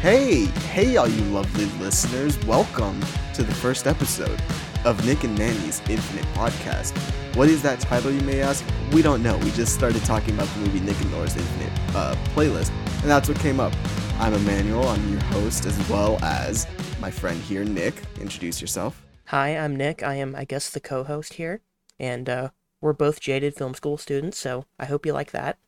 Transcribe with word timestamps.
Hey, 0.00 0.44
hey, 0.44 0.96
all 0.96 1.08
you 1.08 1.22
lovely 1.24 1.64
listeners. 1.82 2.38
Welcome 2.46 3.00
to 3.34 3.42
the 3.42 3.52
first 3.52 3.86
episode 3.86 4.40
of 4.84 5.04
Nick 5.04 5.24
and 5.24 5.36
Manny's 5.36 5.82
Infinite 5.88 6.24
Podcast. 6.34 6.96
What 7.36 7.48
is 7.48 7.62
that 7.62 7.80
title, 7.80 8.10
you 8.10 8.20
may 8.20 8.40
ask? 8.40 8.64
We 8.92 9.02
don't 9.02 9.22
know. 9.22 9.36
We 9.38 9.50
just 9.50 9.74
started 9.74 10.04
talking 10.04 10.34
about 10.34 10.48
the 10.48 10.60
movie 10.60 10.80
Nick 10.80 11.00
and 11.00 11.10
Nora's 11.10 11.36
Infinite 11.36 11.96
uh, 11.96 12.14
playlist, 12.34 12.70
and 13.02 13.10
that's 13.10 13.28
what 13.28 13.38
came 13.40 13.60
up. 13.60 13.72
I'm 14.18 14.34
Emmanuel. 14.34 14.86
I'm 14.88 15.10
your 15.10 15.22
host, 15.24 15.66
as 15.66 15.76
well 15.88 16.18
as 16.22 16.66
my 17.00 17.10
friend 17.10 17.40
here, 17.42 17.64
Nick. 17.64 18.02
Introduce 18.20 18.60
yourself. 18.60 19.04
Hi, 19.26 19.56
I'm 19.56 19.76
Nick. 19.76 20.02
I 20.02 20.14
am, 20.14 20.34
I 20.34 20.44
guess, 20.44 20.70
the 20.70 20.80
co 20.80 21.04
host 21.04 21.34
here, 21.34 21.60
and 21.98 22.28
uh, 22.28 22.48
we're 22.80 22.92
both 22.92 23.20
jaded 23.20 23.54
film 23.54 23.74
school 23.74 23.98
students, 23.98 24.38
so 24.38 24.64
I 24.78 24.86
hope 24.86 25.06
you 25.06 25.12
like 25.12 25.32
that. 25.32 25.58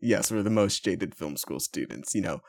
Yes, 0.00 0.30
we're 0.30 0.42
the 0.42 0.50
most 0.50 0.84
jaded 0.84 1.14
film 1.14 1.36
school 1.36 1.60
students. 1.60 2.14
You 2.14 2.22
know, 2.22 2.40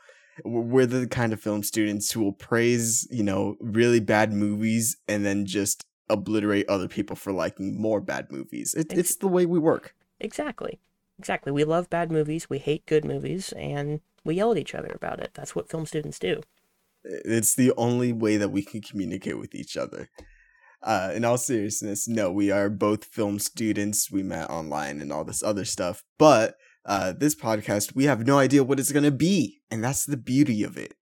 we're 0.44 0.86
the 0.86 1.06
kind 1.06 1.32
of 1.32 1.40
film 1.40 1.62
students 1.62 2.10
who 2.12 2.22
will 2.22 2.32
praise, 2.32 3.06
you 3.10 3.22
know, 3.22 3.56
really 3.60 4.00
bad 4.00 4.32
movies 4.32 4.96
and 5.08 5.24
then 5.24 5.46
just 5.46 5.84
obliterate 6.08 6.68
other 6.68 6.88
people 6.88 7.16
for 7.16 7.32
liking 7.32 7.80
more 7.80 8.00
bad 8.00 8.30
movies. 8.30 8.74
It, 8.74 8.92
it's 8.92 9.16
the 9.16 9.28
way 9.28 9.46
we 9.46 9.58
work. 9.58 9.94
Exactly. 10.20 10.80
Exactly. 11.18 11.52
We 11.52 11.64
love 11.64 11.88
bad 11.88 12.10
movies, 12.10 12.50
we 12.50 12.58
hate 12.58 12.86
good 12.86 13.04
movies, 13.04 13.52
and 13.52 14.00
we 14.24 14.34
yell 14.34 14.50
at 14.50 14.58
each 14.58 14.74
other 14.74 14.90
about 14.94 15.20
it. 15.20 15.30
That's 15.34 15.54
what 15.54 15.68
film 15.68 15.86
students 15.86 16.18
do. 16.18 16.40
It's 17.04 17.54
the 17.54 17.72
only 17.76 18.12
way 18.12 18.36
that 18.36 18.48
we 18.48 18.62
can 18.62 18.80
communicate 18.80 19.38
with 19.38 19.54
each 19.54 19.76
other. 19.76 20.08
Uh, 20.84 21.12
in 21.14 21.24
all 21.24 21.38
seriousness, 21.38 22.06
no, 22.06 22.30
we 22.30 22.50
are 22.50 22.68
both 22.68 23.06
film 23.06 23.38
students. 23.38 24.10
We 24.10 24.22
met 24.22 24.50
online 24.50 25.00
and 25.00 25.10
all 25.10 25.24
this 25.24 25.42
other 25.42 25.64
stuff. 25.64 26.04
But 26.18 26.56
uh, 26.84 27.12
this 27.12 27.34
podcast, 27.34 27.94
we 27.94 28.04
have 28.04 28.26
no 28.26 28.38
idea 28.38 28.62
what 28.62 28.78
it's 28.78 28.92
going 28.92 29.04
to 29.04 29.10
be. 29.10 29.62
And 29.70 29.82
that's 29.82 30.04
the 30.04 30.18
beauty 30.18 30.62
of 30.62 30.76
it. 30.76 30.92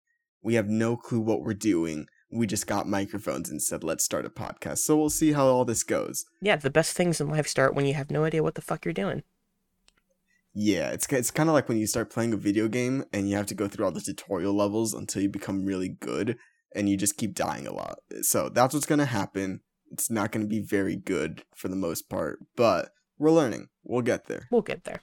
We 0.40 0.54
have 0.54 0.68
no 0.68 0.96
clue 0.96 1.20
what 1.20 1.42
we're 1.42 1.54
doing. 1.54 2.06
We 2.30 2.46
just 2.46 2.68
got 2.68 2.88
microphones 2.88 3.50
and 3.50 3.60
said, 3.60 3.82
let's 3.82 4.04
start 4.04 4.24
a 4.24 4.30
podcast. 4.30 4.78
So 4.78 4.96
we'll 4.96 5.10
see 5.10 5.32
how 5.32 5.46
all 5.46 5.64
this 5.64 5.82
goes. 5.82 6.24
Yeah, 6.40 6.56
the 6.56 6.70
best 6.70 6.96
things 6.96 7.20
in 7.20 7.28
life 7.28 7.48
start 7.48 7.74
when 7.74 7.84
you 7.84 7.94
have 7.94 8.10
no 8.10 8.24
idea 8.24 8.42
what 8.42 8.54
the 8.54 8.62
fuck 8.62 8.84
you're 8.84 8.94
doing. 8.94 9.24
Yeah, 10.54 10.90
it's 10.90 11.06
it's 11.10 11.30
kind 11.30 11.48
of 11.48 11.54
like 11.54 11.68
when 11.68 11.78
you 11.78 11.86
start 11.86 12.10
playing 12.10 12.34
a 12.34 12.36
video 12.36 12.68
game 12.68 13.04
and 13.12 13.28
you 13.28 13.36
have 13.36 13.46
to 13.46 13.54
go 13.54 13.68
through 13.68 13.86
all 13.86 13.90
the 13.90 14.02
tutorial 14.02 14.54
levels 14.54 14.92
until 14.92 15.22
you 15.22 15.30
become 15.30 15.64
really 15.64 15.88
good 15.88 16.36
and 16.74 16.88
you 16.88 16.96
just 16.96 17.16
keep 17.16 17.34
dying 17.34 17.66
a 17.66 17.72
lot. 17.72 18.00
So 18.20 18.48
that's 18.48 18.74
what's 18.74 18.86
going 18.86 18.98
to 18.98 19.06
happen. 19.06 19.60
It's 19.92 20.10
not 20.10 20.32
going 20.32 20.42
to 20.42 20.48
be 20.48 20.60
very 20.60 20.96
good 20.96 21.44
for 21.54 21.68
the 21.68 21.76
most 21.76 22.08
part, 22.08 22.40
but 22.56 22.94
we're 23.18 23.30
learning. 23.30 23.68
We'll 23.84 24.02
get 24.02 24.26
there. 24.26 24.48
We'll 24.50 24.62
get 24.62 24.84
there. 24.84 25.02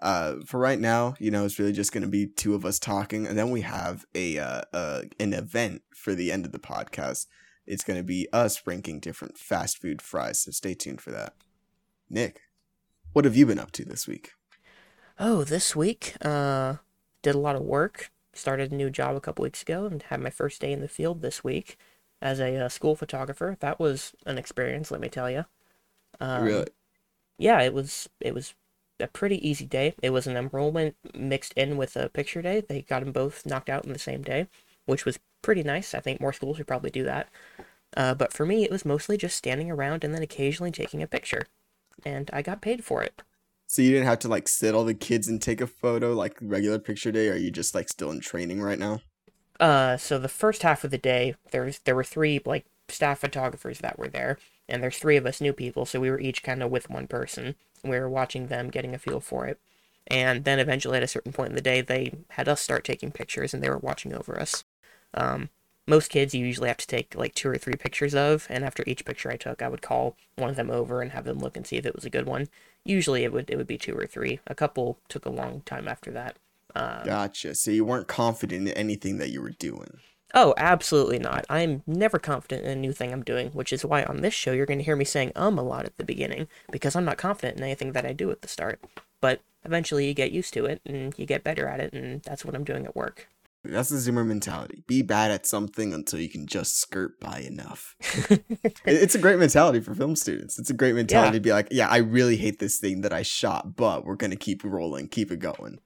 Uh, 0.00 0.36
for 0.46 0.58
right 0.58 0.78
now, 0.78 1.14
you 1.18 1.30
know, 1.30 1.44
it's 1.44 1.58
really 1.58 1.72
just 1.72 1.92
going 1.92 2.02
to 2.02 2.08
be 2.08 2.26
two 2.26 2.54
of 2.54 2.64
us 2.64 2.78
talking, 2.78 3.26
and 3.26 3.36
then 3.36 3.50
we 3.50 3.60
have 3.60 4.06
a 4.14 4.38
uh, 4.38 4.62
uh 4.72 5.02
an 5.18 5.34
event 5.34 5.82
for 5.94 6.14
the 6.14 6.32
end 6.32 6.46
of 6.46 6.52
the 6.52 6.58
podcast. 6.58 7.26
It's 7.66 7.84
going 7.84 7.98
to 7.98 8.04
be 8.04 8.28
us 8.32 8.66
ranking 8.66 9.00
different 9.00 9.36
fast 9.36 9.78
food 9.78 10.00
fries. 10.00 10.40
So 10.40 10.52
stay 10.52 10.74
tuned 10.74 11.00
for 11.00 11.10
that. 11.10 11.34
Nick, 12.08 12.40
what 13.12 13.26
have 13.26 13.36
you 13.36 13.44
been 13.44 13.58
up 13.58 13.72
to 13.72 13.84
this 13.84 14.08
week? 14.08 14.32
Oh, 15.18 15.44
this 15.44 15.76
week, 15.76 16.14
uh, 16.22 16.76
did 17.20 17.34
a 17.34 17.38
lot 17.38 17.56
of 17.56 17.62
work. 17.62 18.10
Started 18.32 18.72
a 18.72 18.76
new 18.76 18.88
job 18.88 19.16
a 19.16 19.20
couple 19.20 19.42
weeks 19.42 19.60
ago, 19.60 19.84
and 19.84 20.02
had 20.04 20.20
my 20.20 20.30
first 20.30 20.62
day 20.62 20.72
in 20.72 20.80
the 20.80 20.88
field 20.88 21.20
this 21.20 21.44
week 21.44 21.76
as 22.20 22.40
a 22.40 22.56
uh, 22.56 22.68
school 22.68 22.96
photographer. 22.96 23.56
That 23.60 23.78
was 23.80 24.12
an 24.26 24.38
experience, 24.38 24.90
let 24.90 25.00
me 25.00 25.08
tell 25.08 25.30
you. 25.30 25.44
Um, 26.20 26.44
really? 26.44 26.68
Yeah, 27.38 27.60
it 27.62 27.72
was. 27.72 28.08
It 28.20 28.34
was 28.34 28.54
a 28.98 29.06
pretty 29.06 29.46
easy 29.48 29.64
day. 29.64 29.94
It 30.02 30.10
was 30.10 30.26
an 30.26 30.36
enrollment 30.36 30.96
mixed 31.14 31.54
in 31.54 31.76
with 31.76 31.96
a 31.96 32.10
picture 32.10 32.42
day. 32.42 32.60
They 32.60 32.82
got 32.82 33.00
them 33.00 33.12
both 33.12 33.46
knocked 33.46 33.70
out 33.70 33.84
in 33.84 33.92
the 33.92 33.98
same 33.98 34.22
day, 34.22 34.48
which 34.84 35.04
was 35.04 35.18
pretty 35.42 35.62
nice. 35.62 35.94
I 35.94 36.00
think 36.00 36.20
more 36.20 36.34
schools 36.34 36.58
would 36.58 36.66
probably 36.66 36.90
do 36.90 37.04
that. 37.04 37.28
Uh, 37.96 38.14
but 38.14 38.32
for 38.32 38.44
me, 38.46 38.62
it 38.64 38.70
was 38.70 38.84
mostly 38.84 39.16
just 39.16 39.36
standing 39.36 39.70
around 39.70 40.04
and 40.04 40.14
then 40.14 40.22
occasionally 40.22 40.70
taking 40.70 41.02
a 41.02 41.06
picture, 41.06 41.46
and 42.04 42.30
I 42.32 42.42
got 42.42 42.60
paid 42.60 42.84
for 42.84 43.02
it. 43.02 43.22
So 43.66 43.82
you 43.82 43.90
didn't 43.92 44.06
have 44.06 44.18
to 44.20 44.28
like 44.28 44.48
sit 44.48 44.74
all 44.74 44.84
the 44.84 44.94
kids 44.94 45.28
and 45.28 45.40
take 45.40 45.60
a 45.60 45.66
photo 45.66 46.12
like 46.12 46.36
regular 46.40 46.78
picture 46.78 47.12
day. 47.12 47.28
Or 47.28 47.34
are 47.34 47.36
you 47.36 47.50
just 47.50 47.74
like 47.74 47.88
still 47.88 48.10
in 48.10 48.20
training 48.20 48.60
right 48.60 48.78
now? 48.78 49.00
Uh, 49.60 49.96
so 49.96 50.18
the 50.18 50.28
first 50.28 50.62
half 50.62 50.84
of 50.84 50.90
the 50.90 50.98
day, 50.98 51.36
there's 51.52 51.80
there 51.80 51.94
were 51.94 52.04
three 52.04 52.40
like 52.44 52.64
staff 52.88 53.20
photographers 53.20 53.78
that 53.80 53.98
were 53.98 54.08
there, 54.08 54.38
and 54.68 54.82
there's 54.82 54.98
three 54.98 55.16
of 55.16 55.26
us 55.26 55.40
new 55.40 55.52
people, 55.52 55.84
so 55.86 56.00
we 56.00 56.10
were 56.10 56.18
each 56.20 56.42
kind 56.42 56.62
of 56.62 56.70
with 56.70 56.90
one 56.90 57.06
person. 57.06 57.54
We 57.84 57.98
were 57.98 58.08
watching 58.08 58.46
them, 58.48 58.70
getting 58.70 58.94
a 58.94 58.98
feel 58.98 59.20
for 59.20 59.46
it, 59.46 59.60
and 60.06 60.44
then 60.44 60.58
eventually 60.58 60.96
at 60.96 61.02
a 61.02 61.08
certain 61.08 61.32
point 61.32 61.50
in 61.50 61.54
the 61.56 61.60
day, 61.60 61.82
they 61.82 62.12
had 62.30 62.48
us 62.48 62.60
start 62.60 62.84
taking 62.84 63.12
pictures, 63.12 63.52
and 63.54 63.62
they 63.62 63.68
were 63.70 63.78
watching 63.78 64.14
over 64.14 64.40
us. 64.40 64.64
Um, 65.14 65.50
most 65.86 66.08
kids 66.08 66.34
you 66.34 66.46
usually 66.46 66.68
have 66.68 66.76
to 66.78 66.86
take 66.86 67.14
like 67.14 67.34
two 67.34 67.50
or 67.50 67.58
three 67.58 67.74
pictures 67.74 68.14
of, 68.14 68.46
and 68.48 68.64
after 68.64 68.82
each 68.86 69.04
picture 69.04 69.30
I 69.30 69.36
took, 69.36 69.60
I 69.60 69.68
would 69.68 69.82
call 69.82 70.16
one 70.36 70.50
of 70.50 70.56
them 70.56 70.70
over 70.70 71.02
and 71.02 71.12
have 71.12 71.24
them 71.24 71.38
look 71.38 71.56
and 71.56 71.66
see 71.66 71.76
if 71.76 71.84
it 71.86 71.94
was 71.94 72.04
a 72.04 72.10
good 72.10 72.26
one. 72.26 72.48
Usually 72.84 73.24
it 73.24 73.32
would 73.32 73.50
it 73.50 73.56
would 73.56 73.66
be 73.66 73.78
two 73.78 73.94
or 73.94 74.06
three. 74.06 74.40
A 74.46 74.54
couple 74.54 74.98
took 75.08 75.26
a 75.26 75.30
long 75.30 75.62
time 75.66 75.86
after 75.88 76.10
that. 76.12 76.36
Um, 76.74 77.04
gotcha. 77.04 77.54
So 77.54 77.70
you 77.70 77.84
weren't 77.84 78.08
confident 78.08 78.68
in 78.68 78.74
anything 78.74 79.18
that 79.18 79.30
you 79.30 79.42
were 79.42 79.50
doing. 79.50 79.98
Oh, 80.34 80.54
absolutely 80.56 81.18
not. 81.18 81.44
I'm 81.50 81.82
never 81.86 82.18
confident 82.18 82.64
in 82.64 82.70
a 82.70 82.80
new 82.80 82.92
thing 82.92 83.12
I'm 83.12 83.24
doing, 83.24 83.48
which 83.50 83.72
is 83.72 83.84
why 83.84 84.04
on 84.04 84.20
this 84.20 84.34
show 84.34 84.52
you're 84.52 84.66
going 84.66 84.78
to 84.78 84.84
hear 84.84 84.96
me 84.96 85.04
saying 85.04 85.32
um 85.34 85.58
a 85.58 85.62
lot 85.62 85.86
at 85.86 85.96
the 85.96 86.04
beginning, 86.04 86.46
because 86.70 86.94
I'm 86.94 87.04
not 87.04 87.18
confident 87.18 87.58
in 87.58 87.64
anything 87.64 87.92
that 87.92 88.06
I 88.06 88.12
do 88.12 88.30
at 88.30 88.42
the 88.42 88.48
start. 88.48 88.80
But 89.20 89.40
eventually 89.64 90.06
you 90.06 90.14
get 90.14 90.32
used 90.32 90.54
to 90.54 90.66
it 90.66 90.80
and 90.86 91.12
you 91.18 91.26
get 91.26 91.44
better 91.44 91.66
at 91.66 91.80
it, 91.80 91.92
and 91.92 92.22
that's 92.22 92.44
what 92.44 92.54
I'm 92.54 92.64
doing 92.64 92.86
at 92.86 92.96
work. 92.96 93.28
That's 93.62 93.90
the 93.90 93.96
Zoomer 93.96 94.26
mentality. 94.26 94.84
Be 94.86 95.02
bad 95.02 95.30
at 95.30 95.44
something 95.44 95.92
until 95.92 96.18
you 96.18 96.30
can 96.30 96.46
just 96.46 96.78
skirt 96.78 97.20
by 97.20 97.40
enough. 97.40 97.94
it's 98.86 99.14
a 99.14 99.18
great 99.18 99.38
mentality 99.38 99.80
for 99.80 99.94
film 99.94 100.16
students. 100.16 100.58
It's 100.58 100.70
a 100.70 100.74
great 100.74 100.94
mentality 100.94 101.28
yeah. 101.28 101.32
to 101.32 101.40
be 101.40 101.52
like, 101.52 101.68
yeah, 101.70 101.88
I 101.88 101.98
really 101.98 102.36
hate 102.36 102.58
this 102.58 102.78
thing 102.78 103.02
that 103.02 103.12
I 103.12 103.20
shot, 103.20 103.76
but 103.76 104.06
we're 104.06 104.16
going 104.16 104.30
to 104.30 104.36
keep 104.36 104.64
rolling, 104.64 105.08
keep 105.08 105.30
it 105.30 105.40
going. 105.40 105.78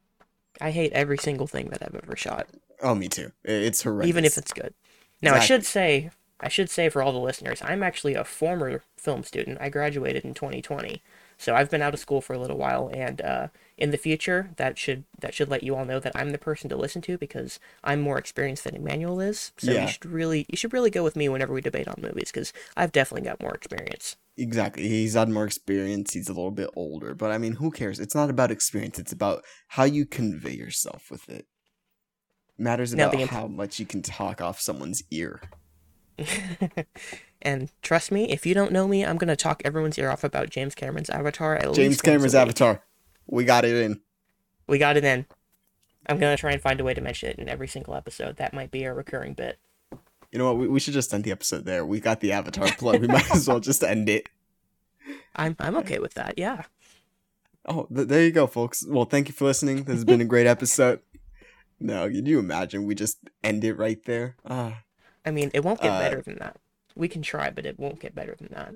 I 0.60 0.70
hate 0.70 0.92
every 0.92 1.18
single 1.18 1.46
thing 1.46 1.68
that 1.70 1.82
I've 1.82 1.94
ever 1.94 2.16
shot. 2.16 2.46
Oh, 2.82 2.94
me 2.94 3.08
too. 3.08 3.32
It's 3.44 3.82
horrendous. 3.82 4.08
Even 4.08 4.24
if 4.24 4.38
it's 4.38 4.52
good. 4.52 4.74
Now, 5.22 5.30
exactly. 5.30 5.40
I 5.40 5.46
should 5.46 5.66
say, 5.66 6.10
I 6.40 6.48
should 6.48 6.70
say 6.70 6.88
for 6.88 7.02
all 7.02 7.12
the 7.12 7.18
listeners, 7.18 7.60
I'm 7.62 7.82
actually 7.82 8.14
a 8.14 8.24
former 8.24 8.82
film 8.96 9.22
student. 9.24 9.58
I 9.60 9.68
graduated 9.68 10.24
in 10.24 10.34
2020, 10.34 11.02
so 11.38 11.54
I've 11.54 11.70
been 11.70 11.82
out 11.82 11.94
of 11.94 12.00
school 12.00 12.20
for 12.20 12.34
a 12.34 12.38
little 12.38 12.58
while, 12.58 12.90
and 12.92 13.20
uh, 13.20 13.48
in 13.76 13.90
the 13.90 13.96
future, 13.96 14.50
that 14.56 14.78
should 14.78 15.04
that 15.18 15.34
should 15.34 15.48
let 15.48 15.62
you 15.62 15.74
all 15.74 15.84
know 15.84 15.98
that 15.98 16.12
I'm 16.14 16.30
the 16.30 16.38
person 16.38 16.68
to 16.70 16.76
listen 16.76 17.02
to 17.02 17.18
because 17.18 17.58
I'm 17.82 18.00
more 18.00 18.18
experienced 18.18 18.64
than 18.64 18.76
Emmanuel 18.76 19.20
is. 19.20 19.52
So 19.56 19.72
yeah. 19.72 19.82
you 19.82 19.88
should 19.88 20.06
really 20.06 20.46
you 20.48 20.56
should 20.56 20.72
really 20.72 20.90
go 20.90 21.02
with 21.02 21.16
me 21.16 21.28
whenever 21.28 21.52
we 21.52 21.60
debate 21.60 21.88
on 21.88 21.96
movies 21.98 22.30
because 22.30 22.52
I've 22.76 22.92
definitely 22.92 23.28
got 23.28 23.42
more 23.42 23.54
experience. 23.54 24.16
Exactly. 24.36 24.88
He's 24.88 25.14
had 25.14 25.28
more 25.28 25.44
experience. 25.44 26.12
He's 26.12 26.28
a 26.28 26.32
little 26.32 26.50
bit 26.50 26.70
older, 26.74 27.14
but 27.14 27.30
I 27.30 27.38
mean, 27.38 27.54
who 27.54 27.70
cares? 27.70 28.00
It's 28.00 28.14
not 28.14 28.30
about 28.30 28.50
experience. 28.50 28.98
It's 28.98 29.12
about 29.12 29.44
how 29.68 29.84
you 29.84 30.06
convey 30.06 30.54
yourself 30.54 31.10
with 31.10 31.28
it. 31.28 31.46
it 32.58 32.62
matters 32.62 32.92
about 32.92 33.14
imp- 33.14 33.30
how 33.30 33.46
much 33.46 33.78
you 33.78 33.86
can 33.86 34.02
talk 34.02 34.40
off 34.40 34.60
someone's 34.60 35.02
ear. 35.10 35.40
and 37.42 37.70
trust 37.82 38.12
me, 38.12 38.30
if 38.30 38.46
you 38.46 38.54
don't 38.54 38.70
know 38.70 38.86
me, 38.86 39.04
I'm 39.04 39.16
gonna 39.16 39.34
talk 39.34 39.62
everyone's 39.64 39.98
ear 39.98 40.10
off 40.10 40.22
about 40.22 40.50
James 40.50 40.76
Cameron's 40.76 41.10
Avatar. 41.10 41.58
James 41.72 42.00
Cameron's 42.00 42.36
Avatar. 42.36 42.82
We 43.26 43.44
got 43.44 43.64
it 43.64 43.74
in. 43.74 44.00
We 44.66 44.78
got 44.78 44.96
it 44.96 45.04
in. 45.04 45.26
I'm 46.06 46.18
gonna 46.18 46.36
try 46.36 46.52
and 46.52 46.60
find 46.60 46.80
a 46.80 46.84
way 46.84 46.94
to 46.94 47.00
mention 47.00 47.30
it 47.30 47.38
in 47.38 47.48
every 47.48 47.68
single 47.68 47.94
episode. 47.94 48.36
That 48.36 48.52
might 48.52 48.70
be 48.70 48.84
a 48.84 48.92
recurring 48.92 49.34
bit. 49.34 49.58
You 50.30 50.38
know 50.38 50.46
what? 50.46 50.58
We, 50.58 50.68
we 50.68 50.80
should 50.80 50.94
just 50.94 51.14
end 51.14 51.24
the 51.24 51.30
episode 51.30 51.64
there. 51.64 51.86
We 51.86 52.00
got 52.00 52.20
the 52.20 52.32
Avatar 52.32 52.68
plug. 52.72 53.00
we 53.00 53.06
might 53.08 53.30
as 53.34 53.48
well 53.48 53.60
just 53.60 53.82
end 53.82 54.08
it. 54.08 54.28
I'm 55.36 55.56
I'm 55.58 55.76
okay 55.76 55.98
with 55.98 56.14
that. 56.14 56.34
Yeah. 56.36 56.64
Oh, 57.66 57.86
th- 57.94 58.08
there 58.08 58.22
you 58.22 58.32
go, 58.32 58.46
folks. 58.46 58.84
Well, 58.86 59.06
thank 59.06 59.28
you 59.28 59.34
for 59.34 59.44
listening. 59.44 59.84
This 59.84 59.94
has 59.94 60.04
been 60.04 60.20
a 60.20 60.26
great 60.26 60.46
episode. 60.46 61.00
No, 61.80 62.08
can 62.08 62.26
you 62.26 62.38
imagine 62.38 62.84
we 62.84 62.94
just 62.94 63.18
end 63.42 63.64
it 63.64 63.74
right 63.74 64.02
there? 64.04 64.36
Ah. 64.44 64.82
I 65.24 65.30
mean, 65.30 65.50
it 65.54 65.64
won't 65.64 65.80
get 65.80 65.92
uh, 65.92 65.98
better 65.98 66.20
than 66.20 66.36
that. 66.38 66.56
We 66.94 67.08
can 67.08 67.22
try, 67.22 67.50
but 67.50 67.64
it 67.64 67.78
won't 67.78 68.00
get 68.00 68.14
better 68.14 68.34
than 68.38 68.48
that. 68.52 68.74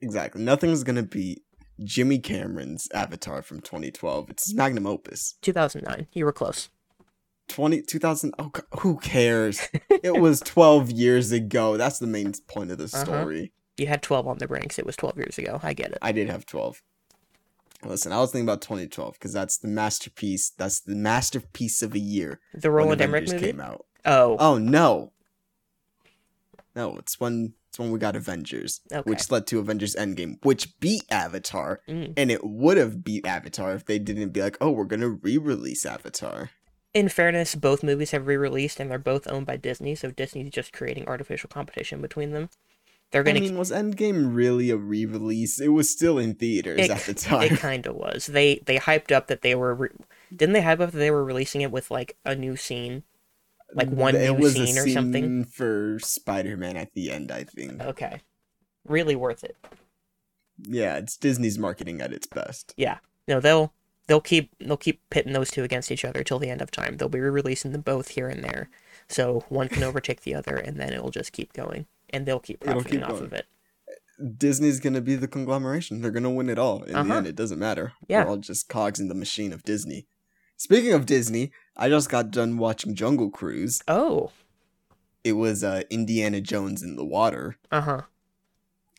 Exactly. 0.00 0.42
Nothing's 0.42 0.82
gonna 0.82 1.02
beat 1.04 1.42
Jimmy 1.82 2.18
Cameron's 2.18 2.88
Avatar 2.92 3.42
from 3.42 3.60
2012. 3.60 4.30
It's 4.30 4.54
magnum 4.54 4.86
opus. 4.86 5.34
2009. 5.42 6.06
You 6.12 6.24
were 6.24 6.32
close. 6.32 6.70
20 7.48 7.82
2000 7.82 8.34
oh 8.38 8.50
who 8.80 8.98
cares 8.98 9.68
it 10.02 10.20
was 10.20 10.40
12 10.44 10.90
years 10.90 11.30
ago 11.32 11.76
that's 11.76 11.98
the 11.98 12.06
main 12.06 12.32
point 12.48 12.70
of 12.70 12.78
the 12.78 12.84
uh-huh. 12.84 13.04
story 13.04 13.38
uh-huh. 13.38 13.74
you 13.78 13.86
had 13.86 14.02
12 14.02 14.26
on 14.26 14.38
the 14.38 14.48
ranks 14.48 14.78
it 14.78 14.86
was 14.86 14.96
12 14.96 15.16
years 15.16 15.38
ago 15.38 15.60
i 15.62 15.72
get 15.72 15.92
it 15.92 15.98
i 16.02 16.10
did 16.10 16.28
have 16.28 16.44
12 16.44 16.82
listen 17.84 18.12
i 18.12 18.18
was 18.18 18.32
thinking 18.32 18.48
about 18.48 18.62
2012 18.62 19.12
because 19.12 19.32
that's 19.32 19.58
the 19.58 19.68
masterpiece 19.68 20.50
that's 20.50 20.80
the 20.80 20.96
masterpiece 20.96 21.82
of 21.82 21.94
a 21.94 22.00
year 22.00 22.40
the 22.52 22.70
roland 22.70 23.00
emmerich 23.00 23.30
movie 23.30 23.46
came 23.46 23.60
out 23.60 23.86
oh 24.04 24.36
oh 24.40 24.58
no 24.58 25.12
no 26.74 26.96
it's 26.96 27.20
when 27.20 27.54
When 27.78 27.90
we 27.90 27.98
got 27.98 28.16
Avengers, 28.16 28.80
Okay. 28.92 29.08
which 29.10 29.30
led 29.30 29.46
to 29.48 29.58
Avengers 29.58 29.94
Endgame, 29.96 30.36
which 30.42 30.78
beat 30.80 31.02
Avatar, 31.10 31.80
Mm. 31.88 32.14
and 32.16 32.30
it 32.30 32.42
would 32.44 32.76
have 32.76 33.04
beat 33.04 33.26
Avatar 33.26 33.74
if 33.74 33.84
they 33.84 33.98
didn't 33.98 34.30
be 34.30 34.40
like, 34.42 34.56
"Oh, 34.60 34.70
we're 34.70 34.84
gonna 34.84 35.08
re-release 35.10 35.84
Avatar." 35.84 36.50
In 36.94 37.08
fairness, 37.10 37.54
both 37.54 37.82
movies 37.82 38.12
have 38.12 38.26
re-released 38.26 38.80
and 38.80 38.90
they're 38.90 38.98
both 38.98 39.26
owned 39.30 39.44
by 39.46 39.56
Disney, 39.58 39.94
so 39.94 40.10
Disney's 40.10 40.50
just 40.50 40.72
creating 40.72 41.06
artificial 41.06 41.48
competition 41.48 42.00
between 42.00 42.30
them. 42.30 42.48
They're 43.12 43.20
I 43.20 43.24
gonna. 43.24 43.40
mean, 43.40 43.56
was 43.58 43.70
Endgame 43.70 44.34
really 44.34 44.70
a 44.70 44.76
re-release? 44.76 45.60
It 45.60 45.68
was 45.68 45.88
still 45.90 46.18
in 46.18 46.34
theaters 46.34 46.80
It- 46.80 46.90
at 46.90 47.00
the 47.02 47.14
time. 47.14 47.52
it 47.52 47.58
kind 47.58 47.86
of 47.86 47.94
was. 47.94 48.26
They 48.26 48.62
they 48.66 48.78
hyped 48.78 49.12
up 49.12 49.26
that 49.28 49.42
they 49.42 49.54
were. 49.54 49.74
Re- 49.74 49.88
didn't 50.34 50.54
they 50.54 50.62
hype 50.62 50.80
up 50.80 50.90
that 50.90 50.98
they 50.98 51.10
were 51.12 51.24
releasing 51.24 51.60
it 51.60 51.70
with 51.70 51.90
like 51.90 52.16
a 52.24 52.34
new 52.34 52.56
scene? 52.56 53.04
Like, 53.76 53.88
one 53.90 54.16
it 54.16 54.32
new 54.32 54.34
was 54.34 54.54
scene 54.54 54.76
a 54.76 54.80
or 54.82 54.88
something? 54.88 55.44
for 55.44 55.98
Spider-Man 56.00 56.76
at 56.76 56.92
the 56.94 57.12
end. 57.12 57.30
I 57.30 57.44
think. 57.44 57.80
Okay, 57.80 58.22
really 58.86 59.14
worth 59.14 59.44
it. 59.44 59.56
Yeah, 60.62 60.96
it's 60.96 61.16
Disney's 61.16 61.58
marketing 61.58 62.00
at 62.00 62.12
its 62.12 62.26
best. 62.26 62.72
Yeah, 62.76 62.98
no, 63.28 63.38
they'll 63.40 63.72
they'll 64.06 64.20
keep 64.20 64.52
they'll 64.58 64.76
keep 64.76 65.08
pitting 65.10 65.32
those 65.34 65.50
two 65.50 65.62
against 65.64 65.92
each 65.92 66.04
other 66.04 66.24
till 66.24 66.38
the 66.38 66.50
end 66.50 66.62
of 66.62 66.70
time. 66.70 66.96
They'll 66.96 67.08
be 67.08 67.20
re-releasing 67.20 67.72
them 67.72 67.82
both 67.82 68.08
here 68.08 68.28
and 68.28 68.42
there, 68.42 68.70
so 69.08 69.44
one 69.48 69.68
can 69.68 69.82
overtake 69.82 70.22
the 70.22 70.34
other, 70.34 70.56
and 70.56 70.78
then 70.80 70.92
it'll 70.92 71.10
just 71.10 71.32
keep 71.32 71.52
going, 71.52 71.86
and 72.10 72.24
they'll 72.26 72.40
keep 72.40 72.60
profiting 72.60 73.00
keep 73.00 73.02
off 73.02 73.10
going. 73.10 73.24
of 73.24 73.32
it. 73.34 73.46
Disney's 74.38 74.80
gonna 74.80 75.02
be 75.02 75.14
the 75.16 75.28
conglomeration. 75.28 76.00
They're 76.00 76.10
gonna 76.10 76.30
win 76.30 76.48
it 76.48 76.58
all. 76.58 76.82
In 76.84 76.94
Uh-huh. 76.94 77.06
the 77.08 77.14
end, 77.16 77.26
it 77.26 77.36
doesn't 77.36 77.58
matter. 77.58 77.92
Yeah. 78.08 78.24
We're 78.24 78.30
all 78.30 78.36
just 78.38 78.68
cogs 78.68 78.98
in 78.98 79.08
the 79.08 79.14
machine 79.14 79.52
of 79.52 79.62
Disney. 79.62 80.06
Speaking 80.56 80.94
of 80.94 81.04
Disney, 81.04 81.52
I 81.76 81.88
just 81.88 82.08
got 82.10 82.30
done 82.30 82.56
watching 82.58 82.94
Jungle 82.94 83.30
Cruise. 83.30 83.82
Oh, 83.86 84.30
It 85.24 85.32
was 85.32 85.62
uh, 85.64 85.82
Indiana 85.90 86.40
Jones 86.40 86.82
in 86.82 86.96
the 86.96 87.04
water. 87.04 87.56
uh 87.70 87.80
huh. 87.80 88.02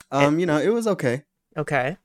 Um, 0.09 0.39
you 0.39 0.45
know, 0.45 0.57
it 0.57 0.69
was 0.69 0.87
okay. 0.87 1.23
Okay. 1.57 1.97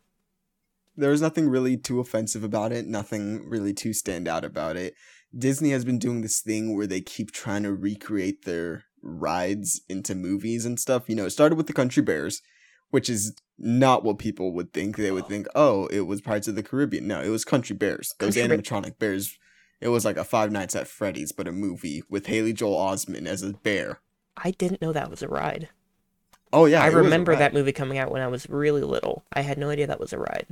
There 0.97 1.11
was 1.11 1.23
nothing 1.23 1.49
really 1.49 1.77
too 1.77 2.01
offensive 2.01 2.43
about 2.43 2.73
it. 2.73 2.87
Nothing 2.87 3.49
really 3.49 3.73
too 3.73 3.93
stand 3.93 4.27
out 4.27 4.45
about 4.45 4.77
it. 4.77 4.95
Disney 5.37 5.71
has 5.71 5.85
been 5.85 5.99
doing 5.99 6.21
this 6.21 6.41
thing 6.41 6.77
where 6.77 6.87
they 6.87 7.01
keep 7.01 7.31
trying 7.31 7.63
to 7.63 7.73
recreate 7.73 8.45
their 8.45 8.85
rides 9.03 9.81
into 9.89 10.15
movies 10.15 10.67
and 10.67 10.79
stuff. 10.81 11.09
You 11.09 11.15
know, 11.15 11.27
it 11.27 11.31
started 11.31 11.57
with 11.57 11.67
the 11.69 11.73
Country 11.73 12.03
Bears, 12.03 12.43
which 12.91 13.09
is 13.09 13.35
not 13.59 14.05
what 14.05 14.19
people 14.19 14.53
would 14.53 14.73
think. 14.73 14.97
They 14.97 15.13
would 15.13 15.27
think, 15.29 15.47
oh, 15.55 15.87
it 15.87 16.01
was 16.03 16.21
Pirates 16.21 16.49
of 16.49 16.57
the 16.57 16.63
Caribbean. 16.63 17.07
No, 17.07 17.23
it 17.23 17.29
was 17.29 17.45
Country 17.45 17.77
Bears. 17.77 18.13
Those 18.19 18.37
Country 18.37 18.59
animatronic 18.59 18.99
bears. 18.99 19.39
It 19.83 19.89
was 19.89 20.05
like 20.05 20.17
a 20.17 20.23
Five 20.23 20.53
Nights 20.53 20.77
at 20.77 20.87
Freddy's, 20.87 21.33
but 21.33 21.49
a 21.49 21.53
movie 21.53 22.05
with 22.09 22.27
Haley 22.27 22.53
Joel 22.53 22.77
Osment 22.79 23.27
as 23.27 23.43
a 23.43 23.53
bear. 23.53 23.99
I 24.37 24.53
didn't 24.53 24.81
know 24.81 24.93
that 24.93 25.11
was 25.11 25.23
a 25.23 25.29
ride. 25.29 25.71
Oh 26.53 26.67
yeah, 26.67 26.83
I 26.83 26.87
it 26.87 26.95
was 26.95 26.95
a 26.95 27.03
remember 27.03 27.35
that 27.35 27.53
movie 27.53 27.73
coming 27.73 27.99
out 27.99 28.13
when 28.13 28.23
I 28.23 28.29
was 28.29 28.49
really 28.49 28.83
little. 28.83 29.25
I 29.33 29.41
had 29.41 29.59
no 29.59 29.71
idea 29.71 29.89
that 29.89 29.99
was 29.99 30.13
a 30.13 30.19
ride. 30.19 30.47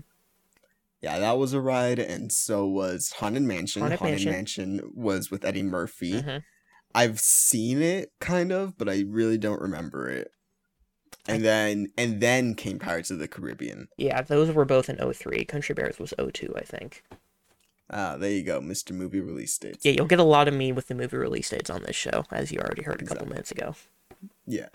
Yeah, 1.00 1.20
that 1.20 1.38
was 1.38 1.52
a 1.52 1.60
ride, 1.60 2.00
and 2.00 2.32
so 2.32 2.66
was 2.66 3.12
Haunted 3.18 3.42
Mansion. 3.42 3.82
Haunted 3.82 4.00
Haunted, 4.00 4.26
Mansion. 4.26 4.76
Mansion. 4.76 4.92
was 4.94 5.30
with 5.30 5.44
Eddie 5.44 5.62
Murphy. 5.62 6.20
Mhm. 6.20 6.42
I've 6.92 7.20
seen 7.20 7.80
it 7.80 8.12
kind 8.18 8.50
of, 8.50 8.76
but 8.76 8.88
I 8.88 9.04
really 9.06 9.38
don't 9.38 9.62
remember 9.62 10.10
it. 10.10 10.32
And 11.28 11.44
then 11.44 11.92
and 11.96 12.20
then 12.20 12.56
came 12.56 12.80
Pirates 12.80 13.12
of 13.12 13.20
the 13.20 13.28
Caribbean. 13.28 13.86
Yeah, 13.96 14.22
those 14.22 14.50
were 14.50 14.64
both 14.64 14.88
in 14.88 14.98
03. 14.98 15.44
Country 15.44 15.74
Bears 15.74 16.00
was 16.00 16.12
02, 16.18 16.52
I 16.56 16.62
think. 16.62 17.04
Ah, 17.92 18.16
there 18.16 18.30
you 18.30 18.44
go, 18.44 18.60
Mr. 18.60 18.92
Movie 18.92 19.20
release 19.20 19.58
dates. 19.58 19.84
Yeah, 19.84 19.92
you'll 19.92 20.06
get 20.06 20.20
a 20.20 20.24
lot 20.24 20.46
of 20.46 20.54
me 20.54 20.70
with 20.70 20.86
the 20.88 20.94
movie 20.94 21.16
release 21.16 21.48
dates 21.50 21.70
on 21.70 21.82
this 21.82 21.96
show, 21.96 22.24
as 22.30 22.52
you 22.52 22.60
already 22.60 22.82
heard 22.82 23.02
a 23.02 23.04
couple 23.04 23.24
Exactly. 23.24 23.28
minutes 23.30 23.50
ago. 23.50 23.74
Yeah. 24.46 24.68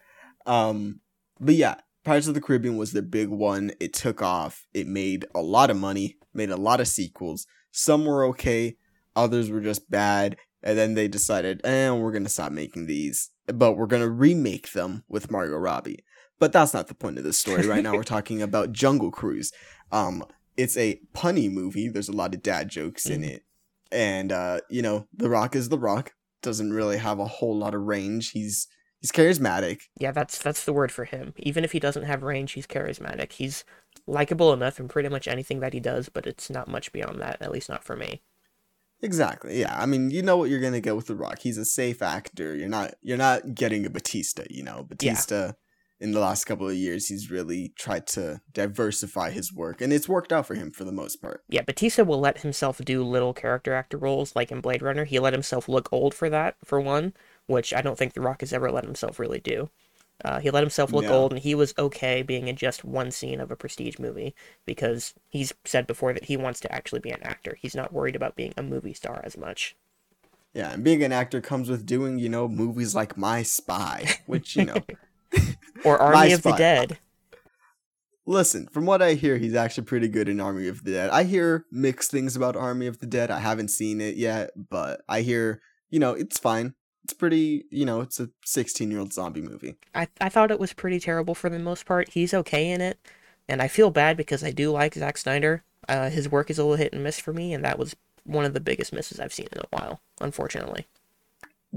Um 0.45 0.99
but 1.39 1.55
yeah, 1.55 1.75
Pirates 2.03 2.27
of 2.27 2.33
the 2.33 2.41
Caribbean 2.41 2.77
was 2.77 2.91
their 2.91 3.01
big 3.01 3.29
one. 3.29 3.71
It 3.79 3.93
took 3.93 4.21
off. 4.21 4.67
It 4.73 4.87
made 4.87 5.25
a 5.33 5.41
lot 5.41 5.69
of 5.69 5.77
money, 5.77 6.17
made 6.33 6.49
a 6.49 6.57
lot 6.57 6.79
of 6.79 6.87
sequels. 6.87 7.47
Some 7.71 8.05
were 8.05 8.23
okay, 8.25 8.77
others 9.15 9.49
were 9.49 9.59
just 9.61 9.89
bad, 9.89 10.37
and 10.63 10.77
then 10.77 10.93
they 10.93 11.07
decided, 11.07 11.61
"Eh, 11.65 11.89
we're 11.91 12.11
going 12.11 12.23
to 12.23 12.29
stop 12.29 12.51
making 12.51 12.85
these, 12.85 13.31
but 13.47 13.73
we're 13.73 13.87
going 13.87 14.01
to 14.03 14.09
remake 14.09 14.71
them 14.73 15.03
with 15.09 15.31
Margot 15.31 15.57
Robbie." 15.57 16.03
But 16.39 16.51
that's 16.53 16.73
not 16.73 16.87
the 16.87 16.93
point 16.95 17.17
of 17.17 17.23
this 17.23 17.37
story. 17.39 17.65
Right 17.67 17.83
now 17.83 17.93
we're 17.93 18.03
talking 18.15 18.41
about 18.41 18.71
Jungle 18.71 19.11
Cruise. 19.11 19.51
Um 19.91 20.23
it's 20.57 20.77
a 20.77 20.99
punny 21.13 21.51
movie. 21.51 21.87
There's 21.89 22.09
a 22.09 22.13
lot 22.15 22.33
of 22.35 22.41
dad 22.43 22.69
jokes 22.69 23.05
in 23.07 23.21
Mhm. 23.21 23.29
it. 23.29 23.43
And 23.91 24.31
uh, 24.31 24.61
you 24.69 24.81
know, 24.81 25.07
The 25.13 25.29
Rock 25.29 25.55
is 25.55 25.69
The 25.69 25.77
Rock. 25.79 26.13
Doesn't 26.41 26.73
really 26.73 26.97
have 26.97 27.19
a 27.19 27.25
whole 27.27 27.57
lot 27.57 27.73
of 27.75 27.81
range. 27.81 28.31
He's 28.31 28.67
he's 29.01 29.11
charismatic. 29.11 29.81
Yeah, 29.99 30.11
that's 30.11 30.37
that's 30.39 30.63
the 30.65 30.73
word 30.73 30.91
for 30.91 31.05
him. 31.05 31.33
Even 31.37 31.63
if 31.63 31.71
he 31.71 31.79
doesn't 31.79 32.03
have 32.03 32.23
range, 32.23 32.53
he's 32.53 32.67
charismatic. 32.67 33.33
He's 33.33 33.63
likable 34.07 34.53
enough 34.53 34.79
in 34.79 34.87
pretty 34.87 35.09
much 35.09 35.27
anything 35.27 35.59
that 35.61 35.73
he 35.73 35.79
does, 35.79 36.09
but 36.09 36.27
it's 36.27 36.49
not 36.49 36.67
much 36.67 36.91
beyond 36.91 37.19
that, 37.21 37.41
at 37.41 37.51
least 37.51 37.69
not 37.69 37.83
for 37.83 37.95
me. 37.95 38.21
Exactly. 39.01 39.59
Yeah. 39.59 39.75
I 39.79 39.85
mean, 39.85 40.09
you 40.09 40.21
know 40.21 40.37
what 40.37 40.49
you're 40.49 40.61
gonna 40.61 40.81
get 40.81 40.95
with 40.95 41.07
The 41.07 41.15
Rock. 41.15 41.39
He's 41.39 41.57
a 41.57 41.65
safe 41.65 42.01
actor. 42.01 42.55
You're 42.55 42.69
not 42.69 42.95
you're 43.01 43.17
not 43.17 43.55
getting 43.55 43.85
a 43.85 43.89
Batista, 43.89 44.43
you 44.49 44.63
know. 44.63 44.83
Batista 44.87 45.53
in 45.99 46.11
the 46.11 46.19
last 46.19 46.45
couple 46.45 46.67
of 46.67 46.75
years 46.75 47.07
he's 47.07 47.31
really 47.31 47.73
tried 47.77 48.05
to 48.05 48.41
diversify 48.53 49.29
his 49.31 49.53
work 49.53 49.81
and 49.81 49.93
it's 49.93 50.09
worked 50.09 50.33
out 50.33 50.45
for 50.45 50.55
him 50.55 50.71
for 50.71 50.83
the 50.83 50.91
most 50.91 51.21
part. 51.21 51.43
Yeah, 51.47 51.61
Batista 51.61 52.03
will 52.03 52.19
let 52.19 52.39
himself 52.39 52.79
do 52.83 53.03
little 53.03 53.33
character 53.33 53.73
actor 53.73 53.97
roles, 53.97 54.35
like 54.35 54.51
in 54.51 54.61
Blade 54.61 54.81
Runner. 54.81 55.05
He 55.05 55.19
let 55.19 55.33
himself 55.33 55.69
look 55.69 55.87
old 55.91 56.13
for 56.13 56.29
that, 56.29 56.55
for 56.63 56.81
one, 56.81 57.13
which 57.47 57.73
I 57.73 57.81
don't 57.81 57.97
think 57.97 58.13
The 58.13 58.21
Rock 58.21 58.41
has 58.41 58.53
ever 58.53 58.71
let 58.71 58.83
himself 58.83 59.19
really 59.19 59.39
do. 59.39 59.69
Uh, 60.23 60.39
he 60.39 60.49
let 60.49 60.63
himself 60.63 60.93
look 60.93 61.03
No. 61.03 61.11
old, 61.11 61.33
and 61.33 61.41
he 61.41 61.53
was 61.53 61.73
okay 61.77 62.21
being 62.21 62.47
in 62.47 62.55
just 62.55 62.85
one 62.85 63.11
scene 63.11 63.41
of 63.41 63.51
a 63.51 63.55
prestige 63.55 63.99
movie 63.99 64.33
because 64.65 65.13
he's 65.29 65.53
said 65.65 65.85
before 65.85 66.13
that 66.13 66.25
he 66.25 66.37
wants 66.37 66.61
to 66.61 66.71
actually 66.73 67.01
be 67.01 67.11
an 67.11 67.21
actor. 67.21 67.57
He's 67.61 67.75
not 67.75 67.91
worried 67.91 68.15
about 68.15 68.35
being 68.35 68.53
a 68.55 68.63
movie 68.63 68.93
star 68.93 69.21
as 69.25 69.37
much. 69.37 69.75
Yeah, 70.53 70.71
and 70.71 70.85
being 70.85 71.03
an 71.03 71.11
actor 71.11 71.41
comes 71.41 71.69
with 71.69 71.85
doing, 71.85 72.17
you 72.17 72.29
know, 72.29 72.47
movies 72.47 72.95
like 72.95 73.17
My 73.17 73.43
Spy, 73.43 74.05
which, 74.25 74.55
you 74.55 74.63
know, 74.63 74.85
Or 75.85 75.97
My 75.97 76.03
Army 76.05 76.33
of 76.33 76.41
the 76.43 76.53
Dead. 76.53 76.97
listen, 78.25 78.67
from 78.67 78.85
what 78.85 79.01
I 79.01 79.13
hear, 79.13 79.37
he's 79.37 79.55
actually 79.55 79.85
pretty 79.85 80.07
good 80.07 80.27
in 80.27 80.39
Army 80.39 80.67
of 80.67 80.83
the 80.83 80.91
Dead. 80.91 81.09
I 81.11 81.23
hear 81.23 81.65
mixed 81.71 82.11
things 82.11 82.35
about 82.35 82.55
Army 82.55 82.87
of 82.87 82.99
the 82.99 83.05
Dead. 83.05 83.31
I 83.31 83.39
haven't 83.39 83.69
seen 83.69 84.01
it 84.01 84.15
yet, 84.15 84.51
but 84.69 85.01
I 85.07 85.21
hear, 85.21 85.61
you 85.89 85.99
know, 85.99 86.11
it's 86.13 86.37
fine. 86.37 86.73
It's 87.03 87.13
pretty, 87.13 87.65
you 87.69 87.85
know, 87.85 88.01
it's 88.01 88.19
a 88.19 88.29
16 88.45 88.89
year 88.89 88.99
old 88.99 89.13
zombie 89.13 89.41
movie. 89.41 89.75
I, 89.93 90.07
I 90.19 90.29
thought 90.29 90.51
it 90.51 90.59
was 90.59 90.73
pretty 90.73 90.99
terrible 90.99 91.35
for 91.35 91.49
the 91.49 91.59
most 91.59 91.85
part. 91.85 92.09
He's 92.09 92.33
okay 92.33 92.71
in 92.71 92.81
it, 92.81 92.99
and 93.47 93.61
I 93.61 93.67
feel 93.67 93.91
bad 93.91 94.17
because 94.17 94.43
I 94.43 94.51
do 94.51 94.71
like 94.71 94.95
Zack 94.95 95.17
Snyder. 95.17 95.63
Uh, 95.87 96.09
his 96.09 96.27
work 96.27 96.49
is 96.49 96.57
a 96.57 96.63
little 96.63 96.77
hit 96.77 96.93
and 96.93 97.03
miss 97.03 97.19
for 97.19 97.31
me, 97.31 97.53
and 97.53 97.63
that 97.63 97.77
was 97.77 97.95
one 98.23 98.43
of 98.43 98.55
the 98.55 98.59
biggest 98.59 98.91
misses 98.91 99.19
I've 99.19 99.33
seen 99.33 99.47
in 99.51 99.59
a 99.59 99.67
while, 99.69 100.01
unfortunately. 100.19 100.87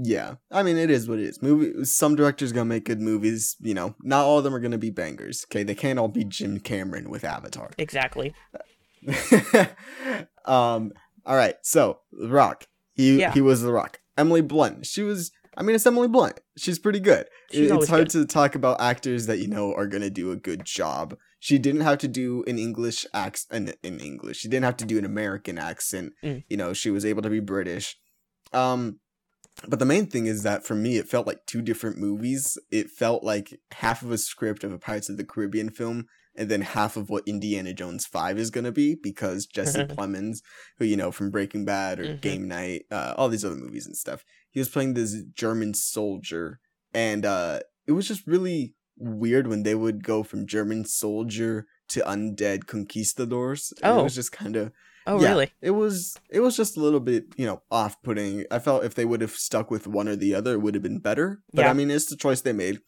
Yeah, 0.01 0.35
I 0.49 0.63
mean 0.63 0.77
it 0.77 0.89
is 0.89 1.09
what 1.09 1.19
it 1.19 1.25
is. 1.25 1.41
Movie. 1.41 1.83
Some 1.83 2.15
directors 2.15 2.53
gonna 2.53 2.65
make 2.65 2.85
good 2.85 3.01
movies. 3.01 3.57
You 3.59 3.73
know, 3.73 3.95
not 4.01 4.23
all 4.25 4.37
of 4.37 4.43
them 4.45 4.55
are 4.55 4.59
gonna 4.59 4.77
be 4.77 4.91
bangers. 4.91 5.45
Okay, 5.51 5.63
they 5.63 5.75
can't 5.75 5.99
all 5.99 6.07
be 6.07 6.23
Jim 6.23 6.59
Cameron 6.59 7.09
with 7.09 7.23
Avatar. 7.25 7.71
Exactly. 7.77 8.33
um. 10.45 10.91
All 11.25 11.35
right. 11.35 11.55
So 11.61 11.99
The 12.11 12.27
Rock. 12.29 12.67
He 12.93 13.19
Yeah. 13.19 13.31
he 13.33 13.41
was 13.41 13.61
The 13.61 13.71
Rock. 13.71 13.99
Emily 14.17 14.41
Blunt. 14.41 14.85
She 14.85 15.01
was. 15.03 15.31
I 15.57 15.63
mean, 15.63 15.75
it's 15.75 15.85
Emily 15.85 16.07
Blunt. 16.07 16.39
She's 16.57 16.79
pretty 16.79 16.99
good. 17.01 17.27
She's 17.51 17.69
it's 17.69 17.87
hard 17.89 18.09
good. 18.11 18.21
to 18.21 18.25
talk 18.25 18.55
about 18.55 18.79
actors 18.79 19.25
that 19.25 19.39
you 19.39 19.47
know 19.47 19.73
are 19.73 19.87
gonna 19.87 20.09
do 20.09 20.31
a 20.31 20.35
good 20.35 20.63
job. 20.65 21.17
She 21.39 21.57
didn't 21.57 21.81
have 21.81 21.97
to 21.99 22.07
do 22.07 22.43
an 22.47 22.57
English 22.59 23.05
accent 23.13 23.75
in 23.83 23.99
English. 23.99 24.37
She 24.37 24.47
didn't 24.49 24.65
have 24.65 24.77
to 24.77 24.85
do 24.85 24.97
an 24.97 25.05
American 25.05 25.57
accent. 25.57 26.13
Mm. 26.23 26.43
You 26.49 26.57
know, 26.57 26.73
she 26.73 26.89
was 26.89 27.05
able 27.05 27.21
to 27.21 27.29
be 27.29 27.39
British. 27.39 27.97
Um, 28.51 28.99
but 29.67 29.79
the 29.79 29.85
main 29.85 30.07
thing 30.07 30.25
is 30.25 30.43
that 30.43 30.65
for 30.65 30.75
me, 30.75 30.97
it 30.97 31.07
felt 31.07 31.27
like 31.27 31.45
two 31.45 31.61
different 31.61 31.97
movies. 31.97 32.57
It 32.71 32.89
felt 32.89 33.23
like 33.23 33.59
half 33.71 34.01
of 34.01 34.11
a 34.11 34.17
script 34.17 34.63
of 34.63 34.71
a 34.71 34.77
Pirates 34.77 35.09
of 35.09 35.17
the 35.17 35.23
Caribbean 35.23 35.69
film, 35.69 36.05
and 36.35 36.49
then 36.49 36.61
half 36.61 36.95
of 36.97 37.09
what 37.09 37.27
Indiana 37.27 37.73
Jones 37.73 38.05
Five 38.05 38.37
is 38.39 38.49
gonna 38.51 38.71
be, 38.71 38.95
because 38.95 39.45
Jesse 39.45 39.83
Plemons, 39.85 40.41
who 40.77 40.85
you 40.85 40.95
know 40.97 41.11
from 41.11 41.31
Breaking 41.31 41.65
Bad 41.65 41.99
or 41.99 42.05
Mhm. 42.05 42.21
Game 42.21 42.47
Night, 42.47 42.85
uh, 42.91 43.13
all 43.17 43.29
these 43.29 43.43
other 43.45 43.55
movies 43.55 43.85
and 43.85 43.95
stuff, 43.97 44.23
he 44.49 44.59
was 44.59 44.69
playing 44.69 44.93
this 44.93 45.15
German 45.33 45.73
soldier, 45.73 46.59
and 46.93 47.25
uh, 47.25 47.59
it 47.87 47.91
was 47.93 48.07
just 48.07 48.25
really 48.27 48.75
weird 48.97 49.47
when 49.47 49.63
they 49.63 49.75
would 49.75 50.03
go 50.03 50.23
from 50.23 50.45
German 50.47 50.85
soldier 50.85 51.65
to 51.89 52.01
undead 52.01 52.67
conquistadors. 52.67 53.73
Oh. 53.83 53.99
it 54.01 54.03
was 54.03 54.15
just 54.15 54.31
kind 54.31 54.55
of 54.55 54.71
Oh, 55.09 55.19
Yeah. 55.21 55.29
really? 55.29 55.51
it 55.61 55.71
was 55.71 56.15
it 56.29 56.39
was 56.41 56.55
just 56.55 56.77
a 56.77 56.79
little 56.79 56.99
bit 56.99 57.25
you 57.37 57.45
know 57.45 57.61
off 57.71 58.01
putting. 58.03 58.45
I 58.51 58.59
felt 58.59 58.83
if 58.85 58.95
they 58.95 59.05
would 59.05 59.21
have 59.21 59.31
stuck 59.31 59.69
with 59.71 59.87
one 59.87 60.07
or 60.07 60.15
the 60.15 60.33
other, 60.35 60.53
it 60.53 60.59
would 60.59 60.75
have 60.75 60.83
been 60.83 60.99
better. 60.99 61.41
But 61.53 61.63
Yeah. 61.63 61.69
I 61.71 61.73
mean, 61.73 61.89
it's 61.91 62.05
the 62.09 62.15
choice 62.15 62.41
they 62.41 62.53
made. 62.53 62.79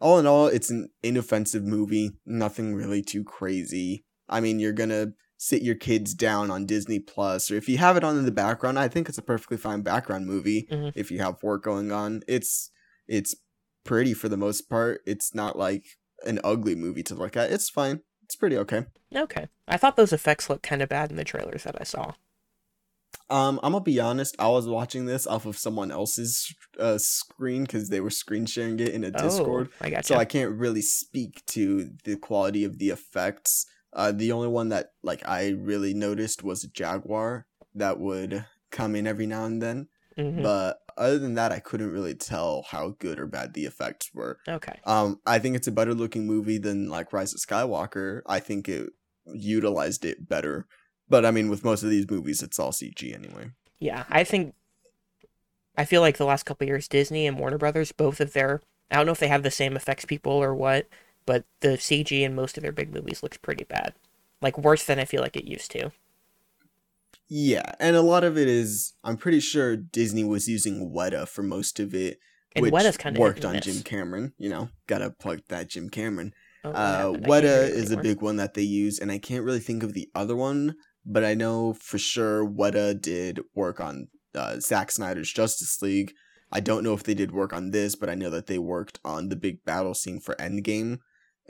All 0.00 0.18
in 0.18 0.26
all, 0.26 0.46
it's 0.46 0.70
an 0.70 0.88
inoffensive 1.02 1.64
movie. 1.64 2.12
Nothing 2.26 2.74
really 2.74 3.02
too 3.02 3.22
crazy. 3.24 4.04
I 4.28 4.40
mean, 4.40 4.58
you're 4.58 4.72
gonna 4.72 5.12
sit 5.36 5.62
your 5.62 5.74
kids 5.74 6.12
down 6.14 6.50
on 6.50 6.66
Disney 6.66 6.98
Plus, 6.98 7.50
or 7.50 7.56
if 7.56 7.68
you 7.68 7.78
have 7.78 7.96
it 7.96 8.04
on 8.04 8.18
in 8.18 8.24
the 8.26 8.30
background, 8.32 8.78
I 8.78 8.88
think 8.88 9.08
it's 9.08 9.18
a 9.18 9.22
perfectly 9.22 9.56
fine 9.56 9.80
background 9.82 10.26
movie. 10.26 10.68
Mhm. 10.70 10.92
If 10.94 11.10
you 11.10 11.18
have 11.20 11.42
work 11.42 11.62
going 11.64 11.92
on, 11.92 12.22
it's 12.28 12.70
it's 13.08 13.34
pretty 13.84 14.14
for 14.14 14.28
the 14.28 14.36
most 14.36 14.68
part. 14.68 15.00
It's 15.06 15.34
not 15.34 15.58
like 15.58 15.84
an 16.26 16.38
ugly 16.44 16.74
movie 16.74 17.02
to 17.04 17.14
look 17.14 17.36
at. 17.36 17.50
It's 17.50 17.70
fine. 17.70 18.00
It's 18.30 18.36
pretty 18.36 18.56
okay. 18.58 18.84
Okay. 19.12 19.48
I 19.66 19.76
thought 19.76 19.96
those 19.96 20.12
effects 20.12 20.48
looked 20.48 20.62
kind 20.62 20.82
of 20.82 20.88
bad 20.88 21.10
in 21.10 21.16
the 21.16 21.24
trailers 21.24 21.64
that 21.64 21.74
I 21.80 21.82
saw. 21.82 22.12
Um, 23.28 23.58
I'm 23.64 23.72
gonna 23.72 23.82
be 23.82 23.98
honest. 23.98 24.36
I 24.38 24.46
was 24.46 24.68
watching 24.68 25.06
this 25.06 25.26
off 25.26 25.46
of 25.46 25.58
someone 25.58 25.90
else's 25.90 26.54
uh, 26.78 26.96
screen 26.98 27.62
because 27.62 27.88
they 27.88 28.00
were 28.00 28.08
screen 28.08 28.46
sharing 28.46 28.78
it 28.78 28.90
in 28.90 29.02
a 29.02 29.10
Discord. 29.10 29.70
Oh, 29.72 29.84
I 29.84 29.90
got 29.90 30.04
so 30.04 30.14
I 30.14 30.24
can't 30.26 30.52
really 30.52 30.80
speak 30.80 31.44
to 31.46 31.90
the 32.04 32.14
quality 32.14 32.62
of 32.62 32.78
the 32.78 32.90
effects. 32.90 33.66
Uh, 33.92 34.12
the 34.12 34.30
only 34.30 34.46
one 34.46 34.68
that 34.68 34.92
like 35.02 35.28
I 35.28 35.48
really 35.48 35.92
noticed 35.92 36.44
was 36.44 36.62
a 36.62 36.68
jaguar 36.68 37.48
that 37.74 37.98
would 37.98 38.44
come 38.70 38.94
in 38.94 39.08
every 39.08 39.26
now 39.26 39.44
and 39.44 39.60
then. 39.60 39.88
Hmm 40.16 40.42
But 40.42 40.78
other 40.96 41.18
than 41.18 41.34
that, 41.34 41.52
I 41.52 41.60
couldn't 41.60 41.92
really 41.92 42.14
tell 42.14 42.64
how 42.68 42.96
good 42.98 43.18
or 43.18 43.26
bad 43.26 43.54
the 43.54 43.64
effects 43.64 44.10
were. 44.12 44.38
Okay. 44.48 44.78
Um, 44.84 45.20
I 45.26 45.38
think 45.38 45.56
it's 45.56 45.68
a 45.68 45.72
better 45.72 45.94
looking 45.94 46.26
movie 46.26 46.58
than 46.58 46.88
like 46.88 47.12
Rise 47.12 47.32
of 47.34 47.40
Skywalker. 47.40 48.22
I 48.26 48.40
think 48.40 48.68
it 48.68 48.90
utilized 49.26 50.04
it 50.04 50.28
better. 50.28 50.66
But 51.08 51.24
I 51.24 51.30
mean, 51.30 51.48
with 51.48 51.64
most 51.64 51.82
of 51.82 51.90
these 51.90 52.10
movies, 52.10 52.42
it's 52.42 52.58
all 52.58 52.72
CG 52.72 53.14
anyway. 53.14 53.50
Yeah, 53.78 54.04
I 54.08 54.24
think. 54.24 54.54
I 55.76 55.84
feel 55.84 56.00
like 56.00 56.18
the 56.18 56.26
last 56.26 56.44
couple 56.44 56.66
years, 56.66 56.88
Disney 56.88 57.26
and 57.26 57.38
Warner 57.38 57.58
Brothers, 57.58 57.92
both 57.92 58.20
of 58.20 58.32
their. 58.32 58.60
I 58.90 58.96
don't 58.96 59.06
know 59.06 59.12
if 59.12 59.20
they 59.20 59.28
have 59.28 59.42
the 59.42 59.50
same 59.50 59.76
effects 59.76 60.04
people 60.04 60.32
or 60.32 60.54
what, 60.54 60.86
but 61.26 61.44
the 61.60 61.78
CG 61.78 62.22
in 62.22 62.34
most 62.34 62.56
of 62.56 62.62
their 62.62 62.72
big 62.72 62.92
movies 62.92 63.22
looks 63.22 63.36
pretty 63.36 63.64
bad. 63.64 63.94
Like 64.42 64.58
worse 64.58 64.84
than 64.84 64.98
I 64.98 65.04
feel 65.04 65.22
like 65.22 65.36
it 65.36 65.44
used 65.44 65.70
to. 65.72 65.92
Yeah, 67.32 67.74
and 67.78 67.94
a 67.94 68.02
lot 68.02 68.24
of 68.24 68.36
it 68.36 68.48
is. 68.48 68.92
I'm 69.04 69.16
pretty 69.16 69.38
sure 69.38 69.76
Disney 69.76 70.24
was 70.24 70.48
using 70.48 70.92
Weta 70.92 71.28
for 71.28 71.44
most 71.44 71.78
of 71.78 71.94
it, 71.94 72.18
And 72.56 72.64
which 72.64 72.74
Weta's 72.74 72.96
kind 72.96 73.16
of 73.16 73.20
worked 73.20 73.44
on 73.44 73.60
Jim 73.60 73.82
Cameron. 73.82 74.34
You 74.36 74.48
know, 74.50 74.68
gotta 74.88 75.10
plug 75.10 75.42
that 75.48 75.68
Jim 75.70 75.88
Cameron. 75.88 76.34
Oh, 76.64 76.70
Uh, 76.70 76.74
happened? 76.74 76.98
I 76.98 77.10
can't 77.12 77.24
hear 77.24 77.30
Weta 77.32 77.68
is 77.70 77.90
a 77.92 77.96
big 77.96 78.20
one 78.20 78.36
that 78.36 78.54
they 78.54 78.62
use, 78.62 78.98
and 78.98 79.12
I 79.12 79.18
can't 79.18 79.44
really 79.44 79.60
think 79.60 79.84
of 79.84 79.94
the 79.94 80.08
other 80.14 80.34
one, 80.34 80.74
but 81.06 81.24
I 81.24 81.34
know 81.34 81.72
for 81.74 81.98
sure 81.98 82.44
Weta 82.44 83.00
did 83.00 83.40
work 83.54 83.78
on 83.80 84.08
uh, 84.34 84.58
Zack 84.58 84.90
Snyder's 84.90 85.32
Justice 85.32 85.80
League. 85.80 86.12
I 86.50 86.58
don't 86.58 86.82
know 86.82 86.94
if 86.94 87.04
they 87.04 87.14
did 87.14 87.30
work 87.30 87.52
on 87.52 87.70
this, 87.70 87.94
but 87.94 88.10
I 88.10 88.16
know 88.16 88.30
that 88.30 88.48
they 88.48 88.58
worked 88.58 88.98
on 89.04 89.28
the 89.28 89.36
big 89.36 89.64
battle 89.64 89.94
scene 89.94 90.18
for 90.18 90.34
Endgame 90.34 90.98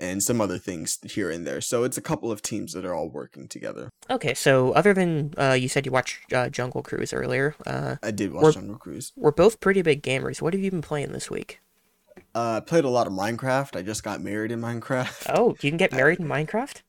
and 0.00 0.22
some 0.22 0.40
other 0.40 0.58
things 0.58 0.98
here 1.04 1.30
and 1.30 1.46
there. 1.46 1.60
So 1.60 1.84
it's 1.84 1.96
a 1.96 2.00
couple 2.00 2.32
of 2.32 2.42
teams 2.42 2.72
that 2.72 2.84
are 2.84 2.94
all 2.94 3.08
working 3.08 3.46
together. 3.46 3.90
Okay, 4.08 4.34
so 4.34 4.72
other 4.72 4.94
than 4.94 5.34
uh, 5.38 5.52
you 5.52 5.68
said 5.68 5.86
you 5.86 5.92
watched 5.92 6.32
uh, 6.32 6.48
Jungle 6.48 6.82
Cruise 6.82 7.12
earlier, 7.12 7.54
uh, 7.66 7.96
I 8.02 8.10
did 8.10 8.32
watch 8.32 8.54
Jungle 8.54 8.78
Cruise. 8.78 9.12
we're 9.14 9.30
both 9.30 9.60
pretty 9.60 9.82
big 9.82 10.02
gamers. 10.02 10.40
What 10.42 10.54
have 10.54 10.62
you 10.62 10.70
been 10.70 10.82
playing 10.82 11.12
this 11.12 11.30
week? 11.30 11.60
Uh, 12.34 12.56
I 12.56 12.60
played 12.60 12.84
a 12.84 12.88
lot 12.88 13.06
of 13.06 13.12
Minecraft. 13.12 13.76
I 13.76 13.82
just 13.82 14.02
got 14.02 14.20
married 14.20 14.50
in 14.52 14.60
Minecraft. 14.60 15.30
Oh, 15.34 15.56
you 15.60 15.70
can 15.70 15.76
get 15.76 15.92
married 16.00 16.18
in 16.18 16.26
Minecraft? 16.26 16.82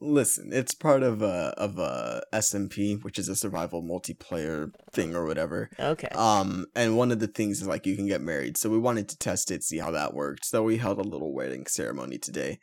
Listen, 0.00 0.50
it's 0.52 0.74
part 0.74 1.02
of 1.02 1.22
a 1.22 1.52
of 1.56 1.78
a 1.78 2.22
SMP, 2.32 3.02
which 3.02 3.18
is 3.18 3.28
a 3.28 3.34
survival 3.34 3.82
multiplayer 3.82 4.70
thing 4.92 5.16
or 5.16 5.26
whatever. 5.26 5.70
Okay. 5.78 6.08
Um, 6.08 6.66
and 6.76 6.96
one 6.96 7.10
of 7.10 7.18
the 7.18 7.26
things 7.26 7.60
is 7.60 7.66
like 7.66 7.84
you 7.84 7.96
can 7.96 8.06
get 8.06 8.20
married, 8.20 8.56
so 8.56 8.70
we 8.70 8.78
wanted 8.78 9.08
to 9.08 9.18
test 9.18 9.50
it, 9.50 9.64
see 9.64 9.78
how 9.78 9.90
that 9.90 10.14
worked. 10.14 10.44
So 10.44 10.62
we 10.62 10.76
held 10.76 10.98
a 10.98 11.02
little 11.02 11.34
wedding 11.34 11.66
ceremony 11.66 12.18
today. 12.18 12.60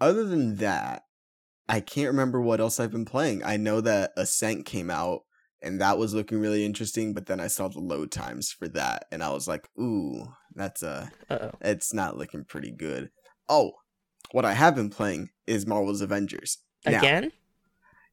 Other 0.00 0.24
than 0.24 0.56
that, 0.56 1.04
I 1.68 1.78
can't 1.78 2.08
remember 2.08 2.40
what 2.40 2.58
else 2.60 2.80
I've 2.80 2.90
been 2.90 3.04
playing. 3.04 3.44
I 3.44 3.56
know 3.56 3.80
that 3.80 4.10
Ascent 4.16 4.66
came 4.66 4.90
out, 4.90 5.20
and 5.62 5.80
that 5.80 5.98
was 5.98 6.14
looking 6.14 6.40
really 6.40 6.64
interesting. 6.64 7.14
But 7.14 7.26
then 7.26 7.38
I 7.38 7.46
saw 7.46 7.68
the 7.68 7.78
load 7.78 8.10
times 8.10 8.50
for 8.50 8.66
that, 8.68 9.04
and 9.12 9.22
I 9.22 9.30
was 9.30 9.46
like, 9.46 9.68
"Ooh, 9.78 10.34
that's 10.52 10.82
uh, 10.82 11.10
Uh-oh. 11.30 11.52
it's 11.60 11.94
not 11.94 12.18
looking 12.18 12.44
pretty 12.44 12.72
good." 12.72 13.10
Oh, 13.48 13.74
what 14.32 14.44
I 14.44 14.54
have 14.54 14.74
been 14.74 14.90
playing 14.90 15.28
is 15.46 15.64
Marvel's 15.64 16.00
Avengers. 16.00 16.58
Now, 16.86 16.98
Again? 16.98 17.32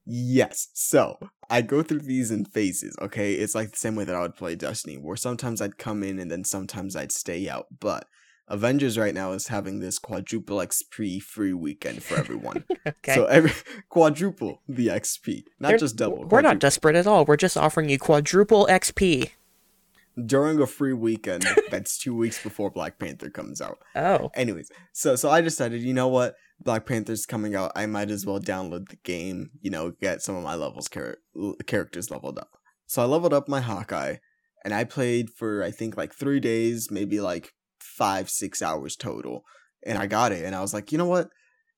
Yes. 0.05 0.69
So 0.73 1.19
I 1.49 1.61
go 1.61 1.83
through 1.83 1.99
these 1.99 2.31
in 2.31 2.45
phases, 2.45 2.95
okay? 3.01 3.33
It's 3.33 3.53
like 3.55 3.71
the 3.71 3.77
same 3.77 3.95
way 3.95 4.05
that 4.05 4.15
I 4.15 4.21
would 4.21 4.35
play 4.35 4.55
Destiny, 4.55 4.97
where 4.97 5.15
sometimes 5.15 5.61
I'd 5.61 5.77
come 5.77 6.03
in 6.03 6.19
and 6.19 6.31
then 6.31 6.43
sometimes 6.43 6.95
I'd 6.95 7.11
stay 7.11 7.47
out. 7.47 7.67
But 7.79 8.05
Avengers 8.47 8.97
right 8.97 9.13
now 9.13 9.33
is 9.33 9.47
having 9.47 9.79
this 9.79 9.99
quadruple 9.99 10.57
XP 10.57 11.21
free 11.21 11.53
weekend 11.53 12.01
for 12.03 12.17
everyone. 12.17 12.63
Okay. 12.87 13.13
So 13.13 13.25
every 13.25 13.51
quadruple 13.89 14.61
the 14.67 14.87
XP, 14.87 15.43
not 15.59 15.69
They're- 15.69 15.77
just 15.77 15.95
double. 15.95 16.25
We're 16.25 16.41
not 16.41 16.59
desperate 16.59 16.95
at 16.95 17.05
all. 17.07 17.23
We're 17.25 17.37
just 17.37 17.55
offering 17.57 17.87
you 17.89 17.99
quadruple 17.99 18.65
XP. 18.67 19.29
during 20.25 20.59
a 20.59 20.65
free 20.67 20.93
weekend 20.93 21.45
that's 21.69 21.97
two 21.97 22.15
weeks 22.15 22.41
before 22.41 22.69
Black 22.71 22.97
Panther 22.99 23.29
comes 23.29 23.61
out. 23.61 23.79
Oh. 23.95 24.31
Anyways, 24.33 24.71
so 24.91 25.15
so 25.15 25.29
I 25.29 25.41
decided, 25.41 25.81
you 25.81 25.93
know 25.93 26.07
what? 26.07 26.35
Black 26.61 26.85
Panther's 26.85 27.25
coming 27.25 27.55
out. 27.55 27.71
I 27.75 27.85
might 27.85 28.11
as 28.11 28.25
well 28.25 28.39
download 28.39 28.89
the 28.89 28.97
game. 28.97 29.51
You 29.61 29.71
know, 29.71 29.91
get 29.91 30.21
some 30.21 30.35
of 30.35 30.43
my 30.43 30.55
levels 30.55 30.89
char- 30.89 31.17
characters 31.65 32.11
leveled 32.11 32.37
up. 32.37 32.49
So 32.85 33.01
I 33.01 33.05
leveled 33.05 33.33
up 33.33 33.47
my 33.47 33.61
Hawkeye, 33.61 34.15
and 34.65 34.73
I 34.73 34.83
played 34.83 35.29
for 35.29 35.63
I 35.63 35.71
think 35.71 35.95
like 35.95 36.13
three 36.13 36.39
days, 36.39 36.89
maybe 36.91 37.19
like 37.21 37.53
five 37.79 38.29
six 38.29 38.61
hours 38.61 38.95
total, 38.95 39.43
and 39.85 39.97
I 39.97 40.07
got 40.07 40.31
it. 40.31 40.43
And 40.43 40.55
I 40.55 40.61
was 40.61 40.73
like, 40.73 40.91
you 40.91 40.97
know 40.97 41.05
what? 41.05 41.29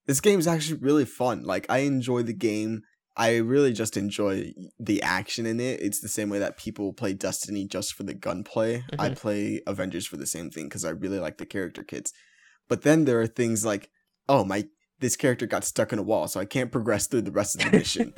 This 0.08 0.20
game's 0.22 0.48
actually 0.48 0.80
really 0.80 1.06
fun. 1.06 1.44
Like 1.44 1.66
I 1.70 1.80
enjoy 1.80 2.24
the 2.24 2.34
game. 2.34 2.82
I 3.18 3.38
really 3.38 3.74
just 3.74 3.98
enjoy 3.98 4.54
the 4.80 5.04
action 5.04 5.46
in 5.46 5.60
it. 5.60 5.82
It's 5.82 6.00
the 6.00 6.08
same 6.08 6.30
way 6.30 6.40
that 6.40 6.58
people 6.58 6.94
play 6.94 7.14
Destiny 7.14 7.68
just 7.68 7.94
for 7.94 8.04
the 8.04 8.14
gunplay. 8.14 8.84
I 8.98 9.10
Mhm. 9.10 9.18
play 9.18 9.62
Avengers 9.68 10.08
for 10.08 10.16
the 10.18 10.26
same 10.26 10.50
thing 10.50 10.70
because 10.70 10.86
I 10.86 10.92
really 10.92 11.20
like 11.20 11.38
the 11.38 11.46
character 11.46 11.84
kits. 11.84 12.14
But 12.70 12.84
then 12.84 13.04
there 13.04 13.20
are 13.20 13.28
things 13.28 13.66
like, 13.66 13.90
oh 14.28 14.44
my, 14.44 14.66
this 15.00 15.16
character 15.16 15.46
got 15.46 15.64
stuck 15.64 15.92
in 15.92 16.00
a 16.00 16.04
wall, 16.04 16.28
so 16.28 16.40
I 16.40 16.46
can't 16.46 16.72
progress 16.72 17.08
through 17.08 17.24
the 17.24 17.32
rest 17.32 17.56
of 17.56 17.72
the 17.72 17.78
mission, 17.78 18.14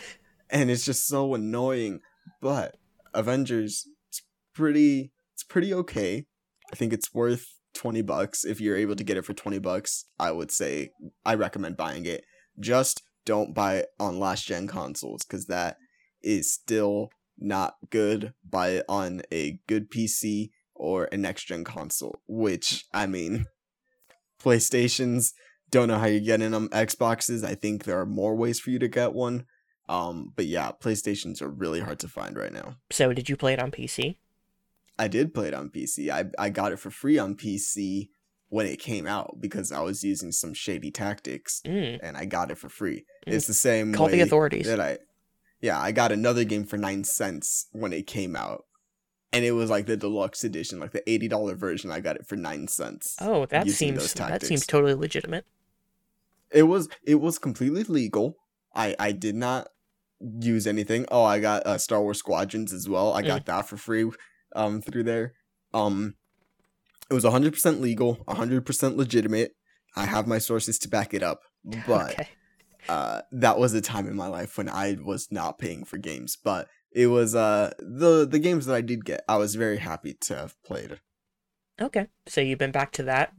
and 0.50 0.70
it's 0.70 0.84
just 0.84 1.06
so 1.06 1.34
annoying. 1.34 2.00
But 2.40 2.76
Avengers, 3.14 3.86
it's 4.08 4.22
pretty, 4.54 5.12
it's 5.34 5.42
pretty 5.42 5.74
okay. 5.74 6.26
I 6.72 6.76
think 6.76 6.92
it's 6.92 7.12
worth 7.12 7.54
twenty 7.74 8.02
bucks 8.02 8.44
if 8.44 8.60
you're 8.60 8.76
able 8.76 8.96
to 8.96 9.04
get 9.04 9.16
it 9.16 9.24
for 9.24 9.34
twenty 9.34 9.58
bucks. 9.58 10.04
I 10.18 10.30
would 10.30 10.50
say 10.50 10.90
I 11.24 11.34
recommend 11.34 11.76
buying 11.76 12.06
it. 12.06 12.24
Just 12.60 13.02
don't 13.24 13.54
buy 13.54 13.76
it 13.76 13.88
on 14.00 14.18
last 14.18 14.46
gen 14.46 14.66
consoles 14.66 15.22
because 15.24 15.46
that 15.46 15.76
is 16.22 16.52
still 16.52 17.10
not 17.38 17.74
good. 17.90 18.32
Buy 18.48 18.70
it 18.70 18.84
on 18.88 19.22
a 19.32 19.60
good 19.66 19.90
PC 19.90 20.50
or 20.74 21.08
a 21.12 21.16
next 21.16 21.44
gen 21.44 21.64
console, 21.64 22.20
which 22.26 22.86
I 22.92 23.06
mean, 23.06 23.46
PlayStations 24.42 25.32
don't 25.70 25.88
know 25.88 25.98
how 25.98 26.06
you're 26.06 26.20
getting 26.20 26.50
them. 26.52 26.68
Xboxes, 26.70 27.44
I 27.44 27.54
think 27.54 27.84
there 27.84 27.98
are 28.00 28.06
more 28.06 28.34
ways 28.34 28.58
for 28.60 28.70
you 28.70 28.78
to 28.78 28.88
get 28.88 29.12
one. 29.12 29.44
Um, 29.88 30.32
but 30.36 30.46
yeah, 30.46 30.72
PlayStations 30.80 31.40
are 31.40 31.48
really 31.48 31.80
hard 31.80 31.98
to 32.00 32.08
find 32.08 32.36
right 32.36 32.52
now. 32.52 32.76
So 32.90 33.12
did 33.12 33.28
you 33.28 33.36
play 33.36 33.54
it 33.54 33.58
on 33.60 33.70
PC? 33.70 34.16
I 34.98 35.08
did 35.08 35.32
play 35.32 35.48
it 35.48 35.54
on 35.54 35.70
PC. 35.70 36.10
I 36.10 36.24
I 36.38 36.50
got 36.50 36.72
it 36.72 36.78
for 36.78 36.90
free 36.90 37.18
on 37.18 37.36
PC 37.36 38.08
when 38.50 38.66
it 38.66 38.78
came 38.80 39.06
out 39.06 39.36
because 39.40 39.70
I 39.72 39.80
was 39.80 40.02
using 40.02 40.32
some 40.32 40.54
shady 40.54 40.90
tactics 40.90 41.60
Mm. 41.66 42.00
and 42.02 42.16
I 42.16 42.24
got 42.24 42.50
it 42.50 42.58
for 42.58 42.68
free. 42.68 43.04
Mm. 43.26 43.34
It's 43.34 43.46
the 43.46 43.54
same 43.54 43.92
Call 43.92 44.08
the 44.08 44.20
authorities. 44.20 44.66
that 44.66 44.80
I 44.80 44.98
Yeah, 45.60 45.78
I 45.80 45.92
got 45.92 46.12
another 46.12 46.44
game 46.44 46.64
for 46.64 46.76
9 46.78 47.04
cents 47.04 47.66
when 47.72 47.92
it 47.92 48.06
came 48.06 48.34
out. 48.36 48.64
And 49.32 49.44
it 49.44 49.52
was 49.52 49.68
like 49.70 49.84
the 49.86 49.96
deluxe 49.96 50.42
edition, 50.44 50.80
like 50.80 50.92
the 50.92 51.02
$80 51.06 51.54
version. 51.56 51.90
I 51.90 52.00
got 52.00 52.16
it 52.16 52.26
for 52.26 52.36
9 52.36 52.68
cents. 52.68 53.16
Oh, 53.20 53.44
that 53.46 53.68
seems 53.68 54.14
that 54.14 54.42
seems 54.42 54.66
totally 54.66 54.94
legitimate. 54.94 55.44
It 56.52 56.64
was 56.64 56.88
it 57.02 57.16
was 57.16 57.38
completely 57.38 57.84
legal. 57.84 58.36
I 58.74 58.94
I 58.98 59.12
did 59.12 59.34
not 59.34 59.68
use 60.20 60.66
anything. 60.66 61.06
Oh, 61.10 61.24
I 61.24 61.38
got 61.38 61.66
uh, 61.66 61.78
Star 61.78 62.02
Wars 62.02 62.18
Squadrons 62.18 62.72
as 62.72 62.88
well. 62.88 63.12
I 63.12 63.22
got 63.22 63.46
that 63.46 63.68
for 63.68 63.76
free 63.76 64.10
um 64.54 64.80
through 64.80 65.04
there. 65.04 65.34
Um 65.74 66.14
it 67.10 67.14
was 67.14 67.24
100% 67.24 67.80
legal, 67.80 68.16
100% 68.28 68.96
legitimate. 68.96 69.52
I 69.96 70.04
have 70.04 70.26
my 70.26 70.36
sources 70.36 70.78
to 70.80 70.88
back 70.88 71.14
it 71.14 71.22
up. 71.22 71.40
But 71.86 72.12
okay. 72.12 72.28
uh 72.88 73.22
that 73.32 73.58
was 73.58 73.74
a 73.74 73.80
time 73.80 74.06
in 74.06 74.16
my 74.16 74.28
life 74.28 74.58
when 74.58 74.68
I 74.68 74.96
was 75.02 75.28
not 75.30 75.58
paying 75.58 75.84
for 75.84 75.98
games, 75.98 76.36
but 76.42 76.68
it 76.92 77.08
was 77.08 77.34
uh 77.34 77.72
the 77.78 78.26
the 78.26 78.38
games 78.38 78.66
that 78.66 78.74
I 78.74 78.80
did 78.80 79.04
get. 79.04 79.22
I 79.28 79.36
was 79.36 79.54
very 79.54 79.78
happy 79.78 80.14
to 80.22 80.36
have 80.36 80.62
played. 80.62 81.00
Okay. 81.80 82.08
So 82.26 82.40
you've 82.40 82.58
been 82.58 82.72
back 82.72 82.92
to 82.92 83.02
that. 83.04 83.32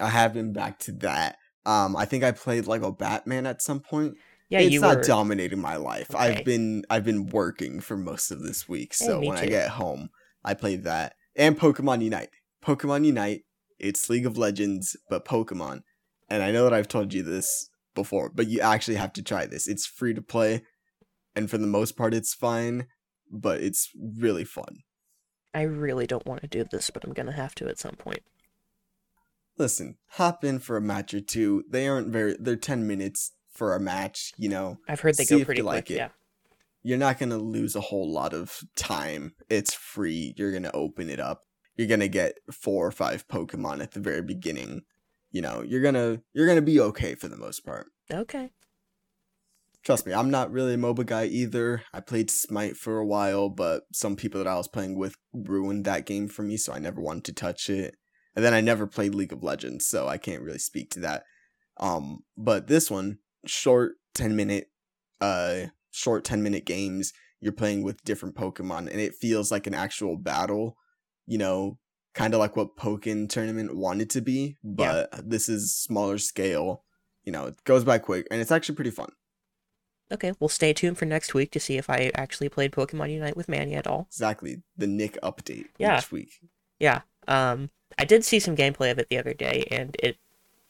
I 0.00 0.08
have 0.08 0.34
been 0.34 0.52
back 0.52 0.78
to 0.80 0.92
that. 0.92 1.36
Um 1.68 1.94
I 1.96 2.06
think 2.06 2.24
I 2.24 2.32
played 2.32 2.66
Lego 2.66 2.90
Batman 2.90 3.46
at 3.46 3.62
some 3.62 3.80
point. 3.80 4.16
Yeah, 4.48 4.60
it's 4.60 4.80
not 4.80 4.96
were. 4.96 5.02
dominating 5.02 5.60
my 5.60 5.76
life. 5.76 6.10
Okay. 6.10 6.18
I've 6.18 6.44
been 6.44 6.84
I've 6.88 7.04
been 7.04 7.26
working 7.26 7.80
for 7.80 7.96
most 7.96 8.30
of 8.30 8.42
this 8.42 8.66
week, 8.68 8.94
so 8.94 9.20
me 9.20 9.28
when 9.28 9.36
I 9.36 9.46
get 9.46 9.68
home, 9.70 10.08
I 10.42 10.54
play 10.54 10.76
that 10.76 11.14
and 11.36 11.58
Pokemon 11.58 12.02
Unite. 12.02 12.30
Pokemon 12.64 13.04
Unite, 13.04 13.42
it's 13.78 14.08
League 14.08 14.26
of 14.26 14.38
Legends 14.38 14.96
but 15.10 15.26
Pokemon, 15.26 15.82
and 16.30 16.42
I 16.42 16.50
know 16.50 16.64
that 16.64 16.72
I've 16.72 16.88
told 16.88 17.12
you 17.12 17.22
this 17.22 17.68
before, 17.94 18.30
but 18.34 18.48
you 18.48 18.60
actually 18.60 18.96
have 18.96 19.12
to 19.14 19.22
try 19.22 19.44
this. 19.44 19.68
It's 19.68 19.86
free 19.86 20.14
to 20.14 20.22
play, 20.22 20.62
and 21.36 21.50
for 21.50 21.58
the 21.58 21.66
most 21.66 21.96
part, 21.96 22.14
it's 22.14 22.32
fine, 22.32 22.86
but 23.30 23.60
it's 23.60 23.90
really 23.94 24.44
fun. 24.44 24.78
I 25.52 25.62
really 25.62 26.06
don't 26.06 26.26
want 26.26 26.40
to 26.40 26.46
do 26.46 26.64
this, 26.64 26.88
but 26.88 27.04
I'm 27.04 27.12
gonna 27.12 27.32
have 27.32 27.54
to 27.56 27.68
at 27.68 27.78
some 27.78 27.96
point. 27.96 28.22
Listen, 29.58 29.96
hop 30.12 30.44
in 30.44 30.58
for 30.58 30.76
a 30.76 30.80
match 30.80 31.12
or 31.14 31.20
two. 31.20 31.64
They 31.68 31.86
aren't 31.88 32.08
very. 32.08 32.36
They're 32.38 32.56
ten 32.56 32.86
minutes 32.86 33.32
for 33.52 33.74
a 33.74 33.80
match. 33.80 34.32
You 34.36 34.48
know, 34.48 34.78
I've 34.88 35.00
heard 35.00 35.16
they 35.16 35.24
See 35.24 35.38
go 35.38 35.44
pretty 35.44 35.62
quick. 35.62 35.74
like 35.74 35.90
it. 35.90 35.96
Yeah. 35.96 36.08
you're 36.82 36.98
not 36.98 37.18
gonna 37.18 37.38
lose 37.38 37.74
a 37.76 37.80
whole 37.80 38.10
lot 38.10 38.32
of 38.32 38.60
time. 38.76 39.34
It's 39.48 39.74
free. 39.74 40.34
You're 40.36 40.52
gonna 40.52 40.70
open 40.72 41.08
it 41.10 41.20
up. 41.20 41.42
You're 41.76 41.88
gonna 41.88 42.08
get 42.08 42.38
four 42.52 42.86
or 42.86 42.90
five 42.92 43.26
Pokemon 43.28 43.82
at 43.82 43.92
the 43.92 44.00
very 44.00 44.22
beginning. 44.22 44.82
You 45.30 45.42
know, 45.42 45.62
you're 45.62 45.82
gonna 45.82 46.22
you're 46.32 46.46
gonna 46.46 46.62
be 46.62 46.80
okay 46.80 47.14
for 47.14 47.28
the 47.28 47.36
most 47.36 47.64
part. 47.64 47.86
Okay. 48.10 48.50
Trust 49.84 50.06
me, 50.06 50.12
I'm 50.12 50.30
not 50.30 50.50
really 50.50 50.74
a 50.74 50.76
MOBA 50.76 51.06
guy 51.06 51.26
either. 51.26 51.82
I 51.94 52.00
played 52.00 52.30
Smite 52.30 52.76
for 52.76 52.98
a 52.98 53.06
while, 53.06 53.48
but 53.48 53.84
some 53.92 54.16
people 54.16 54.42
that 54.42 54.50
I 54.50 54.56
was 54.56 54.68
playing 54.68 54.98
with 54.98 55.16
ruined 55.32 55.84
that 55.84 56.04
game 56.04 56.28
for 56.28 56.42
me, 56.42 56.56
so 56.56 56.72
I 56.72 56.78
never 56.78 57.00
wanted 57.00 57.24
to 57.26 57.32
touch 57.32 57.70
it. 57.70 57.94
And 58.38 58.44
then 58.44 58.54
I 58.54 58.60
never 58.60 58.86
played 58.86 59.16
League 59.16 59.32
of 59.32 59.42
Legends, 59.42 59.84
so 59.88 60.06
I 60.06 60.16
can't 60.16 60.42
really 60.44 60.60
speak 60.60 60.90
to 60.90 61.00
that. 61.00 61.24
Um, 61.78 62.20
but 62.36 62.68
this 62.68 62.88
one, 62.88 63.18
short 63.46 63.94
10 64.14 64.36
minute 64.36 64.70
uh 65.20 65.62
short 65.90 66.22
10 66.22 66.40
minute 66.40 66.64
games, 66.64 67.12
you're 67.40 67.50
playing 67.52 67.82
with 67.82 68.04
different 68.04 68.36
Pokemon 68.36 68.88
and 68.92 69.00
it 69.00 69.16
feels 69.16 69.50
like 69.50 69.66
an 69.66 69.74
actual 69.74 70.16
battle, 70.16 70.76
you 71.26 71.36
know, 71.36 71.80
kind 72.14 72.32
of 72.32 72.38
like 72.38 72.54
what 72.54 72.76
Pokken 72.76 73.28
tournament 73.28 73.76
wanted 73.76 74.08
to 74.10 74.20
be, 74.20 74.54
but 74.62 75.10
this 75.28 75.48
is 75.48 75.74
smaller 75.74 76.18
scale. 76.18 76.84
You 77.24 77.32
know, 77.32 77.46
it 77.46 77.64
goes 77.64 77.82
by 77.82 77.98
quick 77.98 78.28
and 78.30 78.40
it's 78.40 78.52
actually 78.52 78.76
pretty 78.76 78.92
fun. 78.92 79.10
Okay. 80.12 80.32
Well, 80.38 80.48
stay 80.48 80.72
tuned 80.72 80.96
for 80.96 81.06
next 81.06 81.34
week 81.34 81.50
to 81.50 81.58
see 81.58 81.76
if 81.76 81.90
I 81.90 82.12
actually 82.14 82.50
played 82.50 82.70
Pokemon 82.70 83.10
Unite 83.10 83.36
with 83.36 83.48
Manny 83.48 83.74
at 83.74 83.88
all. 83.88 84.06
Exactly. 84.12 84.62
The 84.76 84.86
Nick 84.86 85.18
update 85.24 85.66
Yeah. 85.76 85.98
each 85.98 86.12
week. 86.12 86.30
Yeah. 86.78 87.00
Um, 87.28 87.70
I 87.98 88.04
did 88.04 88.24
see 88.24 88.40
some 88.40 88.56
gameplay 88.56 88.90
of 88.90 88.98
it 88.98 89.08
the 89.10 89.18
other 89.18 89.34
day, 89.34 89.66
and 89.70 89.96
it 90.02 90.16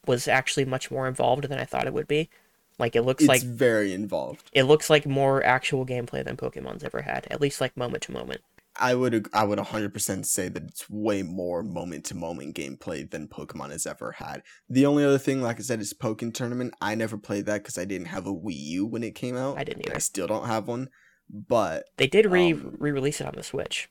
was 0.06 0.28
actually 0.28 0.64
much 0.66 0.90
more 0.90 1.08
involved 1.08 1.44
than 1.44 1.58
I 1.58 1.64
thought 1.64 1.86
it 1.86 1.94
would 1.94 2.08
be. 2.08 2.30
Like 2.78 2.96
it 2.96 3.02
looks 3.02 3.22
It's 3.24 3.28
like 3.28 3.42
very 3.42 3.92
involved. 3.94 4.50
it 4.52 4.64
looks 4.64 4.90
like 4.90 5.06
more 5.06 5.44
actual 5.44 5.86
gameplay 5.86 6.24
than 6.24 6.36
Pokemon's 6.36 6.84
ever 6.84 7.02
had, 7.02 7.26
at 7.30 7.40
least 7.40 7.60
like 7.60 7.76
moment 7.76 8.04
to 8.04 8.12
moment. 8.12 8.42
I 8.80 8.94
would 8.94 9.28
I 9.32 9.42
would 9.44 9.58
100% 9.58 10.24
say 10.24 10.48
that 10.48 10.62
it's 10.62 10.88
way 10.88 11.22
more 11.24 11.64
moment 11.64 12.04
to 12.06 12.14
moment 12.14 12.54
gameplay 12.54 13.10
than 13.10 13.26
Pokemon 13.26 13.70
has 13.72 13.86
ever 13.86 14.12
had. 14.12 14.42
The 14.68 14.86
only 14.86 15.04
other 15.04 15.18
thing, 15.18 15.42
like 15.42 15.58
I 15.58 15.62
said, 15.62 15.80
is 15.80 15.92
Pokken 15.92 16.32
Tournament. 16.32 16.74
I 16.80 16.94
never 16.94 17.18
played 17.18 17.46
that 17.46 17.62
because 17.64 17.76
I 17.76 17.84
didn't 17.84 18.06
have 18.08 18.26
a 18.28 18.32
Wii 18.34 18.54
U 18.54 18.86
when 18.86 19.02
it 19.02 19.16
came 19.16 19.36
out. 19.36 19.58
I 19.58 19.64
didn't 19.64 19.86
and 19.86 19.94
I 19.96 19.98
still 19.98 20.28
don't 20.28 20.46
have 20.46 20.68
one. 20.68 20.88
But 21.28 21.86
They 21.96 22.06
did 22.06 22.26
re 22.26 22.52
Um, 22.52 22.76
re-release 22.78 23.20
it 23.20 23.26
on 23.26 23.34
the 23.34 23.42
Switch. 23.42 23.90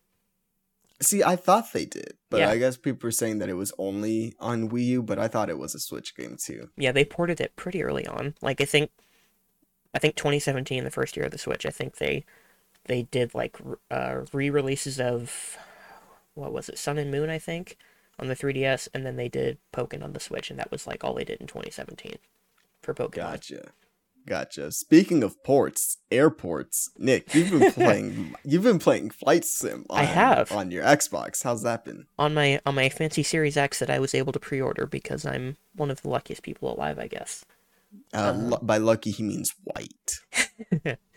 See, 0.99 1.23
I 1.23 1.35
thought 1.35 1.73
they 1.73 1.85
did, 1.85 2.13
but 2.29 2.39
Yeah. 2.39 2.49
I 2.49 2.57
guess 2.57 2.77
people 2.77 3.07
were 3.07 3.11
saying 3.11 3.39
that 3.39 3.49
it 3.49 3.53
was 3.53 3.73
only 3.77 4.35
on 4.39 4.69
Wii 4.69 4.85
U. 4.85 5.03
But 5.03 5.19
I 5.19 5.27
thought 5.27 5.49
it 5.49 5.57
was 5.57 5.75
a 5.75 5.79
Switch 5.79 6.15
game 6.15 6.37
too. 6.37 6.69
Yeah, 6.77 6.91
they 6.91 7.05
ported 7.05 7.39
it 7.41 7.55
pretty 7.55 7.83
early 7.83 8.05
on. 8.07 8.35
Like 8.41 8.61
I 8.61 8.65
think, 8.65 8.91
I 9.93 9.99
think 9.99 10.15
2017, 10.15 10.83
the 10.83 10.91
first 10.91 11.15
year 11.15 11.25
of 11.25 11.31
the 11.31 11.37
Switch. 11.37 11.65
I 11.65 11.69
think 11.71 11.97
they 11.97 12.25
they 12.85 13.03
did 13.03 13.33
like 13.35 13.57
uh, 13.91 14.21
re-releases 14.31 14.99
of 14.99 15.57
what 16.35 16.53
was 16.53 16.69
it, 16.69 16.77
Sun 16.77 16.97
and 16.97 17.11
Moon, 17.11 17.29
I 17.29 17.39
think, 17.39 17.77
on 18.19 18.27
the 18.27 18.35
3DS, 18.35 18.87
and 18.93 19.05
then 19.05 19.15
they 19.15 19.27
did 19.27 19.57
Pokemon 19.73 20.03
on 20.03 20.13
the 20.13 20.19
Switch, 20.19 20.49
and 20.49 20.59
that 20.59 20.71
was 20.71 20.87
like 20.87 21.03
all 21.03 21.13
they 21.13 21.23
did 21.25 21.41
in 21.41 21.47
2017 21.47 22.15
for 22.81 22.93
Pokemon. 22.93 23.11
Gotcha. 23.11 23.71
Gotcha. 24.27 24.71
Speaking 24.73 25.23
of 25.23 25.41
ports, 25.43 25.97
airports, 26.11 26.89
Nick, 26.97 27.33
you've 27.33 27.49
been 27.51 27.71
playing 27.73 28.35
you've 28.43 28.63
been 28.63 28.77
playing 28.79 29.09
Flight 29.11 29.45
Sim 29.45 29.85
on, 29.89 29.99
I 29.99 30.03
have. 30.03 30.51
on 30.51 30.69
your 30.69 30.83
Xbox. 30.83 31.43
How's 31.43 31.63
that 31.63 31.85
been? 31.85 32.07
On 32.19 32.33
my 32.33 32.59
on 32.65 32.75
my 32.75 32.89
fancy 32.89 33.23
Series 33.23 33.55
X 33.57 33.79
that 33.79 33.89
I 33.89 33.99
was 33.99 34.13
able 34.13 34.33
to 34.33 34.39
pre-order 34.39 34.85
because 34.85 35.25
I'm 35.25 35.55
one 35.75 35.89
of 35.89 36.01
the 36.01 36.09
luckiest 36.09 36.43
people 36.43 36.73
alive, 36.73 36.99
I 36.99 37.07
guess. 37.07 37.45
Uh, 38.13 38.17
Uh, 38.17 38.31
lu- 38.33 38.57
by 38.61 38.77
lucky 38.77 39.11
he 39.11 39.23
means 39.23 39.53
white. 39.63 40.97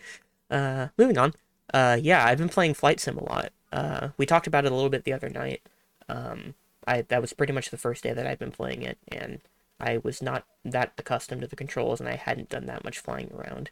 Uh, 0.49 0.89
moving 0.97 1.17
on. 1.17 1.33
Uh, 1.73 1.97
yeah, 2.01 2.25
I've 2.25 2.37
been 2.37 2.49
playing 2.49 2.73
Flight 2.73 2.99
Sim 2.99 3.17
a 3.17 3.23
lot. 3.23 3.51
Uh, 3.71 4.09
we 4.17 4.25
talked 4.25 4.47
about 4.47 4.65
it 4.65 4.71
a 4.71 4.75
little 4.75 4.89
bit 4.89 5.05
the 5.05 5.13
other 5.13 5.29
night. 5.29 5.61
Um, 6.09 6.55
I 6.85 7.03
that 7.03 7.21
was 7.21 7.31
pretty 7.31 7.53
much 7.53 7.69
the 7.69 7.77
first 7.77 8.03
day 8.03 8.11
that 8.11 8.27
I've 8.27 8.39
been 8.39 8.51
playing 8.51 8.81
it, 8.81 8.97
and 9.07 9.39
I 9.81 9.97
was 10.03 10.21
not 10.21 10.45
that 10.63 10.93
accustomed 10.97 11.41
to 11.41 11.47
the 11.47 11.55
controls, 11.55 11.99
and 11.99 12.07
I 12.07 12.15
hadn't 12.15 12.49
done 12.49 12.65
that 12.67 12.83
much 12.83 12.99
flying 12.99 13.31
around. 13.33 13.71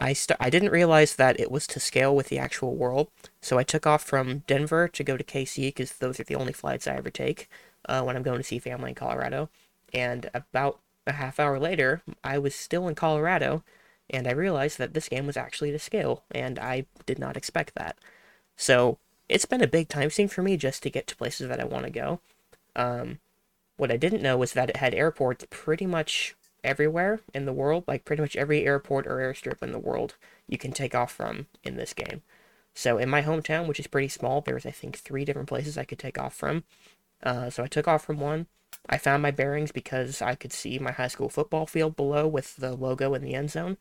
I 0.00 0.14
st- 0.14 0.38
I 0.40 0.50
didn't 0.50 0.70
realize 0.70 1.16
that 1.16 1.38
it 1.38 1.50
was 1.50 1.66
to 1.68 1.80
scale 1.80 2.16
with 2.16 2.28
the 2.28 2.38
actual 2.38 2.74
world, 2.74 3.08
so 3.40 3.58
I 3.58 3.62
took 3.62 3.86
off 3.86 4.02
from 4.02 4.40
Denver 4.46 4.88
to 4.88 5.04
go 5.04 5.16
to 5.16 5.24
KC 5.24 5.68
because 5.68 5.92
those 5.94 6.18
are 6.18 6.24
the 6.24 6.34
only 6.34 6.52
flights 6.52 6.86
I 6.86 6.96
ever 6.96 7.10
take 7.10 7.48
uh, 7.88 8.02
when 8.02 8.16
I'm 8.16 8.22
going 8.22 8.38
to 8.38 8.44
see 8.44 8.58
family 8.58 8.90
in 8.90 8.94
Colorado. 8.94 9.50
And 9.92 10.30
about 10.32 10.80
a 11.06 11.12
half 11.12 11.38
hour 11.38 11.58
later, 11.58 12.02
I 12.24 12.38
was 12.38 12.54
still 12.54 12.88
in 12.88 12.94
Colorado, 12.94 13.64
and 14.08 14.26
I 14.26 14.32
realized 14.32 14.78
that 14.78 14.94
this 14.94 15.08
game 15.08 15.26
was 15.26 15.36
actually 15.36 15.72
to 15.72 15.78
scale, 15.78 16.24
and 16.30 16.58
I 16.58 16.86
did 17.06 17.18
not 17.18 17.36
expect 17.36 17.74
that. 17.74 17.96
So 18.56 18.98
it's 19.28 19.46
been 19.46 19.62
a 19.62 19.66
big 19.66 19.88
time 19.88 20.10
sink 20.10 20.30
for 20.32 20.42
me 20.42 20.56
just 20.56 20.82
to 20.84 20.90
get 20.90 21.06
to 21.08 21.16
places 21.16 21.48
that 21.48 21.60
I 21.60 21.64
want 21.64 21.84
to 21.84 21.90
go. 21.90 22.20
Um, 22.76 23.18
what 23.82 23.90
I 23.90 23.96
didn't 23.96 24.22
know 24.22 24.36
was 24.36 24.52
that 24.52 24.70
it 24.70 24.76
had 24.76 24.94
airports 24.94 25.44
pretty 25.50 25.86
much 25.86 26.36
everywhere 26.62 27.18
in 27.34 27.46
the 27.46 27.52
world, 27.52 27.82
like 27.88 28.04
pretty 28.04 28.22
much 28.22 28.36
every 28.36 28.64
airport 28.64 29.08
or 29.08 29.16
airstrip 29.16 29.60
in 29.60 29.72
the 29.72 29.78
world 29.80 30.14
you 30.46 30.56
can 30.56 30.70
take 30.70 30.94
off 30.94 31.10
from 31.10 31.48
in 31.64 31.74
this 31.74 31.92
game. 31.92 32.22
So 32.74 32.96
in 32.96 33.08
my 33.08 33.22
hometown, 33.22 33.66
which 33.66 33.80
is 33.80 33.88
pretty 33.88 34.06
small, 34.06 34.40
there 34.40 34.54
was 34.54 34.64
I 34.64 34.70
think 34.70 34.96
three 34.96 35.24
different 35.24 35.48
places 35.48 35.76
I 35.76 35.82
could 35.82 35.98
take 35.98 36.16
off 36.16 36.32
from. 36.32 36.62
Uh, 37.24 37.50
so 37.50 37.64
I 37.64 37.66
took 37.66 37.88
off 37.88 38.04
from 38.04 38.20
one. 38.20 38.46
I 38.88 38.98
found 38.98 39.20
my 39.20 39.32
bearings 39.32 39.72
because 39.72 40.22
I 40.22 40.36
could 40.36 40.52
see 40.52 40.78
my 40.78 40.92
high 40.92 41.08
school 41.08 41.28
football 41.28 41.66
field 41.66 41.96
below 41.96 42.28
with 42.28 42.54
the 42.54 42.76
logo 42.76 43.14
in 43.14 43.22
the 43.22 43.34
end 43.34 43.50
zone. 43.50 43.78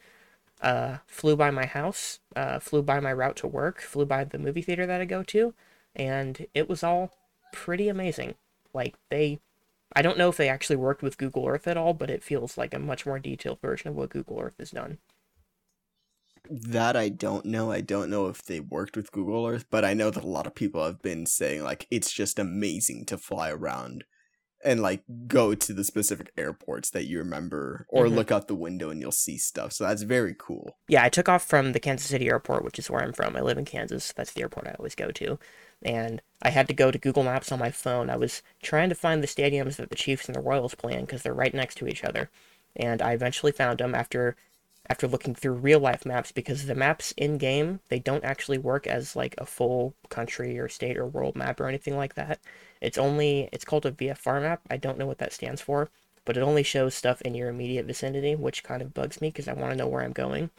Uh, 0.61 0.97
flew 1.05 1.35
by 1.35 1.51
my 1.51 1.67
house, 1.67 2.21
uh, 2.35 2.57
flew 2.57 2.81
by 2.81 2.99
my 2.99 3.13
route 3.13 3.35
to 3.35 3.47
work, 3.47 3.81
flew 3.81 4.07
by 4.07 4.23
the 4.23 4.39
movie 4.39 4.63
theater 4.63 4.87
that 4.87 4.99
I 4.99 5.05
go 5.05 5.21
to, 5.21 5.53
and 5.95 6.47
it 6.55 6.67
was 6.67 6.83
all 6.83 7.13
pretty 7.53 7.87
amazing. 7.87 8.33
Like 8.73 8.95
they, 9.11 9.39
I 9.93 10.01
don't 10.01 10.17
know 10.17 10.30
if 10.30 10.38
they 10.38 10.49
actually 10.49 10.77
worked 10.77 11.04
with 11.04 11.17
Google 11.17 11.47
Earth 11.47 11.67
at 11.67 11.77
all, 11.77 11.93
but 11.93 12.10
it 12.10 12.23
feels 12.23 12.58
like 12.58 12.73
a 12.73 12.80
much 12.80 13.06
more 13.06 13.19
detailed 13.19 13.60
version 13.62 13.89
of 13.89 13.95
what 13.95 14.10
Google 14.10 14.39
Earth 14.39 14.56
has 14.60 14.71
done. 14.71 14.99
That 16.49 16.95
I 16.95 17.10
don't 17.10 17.45
know. 17.45 17.71
I 17.71 17.82
don't 17.82 18.10
know 18.10 18.27
if 18.27 18.43
they 18.43 18.60
worked 18.60 18.95
with 18.95 19.12
Google 19.12 19.45
Earth, 19.47 19.65
but 19.69 19.86
I 19.86 19.93
know 19.93 20.10
that 20.10 20.23
a 20.23 20.27
lot 20.27 20.47
of 20.47 20.56
people 20.56 20.84
have 20.84 21.01
been 21.01 21.25
saying 21.25 21.63
like 21.63 21.88
it's 21.91 22.12
just 22.12 22.39
amazing 22.39 23.06
to 23.06 23.17
fly 23.17 23.49
around 23.51 24.04
and 24.63 24.82
like 24.82 25.02
go 25.28 25.56
to 25.56 25.74
the 25.74 25.84
specific 25.84 26.32
airports 26.38 26.89
that 26.91 27.08
you 27.08 27.17
remember 27.19 27.86
or 27.89 28.06
Mhm. 28.06 28.15
look 28.15 28.32
out 28.32 28.47
the 28.47 28.56
window 28.56 28.89
and 28.89 29.02
you'll 29.02 29.12
see 29.12 29.38
stuff. 29.38 29.74
So 29.74 29.86
that's 29.86 30.04
very 30.04 30.36
cool. 30.38 30.78
Yeah, 30.88 31.04
I 31.04 31.10
took 31.10 31.28
off 31.30 31.43
from 31.43 31.71
the 31.74 31.80
Kansas 31.80 32.08
City 32.10 32.30
airport, 32.30 32.63
which 32.63 32.78
is 32.80 32.89
where 32.89 33.02
I'm 33.02 33.13
from. 33.13 33.36
I 33.36 33.41
live 33.41 33.58
in 33.58 33.65
Kansas. 33.65 34.06
So 34.06 34.13
That's 34.15 34.34
the 34.34 34.41
airport 34.41 34.67
I 34.67 34.76
always 34.78 34.95
go 34.95 35.10
to. 35.12 35.39
And 35.82 36.21
I 36.41 36.50
had 36.52 36.67
to 36.67 36.74
go 36.76 36.91
to 36.91 36.97
Google 37.00 37.24
Maps 37.24 37.52
on 37.52 37.58
my 37.60 37.71
phone. 37.71 38.10
I 38.10 38.15
was 38.17 38.43
trying 38.62 38.89
to 38.89 38.95
find 38.95 39.24
the 39.24 39.28
stadiums 39.28 39.78
that 39.78 39.89
the 39.89 39.95
Chiefs 39.95 40.28
and 40.28 40.36
the 40.36 40.41
Royals 40.41 40.76
play 40.76 40.93
in 40.93 41.06
because 41.06 41.24
they're 41.24 41.34
right 41.34 41.54
next 41.54 41.76
to 41.76 41.88
each 41.88 42.04
other. 42.04 42.30
And 42.76 43.02
I 43.02 43.13
eventually 43.13 43.52
found 43.52 43.80
them 43.80 43.95
after 43.95 44.36
after 44.89 45.08
looking 45.08 45.34
through 45.36 45.54
real 45.54 45.80
life 45.80 46.06
maps 46.06 46.32
because 46.32 46.65
the 46.65 46.76
maps 46.76 47.13
in 47.15 47.38
game, 47.38 47.80
they 47.89 48.00
don't 48.00 48.26
actually 48.26 48.58
work 48.58 48.88
as 48.88 49.15
like 49.15 49.36
a 49.38 49.45
full 49.45 49.93
country 50.10 50.60
or 50.60 50.67
state 50.67 50.97
or 50.97 51.06
world 51.06 51.36
map 51.36 51.62
or 51.62 51.67
anything 51.67 51.95
like 51.95 52.15
that. 52.15 52.39
It's 52.81 52.97
only 52.97 53.47
it's 53.51 53.65
called 53.65 53.85
a 53.85 53.91
VFR 53.91 54.41
map. 54.41 54.61
I 54.69 54.77
don't 54.77 54.97
know 54.97 55.05
what 55.05 55.19
that 55.19 55.33
stands 55.33 55.61
for, 55.61 55.89
but 56.25 56.37
it 56.37 56.41
only 56.41 56.63
shows 56.63 56.95
stuff 56.95 57.21
in 57.21 57.35
your 57.35 57.49
immediate 57.49 57.85
vicinity, 57.85 58.35
which 58.35 58.63
kind 58.63 58.81
of 58.81 58.93
bugs 58.93 59.21
me 59.21 59.29
because 59.29 59.47
I 59.47 59.53
want 59.53 59.71
to 59.71 59.77
know 59.77 59.87
where 59.87 60.03
I'm 60.03 60.13
going. 60.13 60.49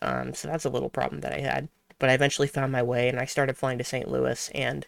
Um, 0.00 0.34
so 0.34 0.48
that's 0.48 0.64
a 0.64 0.70
little 0.70 0.90
problem 0.90 1.20
that 1.22 1.32
I 1.34 1.40
had. 1.40 1.68
But 1.98 2.10
I 2.10 2.14
eventually 2.14 2.48
found 2.48 2.72
my 2.72 2.82
way 2.82 3.08
and 3.08 3.18
I 3.18 3.24
started 3.26 3.56
flying 3.56 3.78
to 3.78 3.84
St. 3.84 4.10
Louis 4.10 4.50
and 4.54 4.86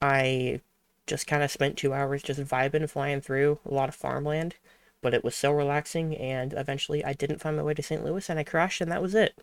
I 0.00 0.60
just 1.06 1.26
kind 1.26 1.42
of 1.42 1.50
spent 1.50 1.76
two 1.76 1.92
hours 1.92 2.22
just 2.22 2.40
vibing, 2.40 2.88
flying 2.88 3.20
through 3.20 3.58
a 3.68 3.74
lot 3.74 3.88
of 3.88 3.94
farmland. 3.94 4.56
But 5.02 5.14
it 5.14 5.24
was 5.24 5.34
so 5.36 5.52
relaxing 5.52 6.16
and 6.16 6.52
eventually 6.54 7.04
I 7.04 7.12
didn't 7.12 7.40
find 7.40 7.56
my 7.56 7.62
way 7.62 7.74
to 7.74 7.82
St. 7.82 8.04
Louis 8.04 8.28
and 8.30 8.38
I 8.38 8.44
crashed 8.44 8.80
and 8.80 8.90
that 8.90 9.02
was 9.02 9.14
it. 9.14 9.38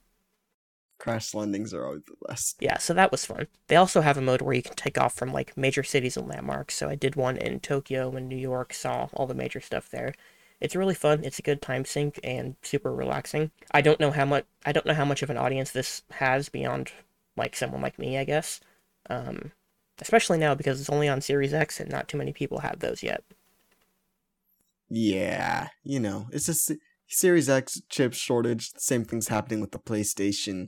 Crash 1.02 1.34
landings 1.34 1.74
are 1.74 1.84
always 1.84 2.04
the 2.06 2.14
best. 2.28 2.58
Yeah, 2.60 2.78
so 2.78 2.94
that 2.94 3.12
was 3.12 3.26
fun. 3.26 3.48
They 3.70 3.76
also 3.76 4.02
have 4.02 4.18
a 4.18 4.22
mode 4.22 4.44
where 4.44 4.54
you 4.54 4.62
can 4.62 4.76
take 4.76 5.00
off 5.00 5.16
from 5.16 5.34
like 5.34 5.58
major 5.58 5.82
cities 5.82 6.16
and 6.16 6.28
landmarks. 6.28 6.76
So 6.76 6.90
I 6.90 6.96
did 6.96 7.16
one 7.16 7.38
in 7.38 7.60
Tokyo 7.60 8.16
and 8.16 8.30
New 8.30 8.38
York, 8.38 8.72
saw 8.72 9.10
all 9.14 9.26
the 9.26 9.34
major 9.34 9.60
stuff 9.60 9.90
there. 9.90 10.14
It's 10.60 10.76
really 10.76 10.94
fun. 10.94 11.24
It's 11.24 11.40
a 11.40 11.42
good 11.42 11.60
time 11.60 11.86
sink 11.86 12.20
and 12.24 12.56
super 12.62 12.94
relaxing. 12.94 13.50
I 13.72 13.82
don't 13.82 14.00
know 14.00 14.12
how 14.12 14.26
much 14.26 14.46
I 14.64 14.72
don't 14.72 14.86
know 14.86 14.94
how 14.94 15.06
much 15.06 15.24
of 15.24 15.32
an 15.32 15.38
audience 15.38 15.72
this 15.72 16.04
has 16.12 16.50
beyond 16.50 16.92
like 17.36 17.56
someone 17.56 17.82
like 17.82 17.98
me, 17.98 18.20
I 18.20 18.24
guess. 18.24 18.60
Um, 19.10 19.54
especially 20.00 20.38
now 20.38 20.54
because 20.54 20.80
it's 20.80 20.90
only 20.92 21.10
on 21.10 21.20
Series 21.20 21.52
X 21.52 21.80
and 21.80 21.90
not 21.90 22.10
too 22.10 22.18
many 22.20 22.32
people 22.32 22.60
have 22.60 22.78
those 22.78 23.02
yet. 23.02 23.24
Yeah, 24.88 25.70
you 25.84 26.00
know, 26.00 26.28
it's 26.32 26.48
a 26.48 26.54
se- 26.54 26.78
Series 27.08 27.50
X 27.50 27.82
chip 27.90 28.14
shortage. 28.14 28.72
The 28.72 28.82
same 28.82 29.04
thing's 29.04 29.30
happening 29.30 29.62
with 29.62 29.72
the 29.72 29.80
PlayStation. 29.80 30.68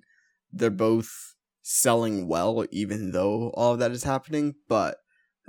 They're 0.54 0.70
both 0.70 1.36
selling 1.62 2.28
well, 2.28 2.66
even 2.72 3.12
though 3.12 3.50
all 3.56 3.74
of 3.74 3.80
that 3.80 3.92
is 3.92 4.04
happening. 4.04 4.56
But 4.70 4.98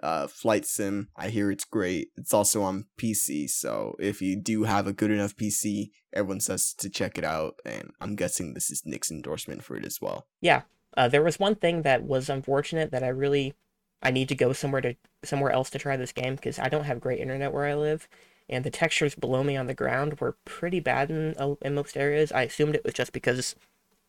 uh, 0.02 0.26
Flight 0.26 0.64
Sim. 0.66 1.08
I 1.16 1.28
hear 1.28 1.50
it's 1.50 1.64
great. 1.64 2.08
It's 2.16 2.34
also 2.34 2.62
on 2.62 2.86
PC, 2.98 3.48
so 3.48 3.94
if 3.98 4.20
you 4.20 4.36
do 4.36 4.64
have 4.64 4.86
a 4.86 4.92
good 4.92 5.10
enough 5.10 5.36
PC, 5.36 5.90
everyone 6.12 6.40
says 6.40 6.74
to 6.78 6.90
check 6.90 7.18
it 7.18 7.24
out. 7.24 7.60
And 7.64 7.90
I'm 8.00 8.16
guessing 8.16 8.54
this 8.54 8.70
is 8.70 8.82
Nick's 8.84 9.10
endorsement 9.10 9.62
for 9.62 9.76
it 9.76 9.84
as 9.84 10.00
well. 10.00 10.26
Yeah. 10.40 10.62
Uh, 10.96 11.08
there 11.08 11.22
was 11.22 11.38
one 11.38 11.56
thing 11.56 11.82
that 11.82 12.04
was 12.04 12.28
unfortunate 12.28 12.90
that 12.92 13.02
I 13.02 13.08
really 13.08 13.54
I 14.04 14.10
need 14.10 14.28
to 14.28 14.34
go 14.34 14.52
somewhere 14.52 14.82
to 14.82 14.96
somewhere 15.24 15.50
else 15.50 15.70
to 15.70 15.78
try 15.78 15.96
this 15.96 16.12
game 16.12 16.36
because 16.36 16.58
I 16.58 16.68
don't 16.68 16.84
have 16.84 17.00
great 17.00 17.20
internet 17.20 17.52
where 17.52 17.64
I 17.64 17.74
live, 17.74 18.06
and 18.48 18.62
the 18.62 18.70
textures 18.70 19.14
below 19.14 19.42
me 19.42 19.56
on 19.56 19.66
the 19.66 19.74
ground 19.74 20.20
were 20.20 20.36
pretty 20.44 20.78
bad 20.78 21.10
in 21.10 21.34
uh, 21.38 21.54
in 21.62 21.74
most 21.74 21.96
areas. 21.96 22.30
I 22.30 22.42
assumed 22.42 22.74
it 22.74 22.84
was 22.84 22.94
just 22.94 23.12
because 23.12 23.56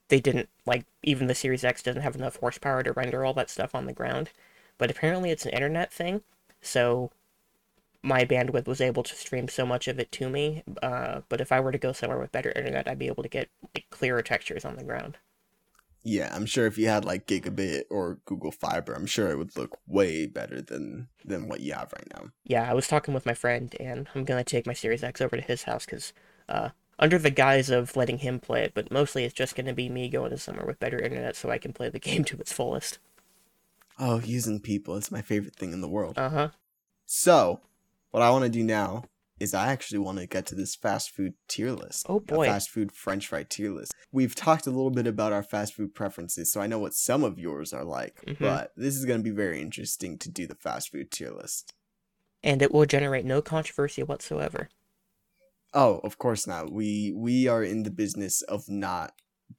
they 0.10 0.20
didn't 0.20 0.50
like 0.66 0.86
even 1.04 1.28
the 1.28 1.36
Series 1.36 1.64
X 1.64 1.82
doesn't 1.84 2.02
have 2.02 2.16
enough 2.16 2.38
horsepower 2.38 2.84
to 2.84 2.94
render 2.94 3.26
all 3.26 3.34
that 3.34 3.50
stuff 3.50 3.76
on 3.76 3.86
the 3.86 3.94
ground, 3.94 4.32
but 4.78 4.92
apparently 4.92 5.32
it's 5.32 5.46
an 5.46 5.52
internet 5.52 5.92
thing. 5.92 6.22
So 6.62 7.12
my 8.02 8.24
bandwidth 8.24 8.68
was 8.68 8.82
able 8.82 9.04
to 9.04 9.16
stream 9.16 9.48
so 9.48 9.66
much 9.66 9.88
of 9.88 10.00
it 10.00 10.12
to 10.14 10.30
me. 10.30 10.64
Uh, 10.82 11.22
but 11.28 11.42
if 11.42 11.52
I 11.52 11.60
were 11.60 11.72
to 11.72 11.78
go 11.78 11.92
somewhere 11.92 12.20
with 12.20 12.32
better 12.32 12.52
internet, 12.52 12.88
I'd 12.88 13.00
be 13.00 13.08
able 13.08 13.24
to 13.24 13.30
get 13.30 13.50
like, 13.74 13.86
clearer 13.90 14.22
textures 14.22 14.64
on 14.64 14.76
the 14.76 14.84
ground. 14.84 15.18
Yeah, 16.04 16.32
I'm 16.32 16.46
sure 16.46 16.68
if 16.68 16.78
you 16.78 16.88
had 16.88 17.04
like 17.04 17.26
gigabit 17.26 17.86
or 17.90 18.20
Google 18.26 18.52
Fiber, 18.52 18.94
I'm 18.94 19.08
sure 19.08 19.32
it 19.32 19.40
would 19.40 19.58
look 19.58 19.80
way 19.88 20.28
better 20.28 20.62
than 20.62 21.08
than 21.26 21.48
what 21.48 21.62
you 21.62 21.74
have 21.74 21.92
right 21.94 22.08
now. 22.14 22.30
Yeah, 22.44 22.70
I 22.70 22.76
was 22.76 22.88
talking 22.88 23.16
with 23.16 23.26
my 23.26 23.34
friend, 23.34 23.76
and 23.80 24.08
I'm 24.14 24.24
gonna 24.24 24.44
take 24.44 24.68
my 24.68 24.74
Series 24.74 25.04
X 25.04 25.20
over 25.20 25.36
to 25.36 25.42
his 25.42 25.64
house 25.64 25.86
because, 25.86 26.14
uh, 26.48 26.70
under 27.00 27.18
the 27.18 27.30
guise 27.30 27.70
of 27.70 27.96
letting 27.96 28.20
him 28.20 28.40
play 28.40 28.64
it, 28.64 28.74
but 28.74 28.92
mostly 28.92 29.24
it's 29.26 29.34
just 29.34 29.56
gonna 29.56 29.74
be 29.74 29.90
me 29.90 30.10
going 30.10 30.32
to 30.32 30.38
somewhere 30.38 30.66
with 30.66 30.80
better 30.80 31.00
internet 31.00 31.36
so 31.36 31.50
I 31.50 31.58
can 31.58 31.74
play 31.74 31.90
the 31.90 32.00
game 32.08 32.24
to 32.26 32.38
its 32.38 32.54
fullest. 32.54 33.00
Oh, 33.98 34.20
using 34.20 34.60
people 34.60 34.96
is 34.96 35.12
my 35.12 35.22
favorite 35.22 35.56
thing 35.56 35.72
in 35.74 35.82
the 35.82 35.88
world. 35.90 36.18
Uh 36.18 36.30
huh. 36.30 36.50
So, 37.06 37.62
what 38.12 38.24
I 38.24 38.30
want 38.30 38.44
to 38.44 38.50
do 38.50 38.64
now 38.64 39.06
is 39.40 39.54
I 39.54 39.68
actually 39.68 40.00
want 40.00 40.18
to 40.20 40.26
get 40.28 40.46
to 40.48 40.56
this 40.56 40.76
fast 40.76 41.12
food 41.12 41.34
tier 41.50 41.72
list. 41.72 42.06
Oh, 42.08 42.22
boy. 42.22 42.46
Fast 42.48 42.70
food 42.70 42.92
french 42.92 43.28
fry 43.28 43.44
tier 43.44 43.72
list. 43.72 43.94
We've 44.12 44.34
talked 44.34 44.66
a 44.66 44.72
little 44.72 44.92
bit 44.92 45.08
about 45.08 45.34
our 45.34 45.44
fast 45.44 45.74
food 45.74 45.94
preferences, 45.94 46.52
so 46.52 46.62
I 46.62 46.68
know 46.68 46.80
what 46.80 46.94
some 46.94 47.24
of 47.24 47.38
yours 47.38 47.74
are 47.74 47.84
like, 47.84 48.24
Mhm. 48.26 48.40
but 48.40 48.72
this 48.78 48.96
is 48.96 49.04
going 49.06 49.20
to 49.20 49.24
be 49.24 49.36
very 49.36 49.62
interesting 49.62 50.18
to 50.20 50.30
do 50.30 50.48
the 50.48 50.56
fast 50.56 50.90
food 50.92 51.12
tier 51.12 51.32
list. 51.32 51.74
And 52.44 52.62
it 52.62 52.72
will 52.72 52.86
generate 52.86 53.26
no 53.26 53.42
controversy 53.42 54.04
whatsoever. 54.04 54.70
Oh, 55.76 56.00
of 56.04 56.18
course 56.18 56.48
not. 56.48 56.72
We 56.72 57.12
we 57.16 57.48
are 57.48 57.64
in 57.64 57.84
the 57.84 57.92
business 57.92 58.42
of 58.44 58.70
not 58.70 59.14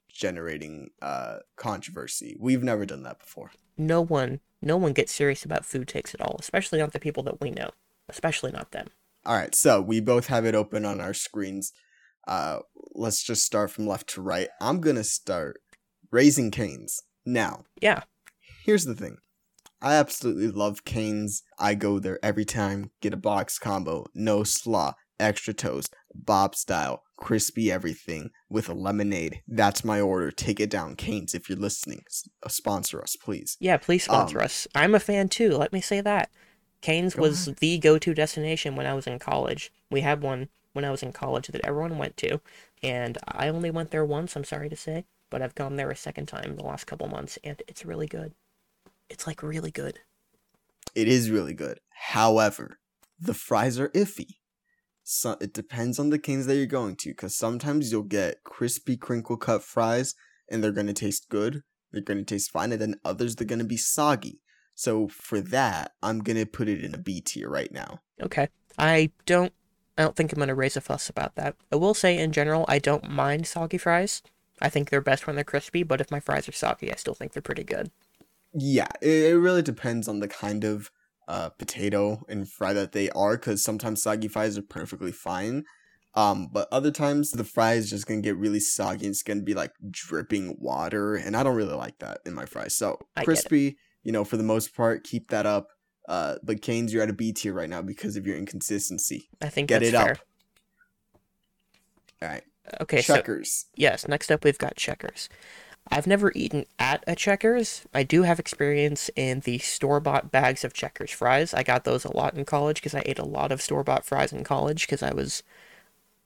generating 0.09 0.89
uh 1.01 1.37
controversy. 1.55 2.35
We've 2.39 2.63
never 2.63 2.85
done 2.85 3.03
that 3.03 3.19
before. 3.19 3.51
No 3.77 4.01
one, 4.01 4.39
no 4.61 4.75
one 4.75 4.93
gets 4.93 5.11
serious 5.13 5.45
about 5.45 5.63
food 5.65 5.87
takes 5.87 6.13
at 6.15 6.21
all, 6.21 6.35
especially 6.39 6.79
not 6.79 6.91
the 6.91 6.99
people 6.99 7.21
that 7.23 7.39
we 7.39 7.51
know. 7.51 7.69
Especially 8.09 8.51
not 8.51 8.71
them. 8.71 8.87
All 9.25 9.35
right, 9.35 9.53
so 9.53 9.81
we 9.81 9.99
both 9.99 10.27
have 10.27 10.45
it 10.45 10.55
open 10.55 10.85
on 10.85 10.99
our 11.01 11.13
screens. 11.13 11.73
Uh, 12.27 12.59
let's 12.95 13.21
just 13.23 13.43
start 13.45 13.69
from 13.69 13.85
left 13.85 14.07
to 14.09 14.21
right. 14.21 14.47
I'm 14.59 14.79
gonna 14.81 15.03
start 15.03 15.61
Raising 16.11 16.49
Cane's. 16.51 17.03
Now, 17.25 17.65
Yeah. 17.81 18.03
here's 18.65 18.85
the 18.85 18.95
thing. 18.95 19.17
I 19.81 19.95
absolutely 19.95 20.47
love 20.47 20.85
canes. 20.85 21.43
I 21.59 21.75
go 21.75 21.99
there 21.99 22.17
every 22.23 22.45
time. 22.45 22.89
Get 23.01 23.13
a 23.13 23.17
box 23.17 23.59
combo, 23.59 24.05
no 24.15 24.43
slaw, 24.43 24.93
extra 25.19 25.53
toast, 25.53 25.95
Bob 26.13 26.55
style, 26.55 27.03
crispy 27.17 27.71
everything 27.71 28.29
with 28.49 28.69
a 28.69 28.73
lemonade. 28.73 29.41
That's 29.47 29.83
my 29.83 29.99
order. 29.99 30.31
Take 30.31 30.59
it 30.59 30.69
down, 30.69 30.95
Canes. 30.95 31.33
If 31.33 31.49
you're 31.49 31.57
listening, 31.57 32.03
uh, 32.43 32.49
sponsor 32.49 33.01
us, 33.01 33.15
please. 33.15 33.57
Yeah, 33.59 33.77
please 33.77 34.03
sponsor 34.03 34.39
Um, 34.39 34.45
us. 34.45 34.67
I'm 34.75 34.95
a 34.95 34.99
fan 34.99 35.29
too. 35.29 35.51
Let 35.51 35.73
me 35.73 35.81
say 35.81 36.01
that. 36.01 36.29
Cane's 36.81 37.15
Go 37.15 37.23
was 37.23 37.45
the 37.59 37.79
go-to 37.79 38.13
destination 38.13 38.75
when 38.75 38.85
I 38.85 38.93
was 38.93 39.07
in 39.07 39.17
college. 39.19 39.71
We 39.89 40.01
had 40.01 40.21
one 40.21 40.49
when 40.73 40.85
I 40.85 40.91
was 40.91 41.01
in 41.01 41.11
college 41.11 41.47
that 41.47 41.65
everyone 41.65 41.97
went 41.97 42.17
to, 42.17 42.39
and 42.83 43.17
I 43.27 43.49
only 43.49 43.71
went 43.71 43.89
there 43.89 44.05
once. 44.05 44.35
I'm 44.35 44.43
sorry 44.43 44.69
to 44.69 44.75
say, 44.75 45.05
but 45.31 45.41
I've 45.41 45.55
gone 45.55 45.75
there 45.75 45.89
a 45.89 45.95
second 45.95 46.27
time 46.27 46.51
in 46.51 46.55
the 46.55 46.63
last 46.63 46.85
couple 46.85 47.07
months, 47.07 47.39
and 47.43 47.61
it's 47.67 47.83
really 47.83 48.05
good. 48.05 48.33
It's 49.09 49.25
like 49.25 49.41
really 49.41 49.71
good. 49.71 49.99
It 50.93 51.07
is 51.07 51.31
really 51.31 51.53
good. 51.53 51.79
However, 52.11 52.77
the 53.19 53.33
fries 53.33 53.79
are 53.79 53.89
iffy. 53.89 54.35
So 55.09 55.37
it 55.39 55.53
depends 55.53 55.99
on 55.99 56.09
the 56.09 56.19
canes 56.19 56.47
that 56.47 56.57
you're 56.57 56.65
going 56.65 56.97
to, 56.97 57.11
because 57.11 57.33
sometimes 57.33 57.93
you'll 57.93 58.03
get 58.03 58.43
crispy 58.43 58.97
crinkle 58.97 59.37
cut 59.37 59.63
fries 59.63 60.15
and 60.49 60.61
they're 60.61 60.73
gonna 60.73 60.91
taste 60.91 61.29
good. 61.29 61.63
They're 61.93 62.01
gonna 62.01 62.25
taste 62.25 62.51
fine, 62.51 62.73
and 62.73 62.81
then 62.81 62.99
others 63.05 63.37
they're 63.37 63.47
gonna 63.47 63.63
be 63.63 63.77
soggy. 63.77 64.41
So 64.75 65.07
for 65.07 65.39
that, 65.39 65.93
I'm 66.03 66.19
gonna 66.19 66.45
put 66.45 66.67
it 66.67 66.83
in 66.83 66.93
a 66.93 66.97
B 66.97 67.21
tier 67.21 67.49
right 67.49 67.71
now. 67.71 68.01
Okay, 68.21 68.49
I 68.77 69.11
don't. 69.25 69.53
I 69.97 70.03
don't 70.03 70.17
think 70.17 70.33
I'm 70.33 70.39
gonna 70.39 70.53
raise 70.53 70.75
a 70.75 70.81
fuss 70.81 71.09
about 71.09 71.35
that. 71.35 71.55
I 71.71 71.77
will 71.77 71.93
say, 71.93 72.17
in 72.17 72.33
general, 72.33 72.65
I 72.67 72.77
don't 72.77 73.09
mind 73.09 73.47
soggy 73.47 73.77
fries. 73.77 74.21
I 74.61 74.67
think 74.67 74.89
they're 74.89 74.99
best 74.99 75.25
when 75.25 75.37
they're 75.37 75.45
crispy, 75.45 75.83
but 75.83 76.01
if 76.01 76.11
my 76.11 76.19
fries 76.19 76.49
are 76.49 76.51
soggy, 76.51 76.91
I 76.91 76.97
still 76.97 77.13
think 77.13 77.31
they're 77.31 77.41
pretty 77.41 77.63
good. 77.63 77.91
Yeah, 78.53 78.89
it, 79.01 79.31
it 79.31 79.37
really 79.37 79.61
depends 79.61 80.09
on 80.09 80.19
the 80.19 80.27
kind 80.27 80.65
of 80.65 80.91
uh, 81.27 81.49
potato 81.49 82.23
and 82.29 82.49
fry 82.49 82.73
that 82.73 82.91
they 82.93 83.09
are, 83.11 83.37
because 83.37 83.63
sometimes 83.63 84.01
soggy 84.01 84.27
fries 84.27 84.57
are 84.57 84.61
perfectly 84.63 85.11
fine. 85.11 85.63
Um, 86.15 86.47
but 86.51 86.67
other 86.71 86.89
times 86.91 87.31
the 87.31 87.43
fry 87.43 87.73
is 87.73 87.89
just 87.89 88.07
gonna 88.07 88.21
get 88.21 88.37
really 88.37 88.59
soggy. 88.59 89.05
and 89.05 89.13
It's 89.13 89.23
gonna 89.23 89.41
be 89.43 89.53
like 89.53 89.71
dripping 89.91 90.57
water, 90.59 91.15
and 91.15 91.35
I 91.37 91.43
don't 91.43 91.55
really 91.55 91.75
like 91.75 91.99
that 91.99 92.21
in 92.25 92.33
my 92.33 92.45
fries. 92.45 92.75
So 92.75 92.97
I 93.15 93.21
get 93.21 93.21
it. 93.21 93.25
crispy, 93.25 93.77
you 94.03 94.11
know, 94.11 94.23
for 94.23 94.37
the 94.37 94.43
most 94.43 94.75
part, 94.75 95.03
keep 95.03 95.29
that 95.29 95.45
up. 95.45 95.67
Uh, 96.07 96.35
but 96.41 96.61
Canes, 96.61 96.93
you're 96.93 97.03
at 97.03 97.09
a 97.09 97.13
B 97.13 97.33
tier 97.33 97.53
right 97.53 97.69
now 97.69 97.81
because 97.81 98.15
of 98.15 98.25
your 98.25 98.37
inconsistency. 98.37 99.29
I 99.41 99.49
think 99.49 99.67
Get 99.69 99.83
it 99.83 99.91
fair. 99.91 100.11
up. 100.13 100.17
All 102.21 102.29
right, 102.29 102.43
Okay, 102.81 103.01
so 103.01 103.15
checkers. 103.15 103.65
Yes, 103.75 104.07
next 104.07 104.31
up 104.31 104.43
we've 104.43 104.57
got 104.57 104.75
Checkers. 104.75 105.29
I've 105.89 106.07
never 106.07 106.31
eaten 106.35 106.65
at 106.79 107.03
a 107.07 107.15
Checkers. 107.15 107.85
I 107.93 108.03
do 108.03 108.23
have 108.23 108.39
experience 108.39 109.09
in 109.15 109.41
the 109.41 109.57
store 109.59 109.99
bought 109.99 110.31
bags 110.31 110.63
of 110.63 110.73
Checkers 110.73 111.11
fries. 111.11 111.53
I 111.53 111.63
got 111.63 111.83
those 111.83 112.05
a 112.05 112.15
lot 112.15 112.35
in 112.35 112.45
college 112.45 112.77
because 112.81 112.93
I 112.95 113.03
ate 113.05 113.19
a 113.19 113.25
lot 113.25 113.51
of 113.51 113.61
store 113.61 113.83
bought 113.83 114.05
fries 114.05 114.33
in 114.33 114.43
college 114.43 114.81
because 114.81 115.01
I 115.03 115.13
was 115.13 115.43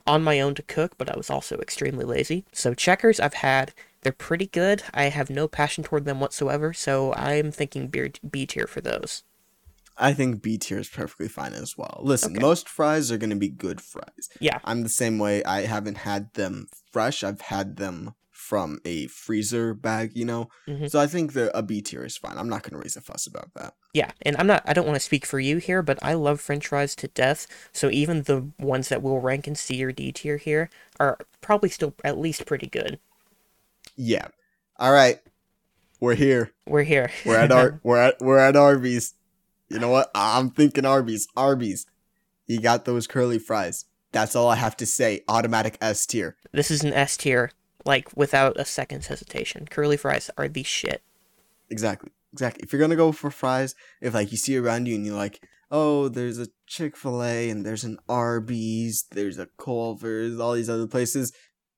on 0.08 0.24
my 0.24 0.39
own 0.39 0.56
to 0.56 0.63
cook, 0.63 0.97
but 0.97 1.10
I 1.10 1.15
was 1.15 1.30
also 1.30 1.58
extremely 1.58 2.06
lazy. 2.06 2.45
So, 2.52 2.74
Checkers 2.74 3.19
I've 3.19 3.36
had. 3.36 3.74
They're 4.02 4.12
pretty 4.12 4.47
good. 4.47 4.82
I 4.95 5.04
have 5.06 5.30
no 5.30 5.47
passion 5.47 5.84
toward 5.84 6.06
them 6.06 6.19
whatsoever, 6.19 6.74
so 6.74 7.13
I'm 7.13 7.52
thinking 7.52 7.88
B 7.88 8.12
B 8.28 8.47
tier 8.47 8.65
for 8.65 8.82
those. 8.82 9.24
I 9.95 10.13
think 10.13 10.41
B 10.41 10.58
tier 10.58 10.80
is 10.80 10.89
perfectly 10.89 11.28
fine 11.28 11.54
as 11.54 11.78
well. 11.78 12.00
Listen, 12.02 12.32
Okay. 12.32 12.41
most 12.41 12.67
fries 12.67 13.12
are 13.12 13.17
gonna 13.17 13.36
be 13.36 13.50
good 13.50 13.80
fries. 13.80 14.30
Yeah, 14.39 14.58
I'm 14.63 14.82
the 14.82 14.89
same 14.89 15.19
way. 15.19 15.43
I 15.43 15.62
haven't 15.67 16.00
had 16.00 16.34
them 16.34 16.67
fresh. 16.91 17.24
I've 17.24 17.41
had 17.41 17.76
them 17.76 18.15
from 18.41 18.80
a 18.86 19.06
freezer 19.08 19.73
bag, 19.73 20.12
you 20.15 20.25
know. 20.25 20.49
Mhm. 20.67 20.89
So 20.89 20.99
I 20.99 21.06
think 21.08 21.34
the 21.34 21.56
a 21.56 21.62
B 21.62 21.82
tier 21.82 22.04
is 22.04 22.17
fine. 22.17 22.38
I'm 22.38 22.49
not 22.49 22.63
gonna 22.63 22.82
raise 22.82 22.97
a 22.97 23.01
fuss 23.01 23.27
about 23.27 23.54
that. 23.54 23.75
Yeah, 23.93 24.12
and 24.23 24.36
I'm 24.38 24.47
not 24.47 24.63
I 24.65 24.73
don't 24.73 24.86
want 24.88 24.95
to 24.95 24.99
speak 24.99 25.25
for 25.25 25.39
you 25.39 25.58
here, 25.58 25.82
but 25.82 25.99
I 26.01 26.15
love 26.15 26.41
french 26.41 26.67
fries 26.67 26.95
to 26.95 27.08
death. 27.10 27.45
So 27.71 27.89
even 27.91 28.23
the 28.23 28.47
ones 28.60 28.89
that 28.89 29.01
will 29.04 29.19
rank 29.21 29.47
in 29.47 29.56
C 29.56 29.84
or 29.84 29.91
D 29.91 30.12
tier 30.12 30.38
here 30.38 30.69
are 30.99 31.17
probably 31.39 31.69
still 31.69 31.93
at 32.04 32.17
least 32.17 32.45
pretty 32.45 32.67
good. 32.67 32.99
Yeah. 33.95 34.27
All 34.77 34.91
right. 34.91 35.19
We're 35.99 36.15
here. 36.15 36.51
We're 36.65 36.84
here. 36.84 37.12
We're 37.25 37.38
at 37.38 37.51
our 37.51 37.80
we're 37.84 37.97
at 37.99 38.19
we're 38.19 38.39
at 38.39 38.56
Arby's. 38.56 39.13
You 39.69 39.80
know 39.80 39.89
what? 39.89 40.10
I'm 40.15 40.49
thinking 40.49 40.86
Arby's. 40.86 41.27
Arby's. 41.38 41.86
You 42.47 42.60
got 42.60 42.86
those 42.86 43.08
curly 43.08 43.39
fries. 43.39 43.86
That's 44.12 44.36
all 44.36 44.49
I 44.49 44.56
have 44.56 44.75
to 44.77 44.86
say. 44.86 45.21
Automatic 45.30 45.77
S 45.80 46.06
tier. 46.06 46.36
this 46.51 46.69
is 46.71 46.84
an 46.84 46.91
S 46.91 47.15
tier, 47.15 47.51
like 47.86 48.10
without 48.15 48.60
a 48.60 48.65
second's 48.65 49.08
hesitation. 49.08 49.67
Curly 49.70 49.98
fries 49.98 50.30
are 50.38 50.48
the 50.48 50.63
shit. 50.63 51.02
Exactly. 51.70 52.12
Exactly. 52.34 52.63
If 52.63 52.72
you're 52.72 52.82
gonna 52.82 52.96
go 52.96 53.12
for 53.12 53.32
fries, 53.32 53.76
if 54.02 54.13
like 54.13 54.32
you 54.32 54.38
see 54.38 54.58
around 54.58 54.88
you 54.88 54.96
and 54.96 55.06
you're 55.06 55.15
like, 55.15 55.41
oh, 55.72 56.10
there's 56.10 56.38
a 56.38 56.48
Chick 56.67 56.98
Fil 56.98 57.24
A 57.24 57.50
and 57.50 57.65
there's 57.65 57.84
an 57.84 57.98
Arby's, 58.08 59.06
there's 59.12 59.39
a 59.39 59.48
Culver's, 59.58 60.39
all 60.39 60.54
these 60.54 60.70
other 60.70 60.88
places, 60.88 61.32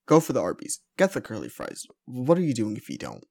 go 0.08 0.20
for 0.20 0.34
the 0.34 0.42
Arby's. 0.42 0.80
Get 0.98 1.14
the 1.14 1.22
curly 1.22 1.50
fries. 1.50 1.86
What 2.06 2.38
are 2.38 2.42
you 2.42 2.54
doing 2.54 2.76
if 2.76 2.90
you 2.90 2.98
don't? 2.98 3.24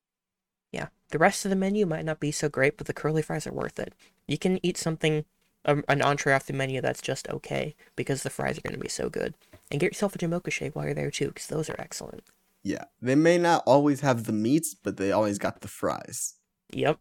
Yeah, 0.70 0.88
the 1.10 1.18
rest 1.18 1.44
of 1.44 1.50
the 1.50 1.56
menu 1.56 1.84
might 1.84 2.04
not 2.04 2.20
be 2.20 2.32
so 2.32 2.48
great, 2.48 2.78
but 2.78 2.86
the 2.86 2.94
curly 2.94 3.22
fries 3.22 3.46
are 3.46 3.52
worth 3.52 3.78
it. 3.78 3.92
You 4.26 4.38
can 4.38 4.64
eat 4.64 4.78
something, 4.78 5.24
um, 5.64 5.84
an 5.88 6.00
entree 6.00 6.32
off 6.32 6.46
the 6.46 6.52
menu 6.52 6.80
that's 6.80 7.02
just 7.02 7.28
okay 7.28 7.74
because 7.94 8.22
the 8.22 8.30
fries 8.30 8.56
are 8.56 8.62
going 8.62 8.74
to 8.74 8.80
be 8.80 8.88
so 8.88 9.10
good. 9.10 9.34
And 9.70 9.80
get 9.80 9.92
yourself 9.92 10.14
a 10.14 10.18
Jamocha 10.18 10.50
shake 10.50 10.74
while 10.74 10.86
you're 10.86 10.94
there 10.94 11.10
too, 11.10 11.28
because 11.28 11.48
those 11.48 11.68
are 11.68 11.76
excellent. 11.78 12.24
Yeah, 12.62 12.84
they 13.00 13.14
may 13.14 13.38
not 13.38 13.62
always 13.66 14.00
have 14.00 14.24
the 14.24 14.32
meats, 14.32 14.74
but 14.74 14.96
they 14.96 15.10
always 15.10 15.38
got 15.38 15.60
the 15.60 15.68
fries. 15.68 16.34
Yep. 16.72 16.98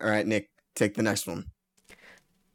All 0.00 0.10
right, 0.10 0.26
Nick, 0.26 0.50
take 0.74 0.94
the 0.94 1.02
next 1.02 1.26
one. 1.26 1.50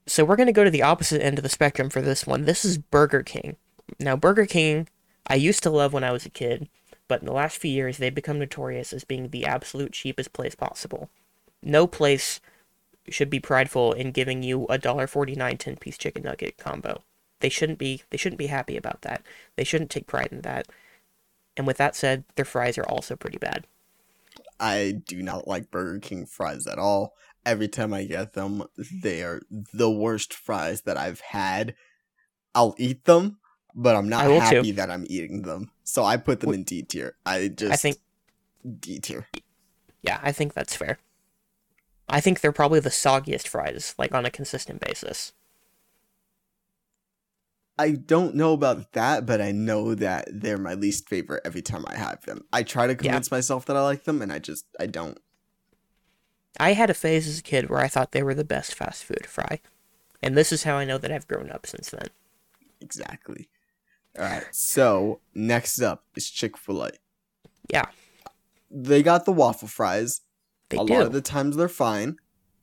So 0.06 0.26
we're 0.26 0.36
going 0.36 0.48
to 0.48 0.54
go 0.54 0.64
to 0.64 0.70
the 0.72 0.84
opposite 0.84 1.24
end 1.24 1.38
of 1.38 1.44
the 1.44 1.50
spectrum 1.50 1.90
for 1.90 2.02
this 2.02 2.28
one. 2.28 2.46
This 2.46 2.66
is 2.66 2.78
Burger 2.78 3.24
King. 3.24 3.56
Now, 4.00 4.16
Burger 4.16 4.46
King, 4.46 4.90
I 5.28 5.36
used 5.36 5.64
to 5.64 5.70
love 5.70 5.94
when 5.94 6.04
I 6.04 6.12
was 6.12 6.26
a 6.26 6.30
kid, 6.30 6.70
but 7.08 7.22
in 7.22 7.26
the 7.26 7.34
last 7.34 7.58
few 7.58 7.72
years, 7.72 7.98
they've 7.98 8.14
become 8.14 8.40
notorious 8.40 8.92
as 8.92 9.04
being 9.04 9.30
the 9.30 9.46
absolute 9.46 9.94
cheapest 9.94 10.34
place 10.34 10.56
possible. 10.56 11.10
No 11.64 11.88
place 11.88 12.40
should 13.10 13.30
be 13.30 13.40
prideful 13.40 13.94
in 13.94 14.12
giving 14.12 14.44
you 14.44 14.66
a 14.68 14.78
dollar 14.78 15.08
forty 15.08 15.36
nine 15.36 15.58
ten 15.58 15.78
piece 15.78 15.98
chicken 15.98 16.24
nugget 16.24 16.58
combo. 16.58 17.04
They 17.40 17.50
shouldn't 17.50 17.80
be 17.80 18.04
they 18.10 18.18
shouldn't 18.18 18.40
be 18.40 18.48
happy 18.48 18.76
about 18.76 19.02
that. 19.04 19.24
They 19.56 19.64
shouldn't 19.64 19.90
take 19.90 20.08
pride 20.08 20.30
in 20.32 20.42
that. 20.42 20.68
And 21.58 21.68
with 21.68 21.78
that 21.78 21.96
said, 21.96 22.24
their 22.36 22.46
fries 22.46 22.78
are 22.78 22.86
also 22.86 23.16
pretty 23.16 23.40
bad. 23.40 23.66
I 24.60 25.02
do 25.06 25.22
not 25.22 25.48
like 25.48 25.72
Burger 25.72 26.00
King 26.00 26.26
fries 26.26 26.68
at 26.68 26.80
all. 26.80 27.16
Every 27.46 27.68
time 27.68 27.94
I 27.94 28.04
get 28.04 28.34
them, 28.34 28.64
they 28.78 29.24
are 29.24 29.42
the 29.74 29.90
worst 29.90 30.34
fries 30.34 30.82
that 30.82 30.98
I've 30.98 31.22
had. 31.22 31.76
I'll 32.54 32.76
eat 32.78 33.06
them, 33.06 33.40
but 33.74 33.96
I'm 33.96 34.10
not 34.10 34.30
happy 34.30 34.72
too. 34.72 34.74
that 34.74 34.92
I'm 34.92 35.06
eating 35.10 35.44
them. 35.44 35.72
So 35.84 36.04
I 36.04 36.18
put 36.18 36.40
them 36.42 36.54
in 36.54 36.64
D 36.64 36.84
tier. 36.84 37.16
I 37.26 37.48
just 37.48 37.74
I 37.74 37.76
think 37.76 37.98
D 38.80 39.00
tier. 39.00 39.28
yeah, 40.02 40.20
I 40.22 40.32
think 40.32 40.54
that's 40.54 40.76
fair. 40.76 41.00
I 42.10 42.22
think 42.22 42.40
they're 42.40 42.52
probably 42.52 42.80
the 42.80 42.90
soggiest 42.90 43.48
fries, 43.48 43.94
like 43.98 44.14
on 44.14 44.26
a 44.26 44.32
consistent 44.32 44.80
basis. 44.80 45.34
I 47.80 47.92
don't 47.92 48.36
know 48.36 48.54
about 48.54 48.94
that, 48.94 49.26
but 49.26 49.40
I 49.42 49.52
know 49.52 49.94
that 49.96 50.28
they're 50.32 50.58
my 50.58 50.74
least 50.74 51.08
favorite 51.08 51.42
every 51.46 51.62
time 51.62 51.86
I 51.88 51.96
have 51.96 52.26
them. 52.26 52.44
I 52.52 52.64
try 52.64 52.88
to 52.88 52.96
convince 52.96 53.30
myself 53.32 53.66
that 53.66 53.76
I 53.78 53.82
like 53.82 54.04
them, 54.06 54.22
and 54.22 54.32
I 54.34 54.40
just 54.40 54.66
I 54.80 54.88
don't. 54.88 55.20
I 56.60 56.74
had 56.74 56.90
a 56.90 56.96
phase 56.96 57.28
as 57.28 57.40
a 57.40 57.44
kid 57.44 57.70
where 57.70 57.80
I 57.82 57.88
thought 57.88 58.12
they 58.14 58.24
were 58.24 58.34
the 58.34 58.44
best 58.44 58.74
fast 58.74 59.04
food 59.04 59.28
fry. 59.28 59.60
And 60.24 60.36
this 60.36 60.52
is 60.52 60.64
how 60.64 60.76
I 60.78 60.86
know 60.86 60.98
that 60.98 61.12
I've 61.12 61.28
grown 61.28 61.52
up 61.52 61.68
since 61.68 61.92
then. 61.92 62.08
Exactly. 62.82 63.48
All 64.18 64.26
right. 64.26 64.44
So 64.52 65.20
next 65.36 65.80
up 65.80 66.04
is 66.16 66.30
Chick 66.30 66.58
Fil 66.58 66.84
A. 66.84 66.92
Yeah, 67.72 67.86
They 68.72 69.04
got 69.04 69.26
the 69.26 69.32
waffle 69.32 69.68
fries. 69.68 70.22
they 70.70 70.78
a 70.78 70.86
do. 70.86 70.94
lot 70.94 71.04
of 71.04 71.12
the 71.14 71.22
times 71.22 71.56
they're 71.58 71.68
fine. 71.70 72.18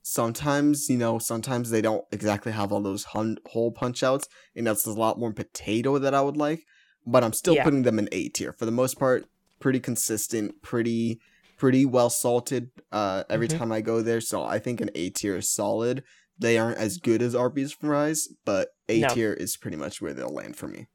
Sometimes, 0.06 0.90
you 0.90 0.98
know, 0.98 1.18
sometimes 1.18 1.70
they 1.70 1.80
don't 1.80 2.04
exactly 2.12 2.52
have 2.52 2.70
all 2.70 2.82
those 2.82 3.04
hun- 3.04 3.38
hole 3.46 3.72
punch 3.72 4.02
outs, 4.02 4.28
and 4.54 4.66
that's 4.66 4.84
a 4.84 4.92
lot 4.92 5.18
more 5.18 5.32
potato 5.32 5.98
that 5.98 6.12
I 6.12 6.20
would 6.20 6.36
like. 6.36 6.66
But 7.06 7.24
I'm 7.24 7.32
still 7.32 7.54
Yeah. 7.54 7.64
putting 7.64 7.84
them 7.84 7.98
in 7.98 8.10
A 8.12 8.28
tier 8.28 8.52
for 8.52 8.66
the 8.66 8.70
most 8.70 8.98
part. 8.98 9.24
Pretty 9.60 9.80
consistent, 9.80 10.60
pretty 10.62 11.20
pretty 11.56 11.86
well 11.86 12.10
salted. 12.10 12.70
Uh, 12.92 13.22
every 13.30 13.46
Mhm. 13.48 13.56
time 13.58 13.72
I 13.72 13.80
go 13.80 14.02
there, 14.02 14.20
so 14.20 14.42
I 14.42 14.58
think 14.58 14.80
an 14.82 14.90
A 14.94 15.08
tier 15.08 15.36
is 15.36 15.48
solid. 15.48 16.02
They 16.38 16.58
aren't 16.58 16.78
as 16.78 16.98
good 16.98 17.22
as 17.22 17.34
Arby's 17.34 17.72
fries, 17.72 18.28
but 18.44 18.70
A 18.88 19.00
No. 19.00 19.08
tier 19.08 19.32
is 19.32 19.56
pretty 19.56 19.76
much 19.76 20.02
where 20.02 20.12
they'll 20.12 20.28
land 20.34 20.56
for 20.56 20.66
me. 20.68 20.88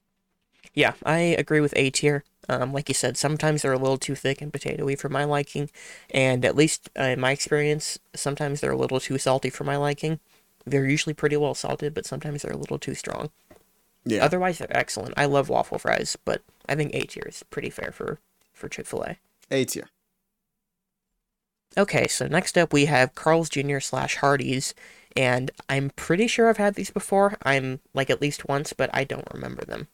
Yeah, 0.74 0.94
I 1.06 1.20
agree 1.20 1.62
with 1.62 1.74
A 1.76 1.90
tier. 1.90 2.24
Um, 2.48 2.74
like 2.74 2.90
you 2.90 2.96
said, 2.96 3.16
sometimes 3.16 3.62
they're 3.62 3.74
a 3.74 3.78
little 3.78 3.98
too 3.98 4.16
thick 4.16 4.42
and 4.42 4.52
potatoey 4.52 4.98
for 4.98 5.08
my 5.10 5.24
liking, 5.24 5.70
and 6.10 6.44
at 6.44 6.56
least 6.56 6.90
uh, 7.00 7.04
in 7.04 7.20
my 7.20 7.32
experience, 7.32 8.00
sometimes 8.16 8.60
they're 8.60 8.72
a 8.72 8.78
little 8.78 9.00
too 9.00 9.20
salty 9.20 9.52
for 9.52 9.64
my 9.64 9.78
liking. 9.78 10.20
They're 10.66 10.88
usually 10.88 11.14
pretty 11.14 11.38
well 11.38 11.54
salted, 11.54 11.94
but 11.94 12.06
sometimes 12.08 12.42
they're 12.42 12.54
a 12.54 12.58
little 12.58 12.80
too 12.80 12.96
strong. 12.96 13.30
Yeah, 14.04 14.24
Otherwise, 14.26 14.58
they're 14.58 14.76
excellent. 14.76 15.14
I 15.16 15.26
love 15.26 15.50
waffle 15.50 15.78
fries, 15.78 16.18
but 16.26 16.42
I 16.68 16.76
think 16.76 16.96
A 16.96 17.02
tier 17.02 17.26
is 17.28 17.44
pretty 17.44 17.70
fair 17.70 17.92
for 17.92 18.20
for 18.54 18.68
Chick 18.68 18.88
Fil 18.88 19.04
A. 19.04 19.18
A 19.52 19.66
tier. 19.66 19.90
Okay, 21.78 22.08
so 22.08 22.28
next 22.28 22.58
up 22.58 22.74
we 22.74 22.86
have 22.86 23.16
Carl's 23.16 23.50
Jr. 23.50 23.80
slash 23.80 24.18
Hardee's, 24.18 24.74
and 25.16 25.52
I'm 25.70 25.92
pretty 25.92 26.28
sure 26.28 26.50
I've 26.50 26.58
had 26.58 26.76
these 26.76 26.90
before. 26.90 27.38
I'm 27.44 27.80
like 27.94 28.10
at 28.10 28.22
least 28.22 28.48
once, 28.48 28.74
but 28.74 28.90
I 28.94 29.04
don't 29.04 29.28
remember 29.32 29.64
them. 29.66 29.88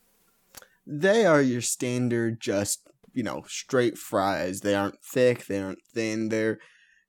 They 0.85 1.25
are 1.25 1.41
your 1.41 1.61
standard 1.61 2.39
just 2.39 2.87
you 3.13 3.23
know 3.23 3.43
straight 3.47 3.97
fries. 3.97 4.61
They 4.61 4.75
aren't 4.75 5.03
thick 5.03 5.45
they 5.45 5.59
aren't 5.61 5.83
thin 5.93 6.29
they're 6.29 6.59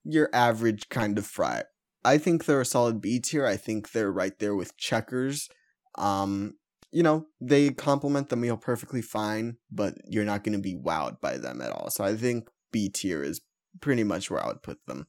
your 0.04 0.30
average 0.32 0.88
kind 0.88 1.18
of 1.18 1.26
fry. 1.26 1.64
I 2.04 2.18
think 2.18 2.44
they're 2.44 2.60
a 2.60 2.64
solid 2.64 3.00
b 3.00 3.18
tier. 3.18 3.46
I 3.46 3.56
think 3.56 3.92
they're 3.92 4.12
right 4.12 4.38
there 4.38 4.54
with 4.54 4.76
checkers. 4.76 5.48
Um 5.96 6.54
you 6.92 7.02
know 7.02 7.26
they 7.40 7.70
complement 7.70 8.28
the 8.28 8.36
meal 8.36 8.56
perfectly 8.56 9.02
fine 9.02 9.56
but 9.70 9.94
you're 10.08 10.24
not 10.24 10.44
going 10.44 10.56
to 10.56 10.62
be 10.62 10.76
wowed 10.76 11.20
by 11.20 11.36
them 11.36 11.60
at 11.60 11.72
all. 11.72 11.90
So 11.90 12.04
i 12.04 12.14
think 12.14 12.48
b 12.72 12.88
tier 12.88 13.22
is 13.22 13.40
pretty 13.80 14.04
much 14.04 14.30
where 14.30 14.42
i 14.42 14.46
would 14.46 14.62
put 14.62 14.78
them. 14.86 15.06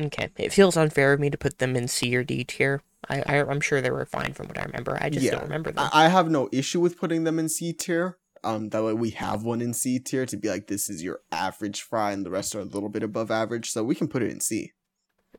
Okay, 0.00 0.28
it 0.36 0.52
feels 0.52 0.76
unfair 0.76 1.12
of 1.12 1.20
me 1.20 1.30
to 1.30 1.38
put 1.38 1.58
them 1.58 1.76
in 1.76 1.86
C 1.86 2.14
or 2.16 2.24
D 2.24 2.42
tier. 2.42 2.82
I, 3.08 3.22
I 3.26 3.44
I'm 3.44 3.60
sure 3.60 3.80
they 3.80 3.90
were 3.90 4.04
fine 4.06 4.32
from 4.32 4.48
what 4.48 4.58
I 4.58 4.64
remember. 4.64 4.98
I 5.00 5.10
just 5.10 5.24
Yeah, 5.24 5.32
don't 5.32 5.42
remember 5.44 5.72
them. 5.72 5.88
I 5.92 6.08
have 6.08 6.30
no 6.30 6.48
issue 6.52 6.80
with 6.80 6.98
putting 6.98 7.24
them 7.24 7.38
in 7.38 7.48
C 7.48 7.72
tier. 7.72 8.18
Um, 8.42 8.68
that 8.70 8.84
way 8.84 8.92
we 8.92 9.10
have 9.10 9.42
one 9.42 9.62
in 9.62 9.72
C 9.72 9.98
tier 9.98 10.26
to 10.26 10.36
be 10.36 10.48
like 10.48 10.66
this 10.66 10.90
is 10.90 11.02
your 11.02 11.20
average 11.32 11.80
fry, 11.82 12.12
and 12.12 12.24
the 12.26 12.30
rest 12.30 12.54
are 12.54 12.60
a 12.60 12.64
little 12.64 12.88
bit 12.90 13.02
above 13.02 13.30
average, 13.30 13.70
so 13.70 13.82
we 13.82 13.94
can 13.94 14.08
put 14.08 14.22
it 14.22 14.30
in 14.30 14.40
C. 14.40 14.72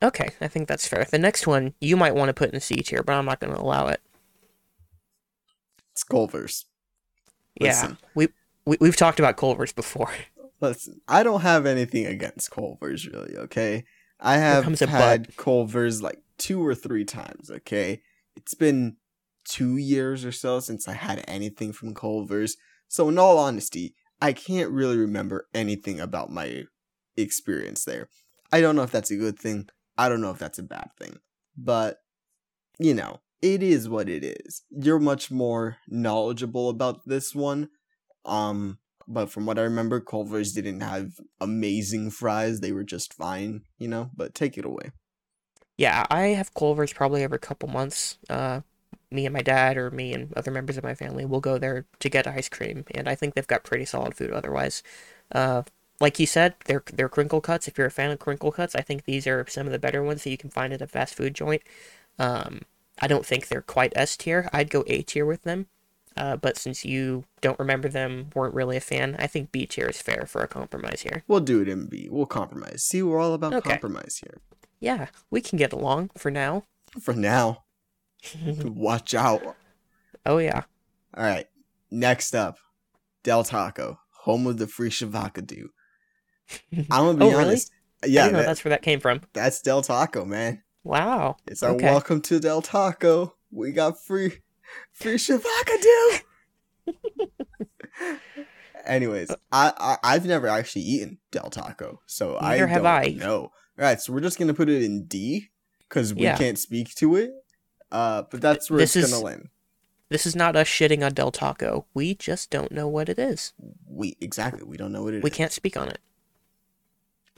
okay, 0.02 0.30
I 0.42 0.48
think 0.48 0.68
that's 0.68 0.88
fair. 0.88 1.06
The 1.06 1.20
next 1.20 1.46
one 1.48 1.74
you 1.80 1.96
might 1.98 2.16
want 2.16 2.30
to 2.30 2.34
put 2.34 2.52
in 2.52 2.60
C 2.60 2.78
tier, 2.78 3.04
but 3.04 3.14
I'm 3.14 3.26
not 3.26 3.40
going 3.40 3.54
to 3.54 3.60
allow 3.62 3.88
it. 3.88 4.02
It's 5.92 6.04
Culver's. 6.04 6.66
Yeah, 7.60 7.94
we, 8.16 8.28
we 8.66 8.78
we've 8.82 8.98
talked 8.98 9.20
about 9.20 9.38
Culver's 9.38 9.72
before. 9.72 10.12
Listen, 10.62 11.02
I 11.08 11.24
don't 11.24 11.42
have 11.42 11.66
anything 11.66 12.06
against 12.06 12.52
Culver's 12.52 13.08
really. 13.08 13.38
Okay, 13.38 13.86
I 14.20 14.38
have 14.38 14.66
had 14.80 15.36
Culver's 15.38 16.02
like 16.02 16.20
two 16.38 16.66
or 16.66 16.76
three 16.76 17.06
times. 17.06 17.50
Okay, 17.50 18.02
it's 18.36 18.54
been 18.54 18.98
two 19.46 19.78
years 19.78 20.26
or 20.26 20.32
so 20.32 20.60
since 20.60 20.88
I 20.88 20.94
had 20.94 21.24
anything 21.28 21.72
from 21.72 21.94
Culver's. 21.94 22.58
So 22.88 23.10
in 23.10 23.18
all 23.18 23.38
honesty, 23.38 23.96
I 24.22 24.34
can't 24.34 24.72
really 24.72 24.98
remember 24.98 25.48
anything 25.54 26.00
about 26.00 26.32
my 26.32 26.66
experience 27.16 27.86
there. 27.86 28.10
I 28.52 28.62
don't 28.62 28.76
know 28.76 28.84
if 28.84 28.92
that's 28.92 29.12
a 29.12 29.18
good 29.18 29.40
thing. 29.40 29.70
I 29.98 30.10
don't 30.10 30.22
know 30.22 30.32
if 30.32 30.40
that's 30.40 30.60
a 30.60 30.64
bad 30.64 30.90
thing. 31.00 31.20
But 31.58 32.00
you 32.80 32.94
know, 32.94 33.22
it 33.42 33.64
is 33.64 33.88
what 33.88 34.10
it 34.10 34.24
is. 34.24 34.64
You're 34.70 35.00
much 35.00 35.32
more 35.32 35.78
knowledgeable 35.88 36.70
about 36.70 37.02
this 37.06 37.34
one. 37.34 37.70
Um 38.26 38.80
but 39.08 39.30
from 39.30 39.46
what 39.46 39.60
I 39.60 39.64
remember, 39.64 40.02
Culver's 40.02 40.54
didn't 40.54 40.82
have 40.82 41.12
amazing 41.40 42.10
fries. 42.10 42.60
They 42.60 42.72
were 42.72 42.84
just 42.84 43.14
fine, 43.14 43.62
you 43.78 43.88
know, 43.88 44.10
but 44.16 44.34
take 44.34 44.58
it 44.58 44.66
away. 44.66 44.92
Yeah, 45.78 46.06
I 46.10 46.28
have 46.28 46.54
Culver's 46.54 46.94
probably 46.94 47.24
every 47.24 47.40
couple 47.40 47.68
months. 47.68 48.18
Uh, 48.30 48.62
me 49.12 49.26
and 49.26 49.34
my 49.34 49.42
dad, 49.42 49.78
or 49.78 49.92
me 49.92 50.14
and 50.14 50.34
other 50.34 50.52
members 50.52 50.78
of 50.78 50.84
my 50.84 50.96
family, 50.96 51.26
will 51.26 51.42
go 51.42 51.58
there 51.58 51.86
to 52.00 52.10
get 52.10 52.28
ice 52.28 52.50
cream, 52.50 52.86
and 52.94 53.08
I 53.08 53.16
think 53.16 53.34
they've 53.34 53.48
got 53.48 53.64
pretty 53.64 53.86
solid 53.86 54.16
food. 54.16 54.32
Otherwise, 54.32 54.84
uh, 55.32 55.64
like 56.00 56.20
you 56.20 56.26
said, 56.26 56.56
they're 56.66 56.84
they're 56.94 57.10
crinkle 57.10 57.42
cuts. 57.42 57.68
If 57.68 57.78
you're 57.78 57.88
a 57.88 57.92
fan 57.92 58.12
of 58.12 58.20
crinkle 58.20 58.52
cuts, 58.52 58.76
I 58.76 58.82
think 58.82 59.06
these 59.06 59.28
are 59.28 59.46
some 59.48 59.66
of 59.66 59.72
the 59.72 59.80
better 59.80 60.04
ones 60.04 60.24
that 60.24 60.30
you 60.32 60.38
can 60.38 60.50
find 60.50 60.74
at 60.74 60.82
a 60.82 60.88
fast 60.88 61.16
food 61.16 61.34
joint. 61.34 61.62
Um, 62.18 62.62
I 63.02 63.08
don't 63.08 63.26
think 63.26 63.48
they're 63.48 63.62
quite 63.62 63.94
S 63.96 64.16
tier. 64.18 64.50
I'd 64.54 64.70
go 64.70 64.84
A 64.88 65.02
tier 65.02 65.26
with 65.26 65.44
them. 65.44 65.68
Uh, 66.18 66.38
but 66.38 66.58
since 66.58 66.86
you 66.86 67.26
don't 67.42 67.60
remember 67.60 67.90
them, 67.90 68.30
weren't 68.34 68.54
really 68.54 68.78
a 68.78 68.82
fan, 68.82 69.18
I 69.20 69.28
think 69.28 69.52
B 69.52 69.66
tier 69.66 69.88
is 69.88 70.02
fair 70.02 70.26
for 70.26 70.42
a 70.42 70.48
compromise 70.48 71.02
here. 71.02 71.24
We'll 71.28 71.42
do 71.42 71.62
it 71.62 71.68
in 71.68 71.88
B. 71.88 72.08
We'll 72.10 72.26
compromise. 72.26 72.84
See, 72.84 73.04
we're 73.04 73.20
all 73.20 73.34
about 73.34 73.54
Okay. 73.56 73.72
compromise 73.72 74.22
here. 74.24 74.40
Yeah, 74.80 75.08
we 75.32 75.42
can 75.42 75.58
get 75.58 75.74
along 75.74 76.12
for 76.18 76.30
now. 76.32 76.64
For 77.02 77.14
now, 77.14 77.64
watch 78.64 79.14
out. 79.14 79.42
oh 80.26 80.38
yeah. 80.38 80.64
All 81.16 81.24
right. 81.24 81.48
Next 81.92 82.36
up, 82.36 82.58
Del 83.24 83.44
Taco, 83.44 84.00
home 84.24 84.48
of 84.48 84.58
the 84.58 84.68
free 84.68 84.90
Shavakadu. 84.90 85.68
I'm 86.72 86.86
gonna 86.90 87.14
be 87.18 87.26
Oh, 87.26 87.30
really? 87.30 87.44
honest. 87.46 87.72
I 88.04 88.08
Yeah, 88.08 88.28
that- 88.30 88.46
that's 88.46 88.64
where 88.66 88.70
that 88.72 88.82
came 88.82 89.00
from. 89.00 89.22
that's 89.34 89.62
Del 89.62 89.82
Taco, 89.82 90.26
man. 90.26 90.62
Wow. 90.84 91.38
It's 91.48 91.64
our 91.64 91.72
Okay. 91.72 91.86
welcome 91.86 92.22
to 92.22 92.40
Del 92.40 92.62
Taco. 92.62 93.36
We 93.52 93.72
got 93.72 94.04
free, 94.04 94.42
free 94.94 95.16
Shavakadu. 95.16 96.22
Anyways, 98.86 99.32
uh, 99.32 99.36
I, 99.52 99.74
I 99.80 99.98
I've 100.04 100.26
never 100.26 100.48
actually 100.48 100.84
eaten 100.84 101.18
Del 101.32 101.50
Taco, 101.50 102.02
so 102.06 102.38
I 102.40 102.58
have 102.58 102.84
don't 102.84 102.86
I. 102.86 103.16
know. 103.18 103.52
All 103.78 103.84
right, 103.86 104.00
so 104.00 104.14
we're 104.14 104.22
just 104.22 104.40
gonna 104.40 104.54
put 104.54 104.70
it 104.70 104.84
in 104.84 105.06
D 105.06 105.50
because 105.88 106.14
we 106.14 106.24
Yeah. 106.24 106.38
can't 106.38 106.58
speak 106.58 106.96
to 106.96 107.16
it. 107.16 107.32
Uh, 107.92 108.24
but 108.30 108.42
that's 108.42 108.70
where 108.70 108.80
This 108.80 108.96
it's 108.96 109.06
is- 109.08 109.12
gonna 109.12 109.24
land. 109.26 109.50
This 110.10 110.26
is 110.26 110.36
not 110.36 110.56
us 110.56 110.68
shitting 110.68 111.04
on 111.06 111.14
Del 111.14 111.32
Taco. 111.32 111.88
We 111.94 112.14
just 112.16 112.50
don't 112.52 112.72
know 112.72 112.88
what 112.88 113.10
it 113.10 113.18
is. 113.18 113.54
We 113.88 114.16
exactly 114.22 114.64
we 114.64 114.78
don't 114.78 114.92
know 114.92 115.04
what 115.04 115.14
it 115.14 115.18
is. 115.18 115.24
We 115.24 115.30
can't 115.32 115.52
speak 115.52 115.76
on 115.76 115.90
it. 115.90 116.00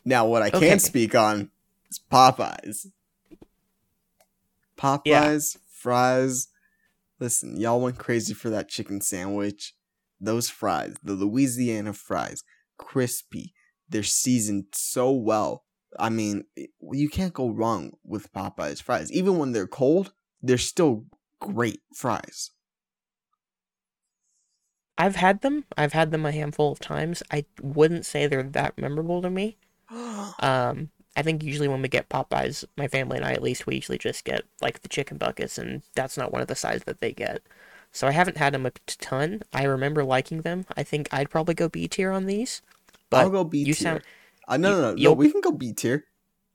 Now, 0.03 0.25
what 0.27 0.41
I 0.41 0.47
Okay. 0.49 0.69
can 0.69 0.79
speak 0.79 1.15
on 1.15 1.49
is 1.89 1.99
Popeyes. 2.11 2.87
Popeyes, 4.77 5.57
fries. 5.69 6.47
Listen, 7.19 7.59
y'all 7.59 7.81
went 7.81 7.97
crazy 7.97 8.33
for 8.33 8.49
that 8.49 8.69
chicken 8.69 9.01
sandwich. 9.01 9.75
Those 10.19 10.49
fries, 10.49 10.95
the 11.03 11.13
Louisiana 11.13 11.93
fries, 11.93 12.43
crispy. 12.77 13.53
They're 13.89 14.03
seasoned 14.03 14.65
so 14.73 15.11
well. 15.11 15.63
I 15.99 16.09
mean, 16.09 16.43
you 16.91 17.09
can't 17.09 17.33
go 17.33 17.49
wrong 17.49 17.91
with 18.03 18.31
Popeyes 18.33 18.81
fries. 18.81 19.11
Even 19.11 19.37
when 19.37 19.51
they're 19.51 19.67
cold, 19.67 20.13
they're 20.41 20.57
still 20.57 21.05
great 21.39 21.81
fries. 21.93 22.51
I've 24.97 25.15
had 25.15 25.41
them. 25.41 25.65
I've 25.77 25.93
had 25.93 26.11
them 26.11 26.25
a 26.25 26.31
handful 26.31 26.71
of 26.71 26.79
times. 26.79 27.21
I 27.31 27.45
wouldn't 27.61 28.05
say 28.05 28.25
they're 28.25 28.43
that 28.43 28.77
memorable 28.77 29.21
to 29.21 29.29
me. 29.29 29.57
Um, 30.39 30.91
I 31.15 31.23
think 31.23 31.41
usually 31.41 31.67
when 31.67 31.81
we 31.81 31.87
get 31.87 32.09
Popeyes, 32.09 32.63
my 32.75 32.87
family 32.87 33.17
and 33.17 33.25
I 33.25 33.31
at 33.31 33.41
least, 33.41 33.65
we 33.65 33.75
usually 33.75 33.97
just 33.97 34.23
get 34.23 34.43
like 34.61 34.81
the 34.81 34.87
chicken 34.87 35.17
buckets, 35.17 35.57
and 35.57 35.81
that's 35.95 36.15
not 36.15 36.31
one 36.31 36.43
of 36.43 36.47
the 36.47 36.55
sides 36.55 36.83
that 36.83 36.99
they 36.99 37.11
get. 37.11 37.41
So 37.91 38.07
I 38.07 38.11
haven't 38.11 38.37
had 38.37 38.53
them 38.53 38.67
a 38.67 38.71
ton. 38.85 39.41
I 39.51 39.63
remember 39.63 40.03
liking 40.03 40.41
them. 40.41 40.65
I 40.75 40.83
think 40.83 41.07
I'd 41.11 41.31
probably 41.31 41.55
go 41.55 41.69
B 41.69 41.87
tier 41.87 42.11
on 42.11 42.27
these. 42.27 42.61
But 43.09 43.21
I'll 43.21 43.29
go 43.31 43.43
B 43.43 43.63
tier. 43.63 43.67
you 43.67 43.73
sound 43.73 44.01
uh, 44.47 44.57
no, 44.57 44.71
no, 44.71 44.81
no, 44.81 44.93
no. 44.95 45.13
We 45.13 45.31
can 45.31 45.41
go 45.41 45.51
B 45.51 45.73
tier. 45.73 46.05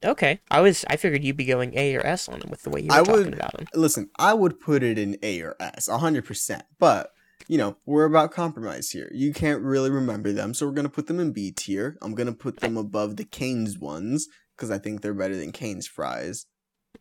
okay. 0.04 0.40
I 0.50 0.60
was 0.60 0.84
I 0.88 0.96
figured 0.96 1.22
you'd 1.24 1.36
be 1.36 1.44
going 1.44 1.76
A 1.76 1.94
or 1.96 2.04
S 2.06 2.28
on 2.28 2.40
them 2.40 2.50
with 2.50 2.62
the 2.62 2.70
way 2.70 2.80
you 2.80 2.88
were 2.88 2.94
I 2.94 2.98
talking 3.04 3.24
would- 3.26 3.34
about 3.34 3.52
them. 3.56 3.66
Listen, 3.74 4.10
I 4.18 4.34
would 4.34 4.60
put 4.60 4.82
it 4.82 4.98
in 4.98 5.16
A 5.22 5.40
or 5.42 5.56
S, 5.60 5.88
hundred 5.88 6.24
percent. 6.24 6.64
But 6.78 7.10
you 7.48 7.58
know, 7.58 7.76
we're 7.86 8.04
about 8.04 8.30
compromise 8.32 8.90
here. 8.90 9.10
You 9.12 9.32
can't 9.32 9.62
really 9.62 9.90
remember 9.90 10.32
them, 10.32 10.54
so 10.54 10.66
we're 10.66 10.72
gonna 10.72 10.88
put 10.88 11.06
them 11.06 11.20
in 11.20 11.32
B 11.32 11.50
tier. 11.50 11.98
I'm 12.00 12.14
gonna 12.14 12.32
put 12.32 12.60
them 12.60 12.76
above 12.76 13.16
the 13.16 13.24
Cane's 13.24 13.78
ones 13.78 14.28
because 14.56 14.70
I 14.70 14.78
think 14.78 15.00
they're 15.00 15.14
better 15.14 15.36
than 15.36 15.50
Cane's 15.52 15.86
fries. 15.86 16.46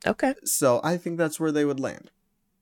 Okay. 0.05 0.33
So 0.43 0.81
I 0.83 0.97
think 0.97 1.17
that's 1.17 1.39
where 1.39 1.51
they 1.51 1.63
would 1.65 1.79
land. 1.79 2.09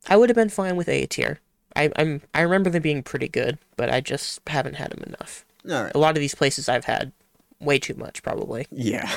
I 0.08 0.18
would 0.18 0.30
have 0.30 0.36
been 0.36 0.50
fine 0.50 0.76
with 0.76 0.90
A 0.90 1.06
tier. 1.06 1.40
I 1.76 1.92
I'm 1.96 2.22
I 2.34 2.42
remember 2.42 2.70
them 2.70 2.82
being 2.82 3.04
pretty 3.04 3.28
good, 3.30 3.60
but 3.78 3.90
I 3.90 4.02
just 4.02 4.42
haven't 4.48 4.76
had 4.76 4.92
them 4.92 5.04
enough. 5.06 5.46
All 5.70 5.84
right. 5.84 5.92
A 5.96 6.00
lot 6.00 6.16
of 6.18 6.22
these 6.22 6.36
places 6.36 6.68
I've 6.68 6.86
had 6.86 7.12
way 7.60 7.80
too 7.80 7.96
much 7.96 8.24
probably. 8.24 8.68
Yeah. 8.72 9.10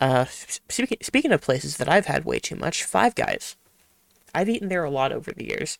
Uh, 0.00 0.24
speaking 0.24 0.98
speaking 1.02 1.32
of 1.32 1.42
places 1.42 1.76
that 1.76 1.88
I've 1.88 2.06
had 2.06 2.24
way 2.24 2.38
too 2.38 2.56
much, 2.56 2.84
Five 2.84 3.14
Guys. 3.14 3.56
I've 4.34 4.48
eaten 4.48 4.68
there 4.68 4.84
a 4.84 4.90
lot 4.90 5.12
over 5.12 5.32
the 5.32 5.46
years, 5.46 5.78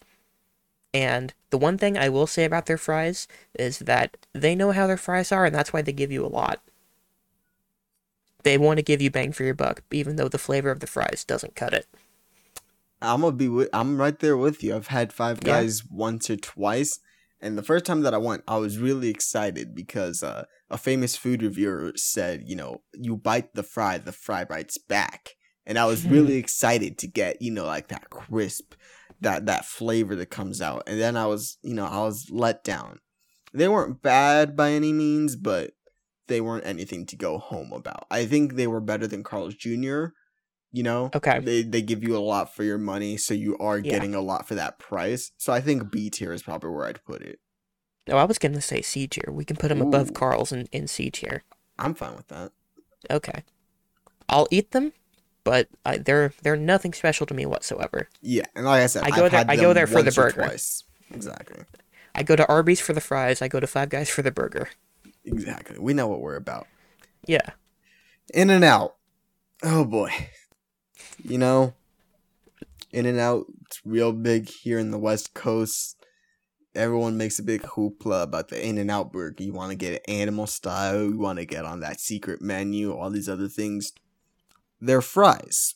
and 0.92 1.33
the 1.49 1.57
one 1.57 1.79
thing 1.79 1.97
I 1.97 2.11
will 2.11 2.27
say 2.27 2.45
about 2.45 2.66
their 2.66 2.77
fries 2.77 3.27
is 3.59 3.79
that 3.79 4.18
they 4.35 4.55
know 4.55 4.73
how 4.73 4.87
their 4.87 4.99
fries 4.99 5.33
are, 5.33 5.47
and 5.47 5.55
that's 5.55 5.73
why 5.73 5.81
they 5.81 5.92
give 5.92 6.12
you 6.12 6.25
a 6.25 6.29
lot. 6.29 6.61
They 8.42 8.59
want 8.59 8.77
to 8.77 8.83
give 8.83 9.01
you 9.01 9.11
bang 9.11 9.33
for 9.33 9.45
your 9.45 9.55
buck, 9.55 9.83
even 9.90 10.16
though 10.16 10.29
the 10.29 10.38
flavor 10.38 10.71
of 10.71 10.81
the 10.81 10.87
fries 10.87 11.25
doesn't 11.25 11.55
cut 11.55 11.73
it. 11.73 11.87
I'm 13.01 13.23
gonna 13.23 13.35
be 13.35 13.49
with. 13.49 13.71
I'm 13.73 13.97
right 13.99 14.18
there 14.18 14.37
with 14.37 14.62
you. 14.62 14.77
I've 14.77 14.88
had 14.88 15.12
Five 15.12 15.38
Yeah. 15.42 15.62
Guys 15.62 15.85
once 15.90 16.29
or 16.29 16.37
twice, 16.37 16.90
and 17.40 17.57
the 17.57 17.62
first 17.62 17.85
time 17.87 18.03
that 18.03 18.14
I 18.14 18.18
went, 18.18 18.42
I 18.47 18.59
was 18.59 18.79
really 18.79 19.09
excited 19.09 19.75
because 19.75 20.23
uh, 20.23 20.45
a 20.73 20.79
famous 20.79 21.17
food 21.17 21.43
reviewer 21.43 21.93
said, 21.97 22.45
you 22.47 22.57
know, 22.57 22.83
you 22.95 23.17
bite 23.17 23.55
the 23.55 23.63
fry, 23.63 23.99
the 23.99 24.13
fry 24.13 24.45
bites 24.45 24.79
back, 24.79 25.31
and 25.67 25.79
I 25.79 25.85
was 25.85 26.05
hmm. 26.05 26.11
really 26.11 26.37
excited 26.37 26.99
to 26.99 27.07
get, 27.07 27.41
you 27.43 27.51
know, 27.51 27.67
like 27.67 27.89
that 27.89 28.11
crisp, 28.11 28.75
that 29.21 29.47
that 29.47 29.67
flavor 29.67 30.17
that 30.17 30.31
comes 30.31 30.61
out, 30.61 30.85
and 30.87 31.01
then 31.01 31.17
I 31.17 31.27
was, 31.27 31.59
you 31.63 31.75
know, 31.75 31.87
I 31.87 31.99
was 31.99 32.29
let 32.31 32.65
down. 32.65 32.99
They 33.53 33.69
weren't 33.69 34.01
bad 34.01 34.57
by 34.57 34.71
any 34.71 34.93
means, 34.93 35.37
but 35.37 35.73
they 36.27 36.41
weren't 36.41 36.67
anything 36.67 37.05
to 37.07 37.17
go 37.17 37.37
home 37.37 37.73
about. 37.73 38.07
I 38.11 38.25
think 38.25 38.55
they 38.55 38.67
were 38.67 38.81
better 38.81 39.07
than 39.07 39.23
Carl's 39.23 39.55
Jr. 39.55 40.07
You 40.75 40.83
know, 40.83 41.11
Okay. 41.15 41.39
they 41.41 41.63
they 41.63 41.83
give 41.83 42.03
you 42.03 42.17
a 42.17 42.19
lot 42.19 42.55
for 42.55 42.65
your 42.65 42.79
money, 42.79 43.19
so 43.19 43.35
you 43.35 43.59
are 43.59 43.79
Yeah. 43.79 43.91
getting 43.91 44.15
a 44.15 44.23
lot 44.23 44.49
for 44.49 44.55
that 44.55 44.79
price. 44.79 45.33
So 45.37 45.53
I 45.53 45.61
think 45.61 45.91
B 45.93 46.09
tier 46.09 46.33
is 46.33 46.43
probably 46.43 46.71
where 46.71 46.87
I'd 46.87 47.05
put 47.05 47.21
it. 47.21 47.41
No, 48.09 48.17
I 48.17 48.25
was 48.25 48.38
gonna 48.38 48.61
say 48.61 48.83
C 48.83 49.07
tier. 49.07 49.31
We 49.33 49.45
can 49.45 49.57
put 49.57 49.69
them 49.69 49.81
above 49.83 50.12
Carl's 50.15 50.51
in, 50.53 50.67
in 50.73 50.87
C 50.88 51.11
tier. 51.11 51.45
I'm 51.79 51.95
fine 51.95 52.17
with 52.17 52.29
that. 52.29 52.53
Okay. 53.11 53.45
I'll 54.29 54.49
eat 54.51 54.71
them, 54.73 54.93
but 55.45 55.69
I, 55.85 55.99
they're 55.99 56.33
they're 56.43 56.57
nothing 56.57 56.93
special 56.93 57.27
to 57.27 57.35
me 57.35 57.47
whatsoever. 57.47 58.09
Yeah, 58.21 58.45
and 58.55 58.65
like 58.65 58.83
I 58.83 58.87
said, 58.87 59.05
I 59.05 59.11
go 59.11 59.25
I've 59.27 59.31
there- 59.31 59.45
I 59.49 59.57
go 59.57 59.73
there 59.73 59.87
for 59.87 60.03
the 60.03 60.11
burger. 60.12 60.43
Twice. 60.43 60.85
Exactly, 61.12 61.62
I 62.15 62.23
go 62.23 62.35
to 62.37 62.47
Arby's 62.49 62.81
for 62.81 62.93
the 62.93 63.01
fries. 63.01 63.43
I 63.43 63.49
go 63.49 63.61
to 63.61 63.67
Five 63.67 63.88
Guys 63.91 64.09
for 64.11 64.23
the 64.23 64.31
burger. 64.33 64.69
exactly. 65.25 65.79
We 65.79 65.93
know 65.95 66.07
what 66.09 66.21
we're 66.21 66.37
about. 66.37 66.67
Yeah. 67.27 67.51
In 68.35 68.51
and 68.51 68.65
out. 68.65 68.97
Oh 69.62 69.85
boy. 69.85 70.11
You 71.23 71.38
know, 71.38 71.75
In 72.91 73.07
and 73.07 73.19
Out, 73.21 73.47
it's 73.67 73.81
real 73.85 74.12
big 74.12 74.49
here 74.49 74.79
in 74.79 74.91
the 74.91 74.99
West 74.99 75.35
Coast. 75.35 76.02
Everyone 76.75 77.19
makes 77.19 77.39
a 77.39 77.43
big 77.43 77.63
hoopla 77.63 78.23
about 78.23 78.49
the 78.49 78.67
In 78.67 78.79
and 78.79 78.91
Out 78.91 79.13
burger. 79.13 79.43
You 79.43 79.53
want 79.53 79.71
to 79.71 79.77
get 79.77 79.93
it 79.93 80.05
animal 80.09 80.47
style, 80.47 81.05
you 81.05 81.19
want 81.19 81.39
to 81.39 81.45
get 81.45 81.65
on 81.65 81.81
that 81.81 82.01
secret 82.01 82.41
menu, 82.41 82.93
all 82.93 83.11
these 83.11 83.29
other 83.29 83.49
things. 83.49 83.93
They're 84.81 85.03
fries. 85.03 85.75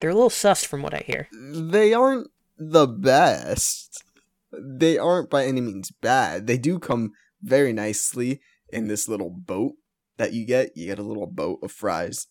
They're 0.00 0.10
a 0.10 0.14
little 0.14 0.30
sus 0.30 0.64
from 0.64 0.82
what 0.82 0.94
I 0.94 1.04
hear. 1.06 1.28
They 1.32 1.92
aren't 1.92 2.30
the 2.58 2.86
best. 2.86 4.02
They 4.52 4.96
aren't 4.96 5.30
by 5.30 5.44
any 5.44 5.60
means 5.60 5.90
bad. 5.90 6.46
They 6.46 6.58
do 6.58 6.78
come 6.78 7.12
very 7.42 7.72
nicely 7.72 8.40
in 8.70 8.88
this 8.88 9.08
little 9.08 9.30
boat 9.30 9.74
that 10.16 10.32
you 10.32 10.46
get. 10.46 10.76
You 10.76 10.86
get 10.86 10.98
a 10.98 11.02
little 11.02 11.26
boat 11.26 11.60
of 11.62 11.72
fries. 11.72 12.26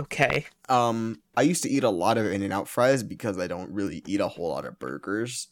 Okay. 0.00 0.46
Um, 0.68 1.22
I 1.36 1.42
used 1.42 1.62
to 1.64 1.70
eat 1.70 1.84
a 1.84 1.90
lot 1.90 2.18
of 2.18 2.26
In 2.26 2.42
and 2.42 2.52
Out 2.52 2.68
fries 2.68 3.02
because 3.02 3.38
I 3.38 3.46
don't 3.46 3.72
really 3.72 4.02
eat 4.06 4.20
a 4.20 4.28
whole 4.28 4.50
lot 4.50 4.64
of 4.64 4.78
burgers. 4.78 5.48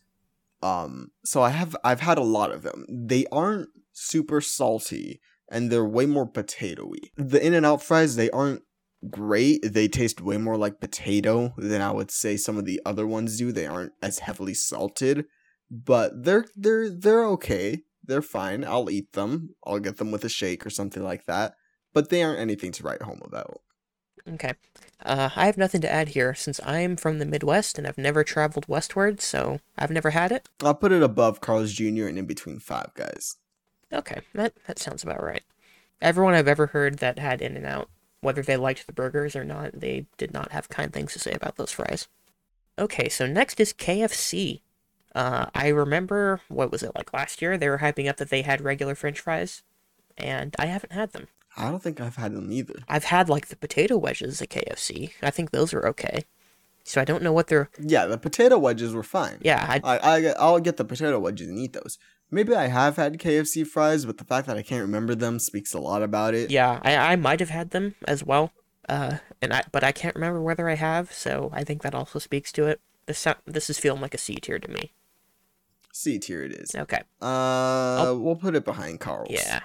Um, 0.63 1.11
so 1.25 1.43
I 1.43 1.51
have 1.51 1.77
I've 1.85 2.01
had 2.01 2.19
a 2.19 2.23
lot 2.23 2.53
of 2.53 2.63
them. 2.63 2.85
They 2.89 3.27
aren't 3.33 3.69
super 3.93 4.41
salty 4.41 5.21
and 5.51 5.71
they're 5.71 5.85
way 5.85 6.07
more 6.07 6.31
potatoey. 6.31 7.11
The 7.17 7.45
In 7.45 7.55
and 7.55 7.67
Out 7.67 7.83
fries 7.83 8.17
they 8.17 8.31
aren't 8.31 8.63
great. 9.09 9.61
They 9.63 9.89
taste 9.89 10.21
way 10.21 10.37
more 10.37 10.57
like 10.57 10.81
potato 10.81 11.55
than 11.57 11.81
I 11.81 11.93
would 11.93 12.11
say 12.11 12.37
some 12.37 12.59
of 12.59 12.67
the 12.67 12.81
other 12.85 13.07
ones 13.07 13.39
do. 13.39 13.53
They 13.53 13.67
aren't 13.67 13.93
as 14.03 14.21
heavily 14.21 14.55
salted, 14.55 15.27
but 15.71 16.25
they're 16.25 16.47
they're 16.55 16.91
they're 16.91 17.25
okay. 17.27 17.83
They're 18.05 18.23
fine. 18.23 18.65
I'll 18.65 18.91
eat 18.91 19.13
them. 19.13 19.55
I'll 19.65 19.79
get 19.79 19.99
them 19.99 20.11
with 20.11 20.25
a 20.25 20.29
shake 20.29 20.67
or 20.67 20.71
something 20.71 21.03
like 21.03 21.27
that. 21.27 21.55
But 21.93 22.09
they 22.09 22.23
aren't 22.23 22.41
anything 22.41 22.73
to 22.73 22.83
write 22.83 23.03
home 23.03 23.21
about. 23.25 23.61
Okay. 24.33 24.55
Uh, 25.03 25.31
I 25.35 25.47
have 25.47 25.57
nothing 25.57 25.81
to 25.81 25.91
add 25.91 26.11
here 26.11 26.35
since 26.35 26.61
I'm 26.65 26.97
from 26.97 27.19
the 27.19 27.25
Midwest 27.25 27.79
and 27.79 27.87
I've 27.87 27.99
never 27.99 28.23
traveled 28.23 28.69
westward, 28.69 29.21
so 29.21 29.61
I've 29.79 29.91
never 29.91 30.11
had 30.11 30.31
it. 30.31 30.49
I'll 30.63 30.75
put 30.75 30.93
it 30.93 31.03
above 31.03 31.41
Carl's 31.41 31.73
Jr. 31.73 32.07
and 32.07 32.19
in 32.19 32.27
between 32.27 32.59
Five 32.59 32.93
Guys. 32.95 33.37
Okay, 33.93 34.21
that 34.35 34.53
that 34.67 34.79
sounds 34.79 35.03
about 35.03 35.23
right. 35.23 35.43
Everyone 36.01 36.35
I've 36.35 36.49
ever 36.49 36.67
heard 36.69 36.99
that 36.99 37.19
had 37.19 37.43
In 37.43 37.57
and 37.57 37.67
Out, 37.67 37.89
whether 38.21 38.43
they 38.43 38.57
liked 38.57 38.87
the 38.87 38.93
burgers 38.93 39.35
or 39.35 39.45
not, 39.45 39.81
they 39.81 40.07
did 40.17 40.33
not 40.33 40.53
have 40.53 40.69
kind 40.69 40.93
things 40.93 41.13
to 41.15 41.19
say 41.19 41.33
about 41.33 41.57
those 41.57 41.73
fries. 41.73 42.07
Okay, 42.79 43.09
so 43.09 43.27
next 43.27 43.59
is 43.59 43.73
KFC. 43.73 44.61
Uh, 45.15 45.47
I 45.55 45.69
remember 45.69 46.41
what 46.49 46.71
was 46.71 46.83
it 46.83 46.95
like 46.95 47.13
last 47.13 47.43
year? 47.43 47.59
They 47.59 47.69
were 47.69 47.79
hyping 47.79 48.09
up 48.09 48.17
that 48.19 48.31
they 48.31 48.43
had 48.43 48.61
regular 48.61 48.95
French 48.95 49.21
fries, 49.21 49.63
and 50.17 50.55
I 50.59 50.67
haven't 50.67 50.93
had 50.93 51.13
them. 51.13 51.29
I 51.57 51.71
don't 51.71 51.83
think 51.83 52.01
I've 52.01 52.17
had 52.17 52.35
them 52.35 52.53
either. 52.53 52.77
I've 52.89 53.05
had 53.05 53.29
like 53.29 53.49
the 53.49 53.57
potato 53.57 53.97
wedges 53.97 54.41
at 54.41 54.51
KFC. 54.51 55.13
I 55.23 55.31
think 55.31 55.51
those 55.51 55.75
are 55.75 55.87
okay. 55.89 56.25
So 56.85 57.01
I 57.01 57.05
don't 57.05 57.23
know 57.23 57.33
what 57.33 57.49
they're. 57.49 57.71
Yeah, 57.79 58.07
the 58.07 58.19
potato 58.19 58.59
wedges 58.59 58.93
were 58.95 59.03
fine. 59.03 59.39
Yeah, 59.43 59.65
I 59.69 59.97
I, 59.97 59.99
I 59.99 60.27
I'll 60.39 60.61
get 60.61 60.77
the 60.77 60.85
potato 60.85 61.19
wedges 61.19 61.49
and 61.49 61.59
eat 61.59 61.73
those. 61.73 61.99
Maybe 62.31 62.55
I 62.55 62.69
have 62.69 62.97
had 62.97 63.19
KFC 63.19 63.67
fries, 63.67 64.05
but 64.07 64.19
the 64.19 64.25
fact 64.25 64.47
that 64.47 64.57
I 64.57 64.63
can't 64.63 64.83
remember 64.83 65.15
them 65.15 65.39
speaks 65.39 65.75
a 65.75 65.81
lot 65.81 66.03
about 66.03 66.35
it. 66.35 66.51
yeah 66.51 66.81
I 66.83 66.97
I 66.97 67.17
might 67.17 67.41
have 67.41 67.51
had 67.51 67.71
them 67.71 67.95
as 68.07 68.25
well. 68.25 68.53
Uh, 68.89 69.19
and 69.43 69.53
I 69.53 69.63
but 69.73 69.85
I 69.85 69.93
can't 69.93 70.15
remember 70.15 70.41
whether 70.43 70.69
I 70.69 70.75
have. 70.75 71.13
So 71.13 71.51
I 71.53 71.65
think 71.65 71.83
that 71.83 71.95
also 71.95 72.19
speaks 72.19 72.51
to 72.53 72.67
it. 72.67 72.81
This 73.07 73.27
this 73.47 73.71
is 73.71 73.79
feeling 73.79 74.01
like 74.01 74.15
a 74.15 74.19
C 74.19 74.37
tier 74.37 74.59
to 74.59 74.69
me. 74.69 74.93
C 75.93 76.19
tier 76.19 76.43
it 76.43 76.53
is. 76.53 76.75
Okay. 76.75 77.03
Uh, 77.21 78.15
we'll 78.17 78.37
put 78.37 78.55
it 78.55 78.65
behind 78.65 79.01
Carl's. 79.01 79.31
Yeah. 79.31 79.61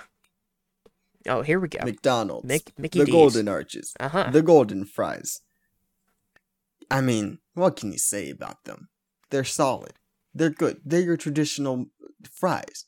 Oh, 1.28 1.42
here 1.42 1.60
we 1.60 1.68
go. 1.68 1.80
McDonald's. 1.84 2.48
Mick, 2.50 2.72
Mickey 2.78 3.00
the 3.00 3.06
D's. 3.06 3.14
Golden 3.14 3.48
Arches. 3.48 3.94
Uh 4.00 4.10
huh. 4.10 4.30
The 4.32 4.42
Golden 4.42 4.86
Fries. 4.86 5.42
I 6.92 7.02
mean, 7.02 7.40
what 7.54 7.76
can 7.76 7.92
you 7.92 7.98
say 7.98 8.30
about 8.30 8.64
them? 8.66 8.90
They're 9.32 9.44
solid. 9.44 9.94
They're 10.34 10.50
good. 10.52 10.82
They're 10.86 11.02
your 11.02 11.18
traditional 11.18 11.88
fries. 12.32 12.86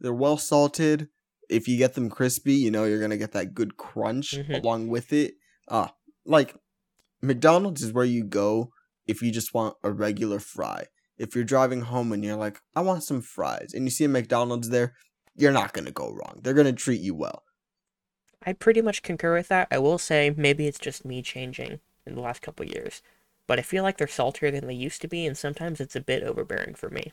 They're 0.00 0.12
well 0.14 0.38
salted. 0.38 1.08
If 1.48 1.66
you 1.68 1.76
get 1.76 1.94
them 1.94 2.08
crispy, 2.08 2.54
you 2.54 2.70
know 2.70 2.84
you're 2.84 3.00
gonna 3.00 3.16
get 3.16 3.32
that 3.32 3.54
good 3.54 3.76
crunch 3.76 4.32
Mhm. 4.32 4.62
along 4.62 4.88
with 4.88 5.12
it. 5.12 5.34
Uh 5.68 5.88
like 6.24 6.54
McDonald's 7.20 7.82
is 7.82 7.92
where 7.92 8.04
you 8.04 8.24
go 8.24 8.70
if 9.06 9.22
you 9.22 9.30
just 9.32 9.52
want 9.54 9.76
a 9.82 9.90
regular 9.90 10.38
fry. 10.38 10.86
If 11.18 11.34
you're 11.34 11.44
driving 11.44 11.82
home 11.82 12.12
and 12.12 12.24
you're 12.24 12.36
like, 12.36 12.58
I 12.74 12.80
want 12.80 13.04
some 13.04 13.20
fries, 13.20 13.72
and 13.74 13.84
you 13.84 13.90
see 13.90 14.04
a 14.04 14.08
McDonald's 14.08 14.70
there, 14.70 14.94
you're 15.36 15.52
not 15.52 15.72
gonna 15.72 15.90
go 15.90 16.10
wrong. 16.10 16.40
They're 16.42 16.54
gonna 16.54 16.72
treat 16.72 17.00
you 17.00 17.14
well. 17.14 17.42
I 18.46 18.52
pretty 18.52 18.80
much 18.82 19.02
concur 19.02 19.34
with 19.34 19.48
that. 19.48 19.68
I 19.70 19.78
will 19.78 19.98
say 19.98 20.32
maybe 20.36 20.66
it's 20.66 20.78
just 20.78 21.04
me 21.04 21.22
changing 21.22 21.80
in 22.06 22.14
the 22.14 22.20
last 22.20 22.42
couple 22.42 22.64
years, 22.66 23.02
but 23.46 23.58
I 23.58 23.62
feel 23.62 23.82
like 23.82 23.98
they're 23.98 24.06
saltier 24.08 24.50
than 24.50 24.66
they 24.66 24.74
used 24.74 25.00
to 25.02 25.08
be, 25.08 25.26
and 25.26 25.36
sometimes 25.36 25.80
it's 25.80 25.96
a 25.96 26.00
bit 26.00 26.22
overbearing 26.22 26.74
for 26.74 26.88
me. 26.90 27.12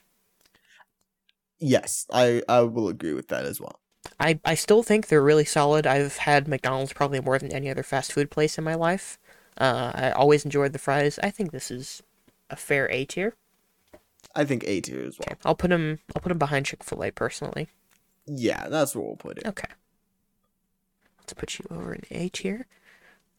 Yes, 1.59 2.05
I 2.11 2.41
I 2.49 2.61
will 2.61 2.87
agree 2.89 3.13
with 3.13 3.27
that 3.29 3.45
as 3.45 3.59
well. 3.61 3.79
I, 4.19 4.39
I 4.45 4.55
still 4.55 4.83
think 4.83 5.07
they're 5.07 5.21
really 5.21 5.45
solid. 5.45 5.85
I've 5.85 6.17
had 6.17 6.47
McDonald's 6.47 6.93
probably 6.93 7.19
more 7.19 7.37
than 7.39 7.51
any 7.53 7.69
other 7.69 7.83
fast 7.83 8.13
food 8.13 8.31
place 8.31 8.57
in 8.57 8.63
my 8.63 8.75
life. 8.75 9.17
Uh, 9.57 9.91
I 9.93 10.11
always 10.11 10.45
enjoyed 10.45 10.73
the 10.73 10.79
fries. 10.79 11.19
I 11.21 11.31
think 11.31 11.51
this 11.51 11.69
is 11.69 12.01
a 12.49 12.55
fair 12.55 12.89
A 12.91 13.05
tier. 13.05 13.35
I 14.35 14.45
think 14.45 14.63
A 14.65 14.81
tier 14.81 15.01
as 15.05 15.19
well. 15.19 15.27
Okay, 15.31 15.39
I'll 15.45 15.55
put 15.55 15.69
them. 15.69 15.99
I'll 16.15 16.21
put 16.21 16.29
them 16.29 16.37
behind 16.37 16.65
Chick 16.65 16.83
Fil 16.83 17.03
A 17.03 17.11
personally. 17.11 17.67
Yeah, 18.27 18.69
that's 18.69 18.95
where 18.95 19.05
we'll 19.05 19.15
put 19.15 19.37
it. 19.37 19.45
Okay. 19.45 19.67
Let's 21.29 21.39
put 21.39 21.59
you 21.59 21.65
over 21.69 21.93
in 21.93 22.01
A 22.09 22.29
tier. 22.29 22.65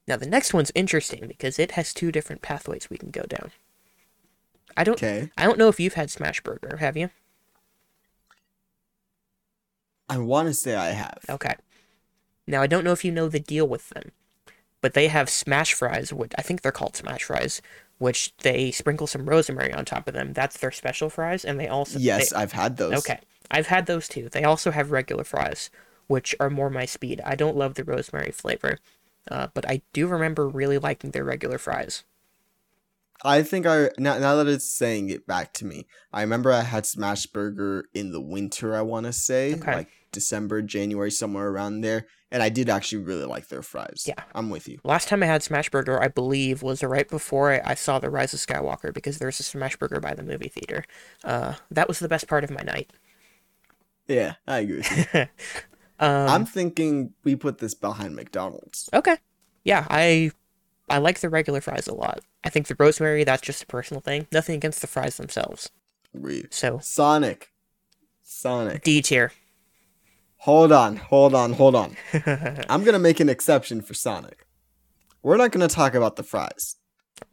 Now 0.06 0.16
the 0.16 0.26
next 0.26 0.54
one's 0.54 0.70
interesting 0.76 1.26
because 1.26 1.58
it 1.58 1.72
has 1.72 1.92
two 1.92 2.12
different 2.12 2.40
pathways 2.40 2.88
we 2.88 2.96
can 2.96 3.10
go 3.10 3.22
down. 3.22 3.50
I 4.76 4.84
don't 4.84 4.94
Okay. 4.94 5.30
I 5.36 5.44
don't 5.44 5.58
know 5.58 5.66
if 5.68 5.80
you've 5.80 5.94
had 5.94 6.08
Smash 6.10 6.40
Burger, 6.40 6.76
have 6.76 6.96
you? 6.96 7.10
I 10.08 10.18
want 10.18 10.46
to 10.48 10.54
say 10.54 10.76
I 10.76 10.90
have. 10.90 11.18
Okay. 11.28 11.54
Now 12.46 12.62
I 12.62 12.68
don't 12.68 12.84
know 12.84 12.92
if 12.92 13.04
you 13.04 13.10
know 13.10 13.28
the 13.28 13.40
deal 13.40 13.66
with 13.66 13.88
them, 13.90 14.12
but 14.80 14.94
they 14.94 15.08
have 15.08 15.28
smash 15.28 15.74
fries. 15.74 16.12
Which 16.12 16.32
I 16.38 16.42
think 16.42 16.62
they're 16.62 16.70
called 16.72 16.94
smash 16.96 17.24
fries, 17.24 17.60
which 17.98 18.36
they 18.38 18.70
sprinkle 18.70 19.08
some 19.08 19.28
rosemary 19.28 19.72
on 19.72 19.84
top 19.84 20.06
of 20.06 20.14
them. 20.14 20.32
That's 20.32 20.58
their 20.58 20.70
special 20.72 21.10
fries, 21.10 21.44
and 21.44 21.58
they 21.58 21.66
also 21.66 21.98
Yes, 21.98 22.30
they- 22.30 22.36
I've 22.36 22.52
had 22.52 22.76
those. 22.76 22.98
okay. 22.98 23.18
I've 23.50 23.66
had 23.66 23.86
those 23.86 24.06
too. 24.06 24.28
They 24.28 24.44
also 24.44 24.70
have 24.70 24.92
regular 24.92 25.24
fries, 25.24 25.70
which 26.10 26.34
are 26.40 26.50
more 26.50 26.68
my 26.68 26.84
speed. 26.84 27.20
I 27.24 27.36
don't 27.36 27.56
love 27.56 27.74
the 27.74 27.84
rosemary 27.84 28.32
flavor, 28.32 28.78
uh, 29.30 29.46
but 29.54 29.68
I 29.70 29.82
do 29.92 30.08
remember 30.08 30.48
really 30.48 30.76
liking 30.76 31.12
their 31.12 31.22
regular 31.22 31.56
fries. 31.56 32.02
I 33.22 33.42
think 33.42 33.64
I 33.64 33.90
now, 33.96 34.18
now 34.18 34.34
that 34.36 34.48
it's 34.48 34.68
saying 34.68 35.10
it 35.10 35.24
back 35.26 35.52
to 35.54 35.64
me, 35.64 35.86
I 36.12 36.22
remember 36.22 36.50
I 36.50 36.62
had 36.62 36.84
Smash 36.84 37.26
Burger 37.26 37.84
in 37.94 38.10
the 38.10 38.20
winter. 38.20 38.74
I 38.74 38.80
want 38.82 39.06
to 39.06 39.12
say 39.12 39.54
Okay. 39.54 39.76
like 39.76 39.88
December, 40.10 40.62
January, 40.62 41.12
somewhere 41.12 41.48
around 41.48 41.82
there, 41.82 42.06
and 42.32 42.42
I 42.42 42.48
did 42.48 42.68
actually 42.68 43.04
really 43.04 43.26
like 43.26 43.46
their 43.46 43.62
fries. 43.62 44.04
Yeah. 44.08 44.14
I'm 44.34 44.50
with 44.50 44.66
you. 44.66 44.80
Last 44.82 45.06
time 45.08 45.22
I 45.22 45.26
had 45.26 45.44
Smash 45.44 45.70
Burger, 45.70 46.02
I 46.02 46.08
believe, 46.08 46.62
was 46.62 46.82
right 46.82 47.08
before 47.08 47.52
I, 47.52 47.60
I 47.64 47.74
saw 47.74 48.00
The 48.00 48.10
Rise 48.10 48.34
of 48.34 48.40
Skywalker 48.40 48.92
because 48.92 49.18
there 49.18 49.28
was 49.28 49.38
a 49.38 49.44
Smash 49.44 49.76
Burger 49.76 50.00
by 50.00 50.14
the 50.14 50.24
movie 50.24 50.48
theater. 50.48 50.84
Uh, 51.22 51.54
that 51.70 51.86
was 51.86 52.00
the 52.00 52.08
best 52.08 52.26
part 52.26 52.42
of 52.42 52.50
my 52.50 52.62
night. 52.62 52.90
Yeah, 54.08 54.34
I 54.48 54.58
agree. 54.60 54.82
Um, 56.00 56.28
I'm 56.28 56.46
thinking 56.46 57.12
we 57.24 57.36
put 57.36 57.58
this 57.58 57.74
behind 57.74 58.16
McDonald's. 58.16 58.88
Okay. 58.92 59.16
Yeah, 59.64 59.86
I 59.90 60.32
I 60.88 60.98
like 60.98 61.20
the 61.20 61.28
regular 61.28 61.60
fries 61.60 61.86
a 61.86 61.94
lot. 61.94 62.20
I 62.42 62.48
think 62.48 62.66
the 62.66 62.76
rosemary 62.78 63.22
that's 63.24 63.42
just 63.42 63.62
a 63.62 63.66
personal 63.66 64.00
thing. 64.00 64.26
Nothing 64.32 64.56
against 64.56 64.80
the 64.80 64.86
fries 64.86 65.16
themselves. 65.18 65.70
Agreed. 66.14 66.48
So 66.52 66.80
Sonic. 66.82 67.50
Sonic. 68.22 68.82
D 68.82 69.02
tier. 69.02 69.32
Hold 70.38 70.72
on, 70.72 70.96
hold 70.96 71.34
on, 71.34 71.52
hold 71.52 71.74
on. 71.74 71.96
I'm 72.68 72.82
gonna 72.82 72.98
make 72.98 73.20
an 73.20 73.28
exception 73.28 73.82
for 73.82 73.92
Sonic. 73.92 74.46
We're 75.22 75.36
not 75.36 75.52
gonna 75.52 75.68
talk 75.68 75.94
about 75.94 76.16
the 76.16 76.22
fries. 76.22 76.76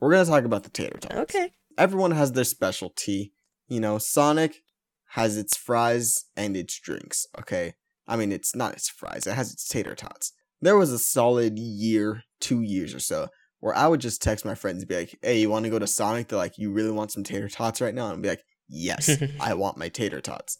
We're 0.01 0.11
gonna 0.11 0.25
talk 0.25 0.43
about 0.43 0.63
the 0.63 0.69
tater 0.69 0.97
tots. 0.97 1.15
okay. 1.15 1.53
Everyone 1.77 2.11
has 2.11 2.33
their 2.33 2.43
specialty. 2.43 3.31
You 3.69 3.79
know, 3.79 3.97
Sonic 3.97 4.63
has 5.11 5.37
its 5.37 5.55
fries 5.55 6.25
and 6.35 6.57
its 6.57 6.77
drinks. 6.79 7.25
Okay, 7.39 7.75
I 8.07 8.15
mean 8.15 8.31
it's 8.31 8.55
not 8.55 8.73
its 8.73 8.89
fries. 8.89 9.27
It 9.27 9.33
has 9.35 9.51
its 9.51 9.67
tater 9.67 9.95
tots. 9.95 10.31
There 10.61 10.77
was 10.77 10.91
a 10.91 10.99
solid 10.99 11.59
year, 11.59 12.23
two 12.39 12.61
years 12.61 12.93
or 12.95 12.99
so, 12.99 13.27
where 13.59 13.75
I 13.75 13.87
would 13.87 14.01
just 14.01 14.21
text 14.21 14.45
my 14.45 14.55
friends 14.55 14.81
and 14.83 14.89
be 14.89 14.95
like, 14.95 15.17
"Hey, 15.21 15.39
you 15.41 15.49
want 15.49 15.65
to 15.65 15.69
go 15.71 15.79
to 15.79 15.87
Sonic?" 15.87 16.27
They're 16.27 16.37
like, 16.37 16.57
"You 16.57 16.71
really 16.71 16.91
want 16.91 17.11
some 17.11 17.23
tater 17.23 17.49
tots 17.49 17.81
right 17.81 17.93
now?" 17.93 18.05
And 18.07 18.13
I'd 18.15 18.21
be 18.21 18.29
like, 18.29 18.43
"Yes, 18.67 19.17
I 19.39 19.53
want 19.53 19.77
my 19.77 19.89
tater 19.89 20.21
tots." 20.21 20.57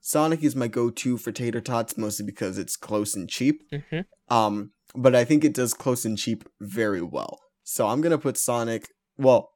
Sonic 0.00 0.42
is 0.42 0.56
my 0.56 0.66
go-to 0.68 1.16
for 1.16 1.30
tater 1.32 1.60
tots, 1.60 1.96
mostly 1.96 2.26
because 2.26 2.58
it's 2.58 2.76
close 2.76 3.14
and 3.14 3.28
cheap. 3.28 3.62
hmm 3.70 4.00
Um, 4.28 4.72
but 4.94 5.14
I 5.14 5.24
think 5.24 5.44
it 5.44 5.54
does 5.54 5.74
close 5.74 6.04
and 6.04 6.18
cheap 6.18 6.44
very 6.60 7.02
well. 7.02 7.38
So 7.64 7.86
I'm 7.88 8.00
gonna 8.00 8.18
put 8.18 8.36
Sonic. 8.36 8.88
Well, 9.16 9.50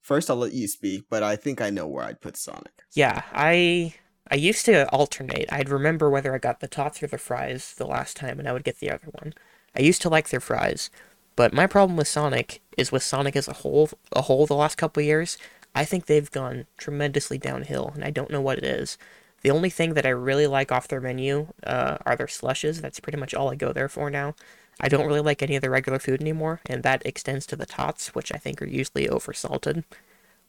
first 0.00 0.28
I'll 0.28 0.36
let 0.36 0.52
you 0.52 0.66
speak, 0.68 1.04
but 1.08 1.22
I 1.22 1.36
think 1.36 1.60
I 1.60 1.70
know 1.70 1.86
where 1.86 2.04
I'd 2.04 2.20
put 2.20 2.36
Sonic. 2.36 2.72
Yeah, 2.94 3.22
I 3.32 3.94
I 4.30 4.36
used 4.36 4.64
to 4.66 4.88
alternate. 4.90 5.52
I'd 5.52 5.68
remember 5.68 6.08
whether 6.08 6.34
I 6.34 6.38
got 6.38 6.60
the 6.60 6.68
tots 6.68 7.02
or 7.02 7.06
the 7.06 7.18
fries 7.18 7.74
the 7.74 7.86
last 7.86 8.16
time, 8.16 8.38
and 8.38 8.48
I 8.48 8.52
would 8.52 8.64
get 8.64 8.78
the 8.78 8.90
other 8.90 9.08
one. 9.12 9.34
I 9.76 9.80
used 9.82 10.02
to 10.02 10.08
like 10.08 10.28
their 10.28 10.40
fries, 10.40 10.90
but 11.36 11.52
my 11.52 11.66
problem 11.66 11.96
with 11.96 12.08
Sonic 12.08 12.60
is 12.76 12.92
with 12.92 13.02
Sonic 13.02 13.36
as 13.36 13.48
a 13.48 13.54
whole. 13.54 13.90
A 14.12 14.22
whole 14.22 14.46
the 14.46 14.54
last 14.54 14.76
couple 14.76 15.02
years, 15.02 15.38
I 15.74 15.84
think 15.84 16.06
they've 16.06 16.30
gone 16.30 16.66
tremendously 16.78 17.38
downhill, 17.38 17.92
and 17.94 18.04
I 18.04 18.10
don't 18.10 18.30
know 18.30 18.40
what 18.40 18.58
it 18.58 18.64
is. 18.64 18.98
The 19.42 19.50
only 19.50 19.70
thing 19.70 19.94
that 19.94 20.06
I 20.06 20.10
really 20.10 20.46
like 20.46 20.70
off 20.70 20.88
their 20.88 21.00
menu 21.00 21.48
uh, 21.64 21.98
are 22.06 22.16
their 22.16 22.28
slushes. 22.28 22.80
That's 22.80 23.00
pretty 23.00 23.18
much 23.18 23.34
all 23.34 23.50
I 23.50 23.56
go 23.56 23.72
there 23.72 23.88
for 23.88 24.08
now. 24.08 24.34
I 24.80 24.88
don't 24.88 25.06
really 25.06 25.20
like 25.20 25.42
any 25.42 25.56
of 25.56 25.62
the 25.62 25.70
regular 25.70 25.98
food 25.98 26.20
anymore, 26.20 26.60
and 26.66 26.82
that 26.82 27.04
extends 27.04 27.46
to 27.46 27.56
the 27.56 27.66
tots, 27.66 28.14
which 28.14 28.32
I 28.32 28.38
think 28.38 28.62
are 28.62 28.66
usually 28.66 29.06
oversalted. 29.06 29.84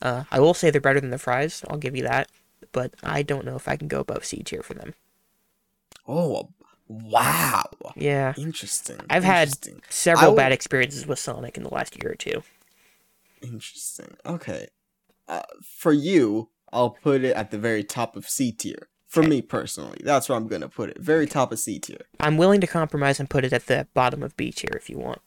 Uh, 0.01 0.23
I 0.31 0.39
will 0.39 0.53
say 0.53 0.69
they're 0.69 0.81
better 0.81 1.01
than 1.01 1.09
the 1.11 1.17
fries. 1.17 1.63
I'll 1.69 1.77
give 1.77 1.95
you 1.95 2.03
that, 2.03 2.29
but 2.73 2.93
I 3.01 3.21
don't 3.23 3.45
know 3.45 3.55
if 3.55 3.67
I 3.69 3.77
can 3.77 3.87
go 3.87 4.01
above 4.01 4.25
C 4.25 4.43
tier 4.43 4.61
for 4.61 4.73
them. 4.73 4.93
Oh, 6.07 6.49
wow! 6.89 7.63
Yeah, 7.95 8.33
Interesting. 8.37 8.97
I've 9.09 9.23
had 9.23 9.53
several 9.89 10.31
will- 10.31 10.37
bad 10.37 10.51
experiences 10.51 11.07
with 11.07 11.17
Sonic 11.19 11.55
in 11.55 11.63
the 11.63 11.73
last 11.73 11.95
year 12.03 12.11
or 12.11 12.15
two. 12.15 12.43
Interesting. 13.41 14.15
Okay. 14.25 14.67
Uh, 15.27 15.43
for 15.63 15.93
you, 15.93 16.49
I'll 16.71 16.89
put 16.91 17.23
it 17.23 17.35
at 17.35 17.51
the 17.51 17.57
very 17.57 17.83
top 17.83 18.15
of 18.15 18.27
C 18.29 18.51
tier. 18.51 18.87
For 19.07 19.19
Okay. 19.21 19.29
me 19.29 19.41
personally, 19.41 19.99
that's 20.03 20.27
where 20.27 20.37
I'm 20.37 20.47
gonna 20.47 20.67
put 20.69 20.89
it. 20.89 20.97
Very 20.99 21.27
top 21.27 21.51
of 21.51 21.59
C 21.59 21.77
tier. 21.79 22.01
I'm 22.19 22.35
willing 22.37 22.61
to 22.61 22.67
compromise 22.67 23.19
and 23.19 23.29
put 23.29 23.45
it 23.45 23.53
at 23.53 23.67
the 23.67 23.87
bottom 23.93 24.23
of 24.23 24.35
B 24.35 24.51
tier 24.51 24.71
if 24.75 24.89
you 24.89 24.97
want. 24.97 25.21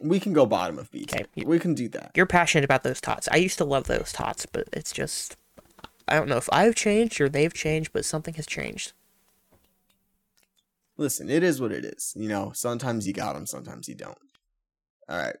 We 0.00 0.20
can 0.20 0.32
go 0.32 0.46
bottom 0.46 0.78
of 0.78 0.90
B 0.90 1.04
tier. 1.04 1.20
Okay. 1.20 1.28
tier. 1.34 1.46
We 1.48 1.58
can 1.58 1.74
do 1.74 1.88
that. 1.90 2.12
You're 2.14 2.24
passionate 2.26 2.64
about 2.64 2.82
those 2.84 3.00
tots. 3.00 3.28
I 3.30 3.36
used 3.36 3.58
to 3.58 3.64
love 3.64 3.88
those 3.88 4.12
tots, 4.12 4.46
but 4.46 4.68
it's 4.72 4.92
just 4.92 5.36
I 6.08 6.14
don't 6.16 6.28
know 6.28 6.36
if 6.36 6.48
I've 6.52 6.74
changed 6.74 7.20
or 7.20 7.28
they've 7.28 7.52
changed, 7.52 7.92
but 7.92 8.04
something 8.04 8.34
has 8.34 8.46
changed. 8.46 8.92
Listen, 10.96 11.30
it 11.30 11.42
is 11.42 11.60
what 11.60 11.72
it 11.72 11.84
is. 11.84 12.12
You 12.16 12.28
know, 12.28 12.52
sometimes 12.54 13.06
you 13.06 13.12
got 13.12 13.34
them, 13.34 13.46
sometimes 13.46 13.88
you 13.88 13.94
don't. 13.94 14.18
All 15.08 15.16
right. 15.16 15.36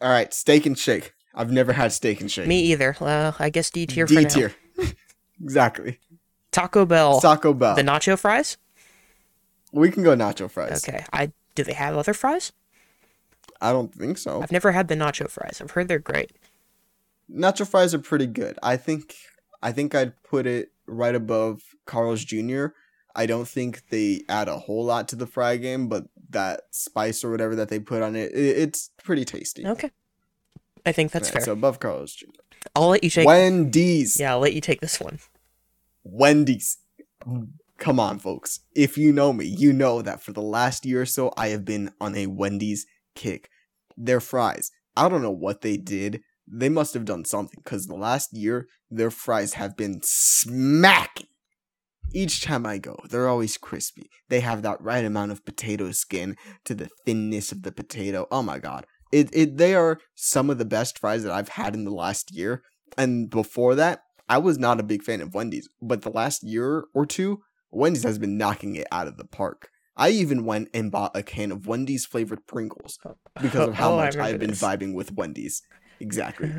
All 0.00 0.10
right. 0.10 0.32
Steak 0.32 0.66
and 0.66 0.78
shake. 0.78 1.12
I've 1.34 1.52
never 1.52 1.74
had 1.74 1.92
steak 1.92 2.20
and 2.20 2.30
shake. 2.30 2.46
Me 2.46 2.60
either. 2.60 2.96
Well, 2.98 3.36
I 3.38 3.50
guess 3.50 3.70
D 3.70 3.86
tier 3.86 4.06
for 4.06 4.14
D 4.14 4.24
tier. 4.24 4.54
exactly. 5.42 6.00
Taco 6.50 6.86
Bell. 6.86 7.20
Taco 7.20 7.52
Bell. 7.52 7.76
The 7.76 7.82
nacho 7.82 8.18
fries? 8.18 8.56
we 9.72 9.90
can 9.90 10.02
go 10.02 10.16
nacho 10.16 10.50
fries. 10.50 10.82
Okay. 10.88 11.04
I 11.12 11.32
do 11.54 11.62
they 11.62 11.74
have 11.74 11.96
other 11.96 12.14
fries? 12.14 12.52
I 13.60 13.72
don't 13.72 13.94
think 13.94 14.18
so. 14.18 14.42
I've 14.42 14.52
never 14.52 14.72
had 14.72 14.88
the 14.88 14.94
nacho 14.94 15.28
fries. 15.30 15.60
I've 15.60 15.72
heard 15.72 15.88
they're 15.88 15.98
great. 15.98 16.32
Nacho 17.30 17.68
fries 17.68 17.94
are 17.94 17.98
pretty 17.98 18.26
good. 18.26 18.58
I 18.62 18.76
think 18.76 19.16
I 19.62 19.72
think 19.72 19.94
I'd 19.94 20.22
put 20.22 20.46
it 20.46 20.72
right 20.86 21.14
above 21.14 21.62
Carl's 21.86 22.24
Jr. 22.24 22.66
I 23.14 23.26
don't 23.26 23.48
think 23.48 23.88
they 23.88 24.22
add 24.28 24.48
a 24.48 24.58
whole 24.58 24.84
lot 24.84 25.08
to 25.08 25.16
the 25.16 25.26
fry 25.26 25.56
game, 25.56 25.88
but 25.88 26.04
that 26.30 26.62
spice 26.70 27.24
or 27.24 27.30
whatever 27.30 27.56
that 27.56 27.68
they 27.68 27.78
put 27.78 28.02
on 28.02 28.14
it, 28.14 28.32
i 28.34 28.38
it's 28.38 28.90
pretty 29.02 29.24
tasty. 29.24 29.66
Okay. 29.66 29.90
I 30.84 30.92
think 30.92 31.10
that's 31.10 31.28
Right, 31.28 31.34
fair. 31.34 31.42
So 31.42 31.52
above 31.52 31.80
Carl's 31.80 32.14
Jr. 32.14 32.26
I'll 32.74 32.88
let 32.88 33.02
you 33.02 33.10
take 33.10 33.26
Wendy's. 33.26 34.20
Yeah, 34.20 34.32
I'll 34.32 34.40
let 34.40 34.54
you 34.54 34.60
take 34.60 34.80
this 34.80 35.00
one. 35.00 35.18
Wendy's. 36.04 36.78
Come 37.78 38.00
on, 38.00 38.18
folks. 38.18 38.60
If 38.74 38.96
you 38.96 39.12
know 39.12 39.32
me, 39.32 39.46
you 39.46 39.72
know 39.72 40.02
that 40.02 40.22
for 40.22 40.32
the 40.32 40.42
last 40.42 40.86
year 40.86 41.02
or 41.02 41.06
so, 41.06 41.32
I 41.36 41.48
have 41.48 41.64
been 41.64 41.90
on 42.00 42.14
a 42.14 42.26
Wendy's 42.26 42.86
kick. 43.14 43.50
Their 43.96 44.20
fries. 44.20 44.70
I 44.96 45.08
don't 45.08 45.22
know 45.22 45.30
what 45.30 45.60
they 45.62 45.76
did. 45.76 46.22
They 46.46 46.68
must 46.68 46.94
have 46.94 47.04
done 47.04 47.24
something 47.24 47.60
because 47.64 47.86
the 47.86 47.96
last 47.96 48.32
year, 48.32 48.68
their 48.90 49.10
fries 49.10 49.54
have 49.54 49.76
been 49.76 50.00
smacking. 50.02 51.26
Each 52.14 52.40
time 52.40 52.64
I 52.64 52.78
go, 52.78 52.96
they're 53.10 53.28
always 53.28 53.58
crispy. 53.58 54.08
They 54.28 54.40
have 54.40 54.62
that 54.62 54.80
right 54.80 55.04
amount 55.04 55.32
of 55.32 55.44
potato 55.44 55.90
skin 55.90 56.36
to 56.64 56.74
the 56.74 56.88
thinness 57.04 57.50
of 57.52 57.62
the 57.62 57.72
potato. 57.72 58.26
Oh 58.30 58.42
my 58.42 58.58
god. 58.58 58.86
It, 59.12 59.28
it 59.32 59.56
they 59.56 59.74
are 59.74 59.98
some 60.14 60.48
of 60.50 60.58
the 60.58 60.64
best 60.64 60.98
fries 60.98 61.24
that 61.24 61.32
I've 61.32 61.50
had 61.50 61.74
in 61.74 61.84
the 61.84 61.90
last 61.90 62.32
year. 62.34 62.62
And 62.96 63.28
before 63.28 63.74
that, 63.74 64.02
I 64.28 64.38
was 64.38 64.58
not 64.58 64.80
a 64.80 64.84
big 64.84 65.02
fan 65.02 65.20
of 65.20 65.34
Wendy's, 65.34 65.68
but 65.82 66.02
the 66.02 66.10
last 66.10 66.42
year 66.44 66.84
or 66.94 67.06
two, 67.06 67.40
Wendy's 67.70 68.04
has 68.04 68.18
been 68.18 68.38
knocking 68.38 68.76
it 68.76 68.86
out 68.92 69.08
of 69.08 69.16
the 69.16 69.24
park. 69.26 69.68
I 69.96 70.10
even 70.10 70.44
went 70.44 70.68
and 70.74 70.90
bought 70.92 71.16
a 71.16 71.22
can 71.22 71.50
of 71.50 71.66
Wendy's 71.66 72.04
flavored 72.06 72.46
Pringles 72.46 72.98
because 73.40 73.68
of 73.68 73.74
how 73.74 73.92
Oh, 73.94 73.96
much 73.96 74.16
I've 74.16 74.38
been 74.38 74.50
this. 74.50 74.62
vibing 74.62 74.94
with 74.94 75.12
Wendy's. 75.12 75.62
Exactly. 76.00 76.50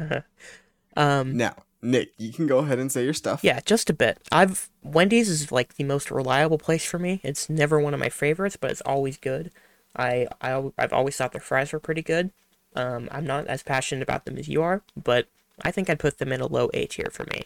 um 0.97 1.37
now, 1.37 1.55
Nick, 1.81 2.13
you 2.17 2.33
can 2.33 2.47
go 2.47 2.59
ahead 2.59 2.79
and 2.79 2.91
say 2.91 3.03
your 3.03 3.13
stuff. 3.13 3.43
yeah, 3.43 3.59
just 3.65 3.89
a 3.89 3.93
bit. 3.93 4.19
I've 4.31 4.69
Wendy's 4.83 5.29
is 5.29 5.51
like 5.51 5.75
the 5.75 5.83
most 5.83 6.09
reliable 6.11 6.57
place 6.57 6.85
for 6.85 6.99
me. 6.99 7.21
It's 7.23 7.49
never 7.49 7.79
one 7.79 7.93
of 7.93 7.99
my 7.99 8.09
favorites, 8.09 8.57
but 8.59 8.71
it's 8.71 8.81
always 8.81 9.17
good. 9.17 9.51
I, 9.95 10.27
I 10.41 10.71
I've 10.77 10.93
always 10.93 11.15
thought 11.15 11.31
their 11.31 11.41
fries 11.41 11.73
were 11.73 11.79
pretty 11.79 12.01
good. 12.01 12.31
Um, 12.75 13.07
I'm 13.11 13.25
not 13.25 13.47
as 13.47 13.63
passionate 13.63 14.03
about 14.03 14.25
them 14.25 14.37
as 14.37 14.47
you 14.47 14.61
are, 14.61 14.81
but 15.01 15.27
I 15.63 15.71
think 15.71 15.89
I'd 15.89 15.99
put 15.99 16.19
them 16.19 16.31
in 16.31 16.41
a 16.41 16.47
low 16.47 16.69
A 16.73 16.85
tier 16.85 17.09
for 17.11 17.25
me. 17.31 17.43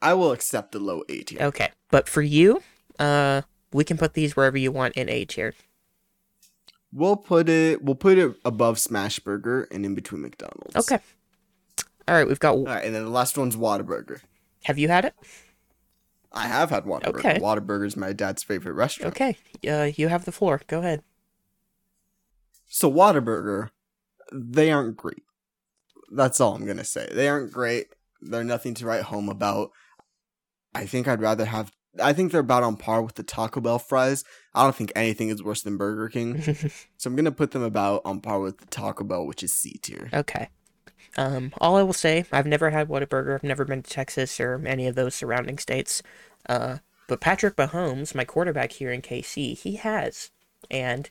I 0.00 0.14
will 0.14 0.32
accept 0.32 0.72
the 0.72 0.78
low 0.78 1.02
A 1.08 1.22
tier. 1.22 1.42
Okay, 1.42 1.70
but 1.90 2.08
for 2.08 2.22
you, 2.22 2.62
uh, 2.98 3.42
we 3.72 3.84
can 3.84 3.98
put 3.98 4.14
these 4.14 4.36
wherever 4.36 4.56
you 4.56 4.72
want 4.72 4.94
in 4.94 5.08
A 5.08 5.24
tier. 5.24 5.54
We'll 6.92 7.16
put 7.16 7.48
it. 7.48 7.82
We'll 7.82 7.94
put 7.94 8.18
it 8.18 8.36
above 8.44 8.78
Smash 8.78 9.18
Burger 9.18 9.66
and 9.70 9.86
in 9.86 9.94
between 9.94 10.22
McDonald's. 10.22 10.76
Okay. 10.76 10.98
All 12.06 12.14
right, 12.14 12.26
we've 12.26 12.40
got. 12.40 12.54
All 12.56 12.64
right, 12.64 12.84
and 12.84 12.94
then 12.94 13.04
the 13.04 13.10
last 13.10 13.38
one's 13.38 13.56
Whataburger. 13.56 14.20
Have 14.64 14.78
you 14.78 14.88
had 14.88 15.04
it? 15.04 15.14
I 16.32 16.46
have 16.48 16.70
had 16.70 16.84
Whataburger. 16.84 17.18
Okay. 17.18 17.38
Whataburger 17.38 17.86
is 17.86 17.96
my 17.96 18.12
dad's 18.12 18.42
favorite 18.42 18.74
restaurant. 18.74 19.14
Okay, 19.14 19.36
uh, 19.68 19.90
you 19.94 20.08
have 20.08 20.24
the 20.24 20.32
floor. 20.32 20.60
Go 20.66 20.80
ahead. 20.80 21.02
So 22.68 22.90
Whataburger, 22.90 23.70
they 24.32 24.70
aren't 24.70 24.96
great. 24.96 25.22
That's 26.10 26.40
all 26.40 26.54
I'm 26.54 26.66
gonna 26.66 26.84
say. 26.84 27.08
They 27.12 27.28
aren't 27.28 27.52
great. 27.52 27.88
They're 28.20 28.44
nothing 28.44 28.74
to 28.74 28.86
write 28.86 29.04
home 29.04 29.28
about. 29.28 29.70
I 30.74 30.86
think 30.86 31.08
I'd 31.08 31.22
rather 31.22 31.44
have. 31.46 31.72
I 32.00 32.12
think 32.12 32.32
they're 32.32 32.40
about 32.40 32.62
on 32.62 32.76
par 32.76 33.02
with 33.02 33.16
the 33.16 33.22
Taco 33.22 33.60
Bell 33.60 33.78
fries. 33.78 34.24
I 34.54 34.64
don't 34.64 34.74
think 34.74 34.92
anything 34.94 35.28
is 35.28 35.42
worse 35.42 35.62
than 35.62 35.76
Burger 35.76 36.08
King. 36.08 36.40
so 36.96 37.08
I'm 37.10 37.16
gonna 37.16 37.32
put 37.32 37.50
them 37.50 37.62
about 37.62 38.02
on 38.04 38.20
par 38.20 38.40
with 38.40 38.58
the 38.58 38.66
Taco 38.66 39.04
Bell, 39.04 39.26
which 39.26 39.42
is 39.42 39.52
C 39.52 39.78
tier. 39.82 40.08
okay. 40.12 40.48
Um, 41.16 41.52
all 41.58 41.76
I 41.76 41.82
will 41.82 41.92
say, 41.92 42.24
I've 42.32 42.46
never 42.46 42.70
had 42.70 42.88
Whataburger. 42.88 43.34
I've 43.34 43.42
never 43.42 43.64
been 43.64 43.82
to 43.82 43.90
Texas 43.90 44.40
or 44.40 44.62
any 44.66 44.86
of 44.86 44.94
those 44.94 45.14
surrounding 45.14 45.58
states. 45.58 46.02
Uh, 46.48 46.78
but 47.06 47.20
Patrick 47.20 47.56
Mahomes, 47.56 48.14
my 48.14 48.24
quarterback 48.24 48.72
here 48.72 48.90
in 48.90 49.02
KC, 49.02 49.58
he 49.58 49.76
has, 49.76 50.30
and 50.70 51.10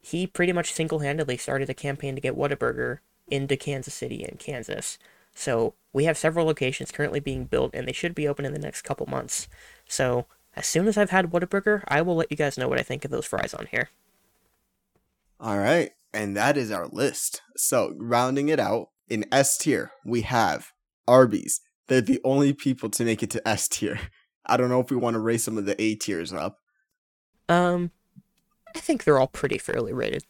he 0.00 0.26
pretty 0.26 0.52
much 0.52 0.72
single-handedly 0.72 1.38
started 1.38 1.70
a 1.70 1.74
campaign 1.74 2.14
to 2.14 2.20
get 2.20 2.36
Whataburger 2.36 2.98
into 3.28 3.56
Kansas 3.56 3.94
City 3.94 4.22
and 4.22 4.38
Kansas. 4.38 4.98
So 5.38 5.74
we 5.92 6.02
have 6.04 6.18
several 6.18 6.46
locations 6.46 6.90
currently 6.90 7.20
being 7.20 7.44
built, 7.44 7.70
and 7.72 7.86
they 7.86 7.92
should 7.92 8.12
be 8.12 8.26
open 8.26 8.44
in 8.44 8.52
the 8.52 8.58
next 8.58 8.82
couple 8.82 9.06
months. 9.06 9.46
So 9.86 10.26
as 10.56 10.66
soon 10.66 10.88
as 10.88 10.98
I've 10.98 11.10
had 11.10 11.30
Whataburger, 11.30 11.84
I 11.86 12.02
will 12.02 12.16
let 12.16 12.32
you 12.32 12.36
guys 12.36 12.58
know 12.58 12.66
what 12.66 12.80
I 12.80 12.82
think 12.82 13.04
of 13.04 13.12
those 13.12 13.24
fries 13.24 13.54
on 13.54 13.66
here. 13.70 13.90
All 15.38 15.56
right, 15.56 15.92
and 16.12 16.36
that 16.36 16.56
is 16.56 16.72
our 16.72 16.88
list. 16.88 17.42
So 17.56 17.94
rounding 17.98 18.48
it 18.48 18.58
out 18.58 18.88
in 19.08 19.26
S 19.30 19.56
tier, 19.56 19.92
we 20.04 20.22
have 20.22 20.72
Arby's. 21.06 21.60
They're 21.86 22.00
the 22.00 22.20
only 22.24 22.52
people 22.52 22.90
to 22.90 23.04
make 23.04 23.22
it 23.22 23.30
to 23.30 23.48
S 23.48 23.68
tier. 23.68 24.00
I 24.44 24.56
don't 24.56 24.70
know 24.70 24.80
if 24.80 24.90
we 24.90 24.96
want 24.96 25.14
to 25.14 25.20
raise 25.20 25.44
some 25.44 25.56
of 25.56 25.66
the 25.66 25.80
A 25.80 25.94
tiers 25.94 26.32
up. 26.32 26.58
Um, 27.48 27.92
I 28.74 28.80
think 28.80 29.04
they're 29.04 29.20
all 29.20 29.28
pretty 29.28 29.58
fairly 29.58 29.92
rated. 29.92 30.24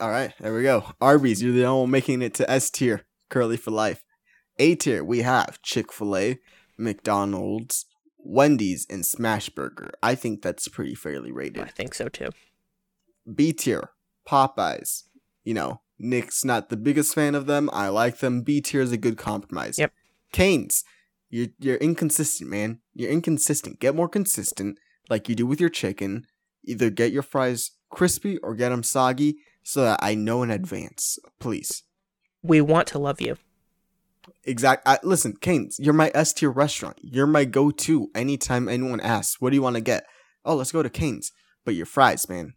All 0.00 0.08
right, 0.08 0.32
there 0.40 0.54
we 0.54 0.62
go. 0.62 0.92
Arby's, 0.98 1.42
you're 1.42 1.52
the 1.52 1.64
only 1.64 1.82
one 1.82 1.90
making 1.90 2.22
it 2.22 2.32
to 2.34 2.50
S 2.50 2.70
tier. 2.70 3.04
Curly 3.28 3.56
for 3.56 3.70
life. 3.70 4.04
A 4.58 4.74
tier, 4.74 5.04
we 5.04 5.20
have 5.22 5.62
Chick 5.62 5.92
fil 5.92 6.16
A, 6.16 6.38
McDonald's, 6.76 7.86
Wendy's, 8.18 8.86
and 8.90 9.04
Smashburger. 9.04 9.90
I 10.02 10.14
think 10.14 10.42
that's 10.42 10.68
pretty 10.68 10.94
fairly 10.94 11.32
rated. 11.32 11.62
I 11.62 11.68
think 11.68 11.94
so 11.94 12.08
too. 12.08 12.30
B 13.32 13.52
tier, 13.52 13.90
Popeyes. 14.26 15.04
You 15.44 15.54
know, 15.54 15.80
Nick's 15.98 16.44
not 16.44 16.68
the 16.68 16.76
biggest 16.76 17.14
fan 17.14 17.34
of 17.34 17.46
them. 17.46 17.70
I 17.72 17.88
like 17.88 18.18
them. 18.18 18.42
B 18.42 18.60
tier 18.60 18.80
is 18.80 18.92
a 18.92 18.96
good 18.96 19.16
compromise. 19.16 19.78
Yep. 19.78 19.92
Cane's, 20.32 20.84
you're 21.30 21.48
you're 21.58 21.76
inconsistent, 21.76 22.50
man. 22.50 22.80
You're 22.94 23.10
inconsistent. 23.10 23.80
Get 23.80 23.94
more 23.94 24.08
consistent, 24.08 24.78
like 25.08 25.28
you 25.28 25.34
do 25.34 25.46
with 25.46 25.60
your 25.60 25.70
chicken. 25.70 26.26
Either 26.64 26.90
get 26.90 27.12
your 27.12 27.22
fries 27.22 27.72
crispy 27.90 28.38
or 28.38 28.54
get 28.54 28.70
them 28.70 28.82
soggy, 28.82 29.38
so 29.62 29.82
that 29.82 30.00
I 30.02 30.14
know 30.14 30.42
in 30.42 30.50
advance. 30.50 31.18
Please. 31.38 31.82
We 32.42 32.60
want 32.60 32.88
to 32.88 32.98
love 32.98 33.20
you. 33.20 33.36
Exact. 34.44 34.86
Listen, 35.04 35.34
Cane's, 35.40 35.78
you're 35.78 35.94
my 35.94 36.10
S 36.14 36.32
tier 36.32 36.50
restaurant. 36.50 36.98
You're 37.02 37.26
my 37.26 37.44
go 37.44 37.70
to 37.70 38.10
anytime 38.14 38.68
anyone 38.68 39.00
asks, 39.00 39.40
"What 39.40 39.50
do 39.50 39.56
you 39.56 39.62
want 39.62 39.76
to 39.76 39.82
get?" 39.82 40.06
Oh, 40.44 40.54
let's 40.54 40.72
go 40.72 40.82
to 40.82 40.90
Cane's. 40.90 41.32
But 41.64 41.74
your 41.74 41.86
fries, 41.86 42.28
man, 42.28 42.54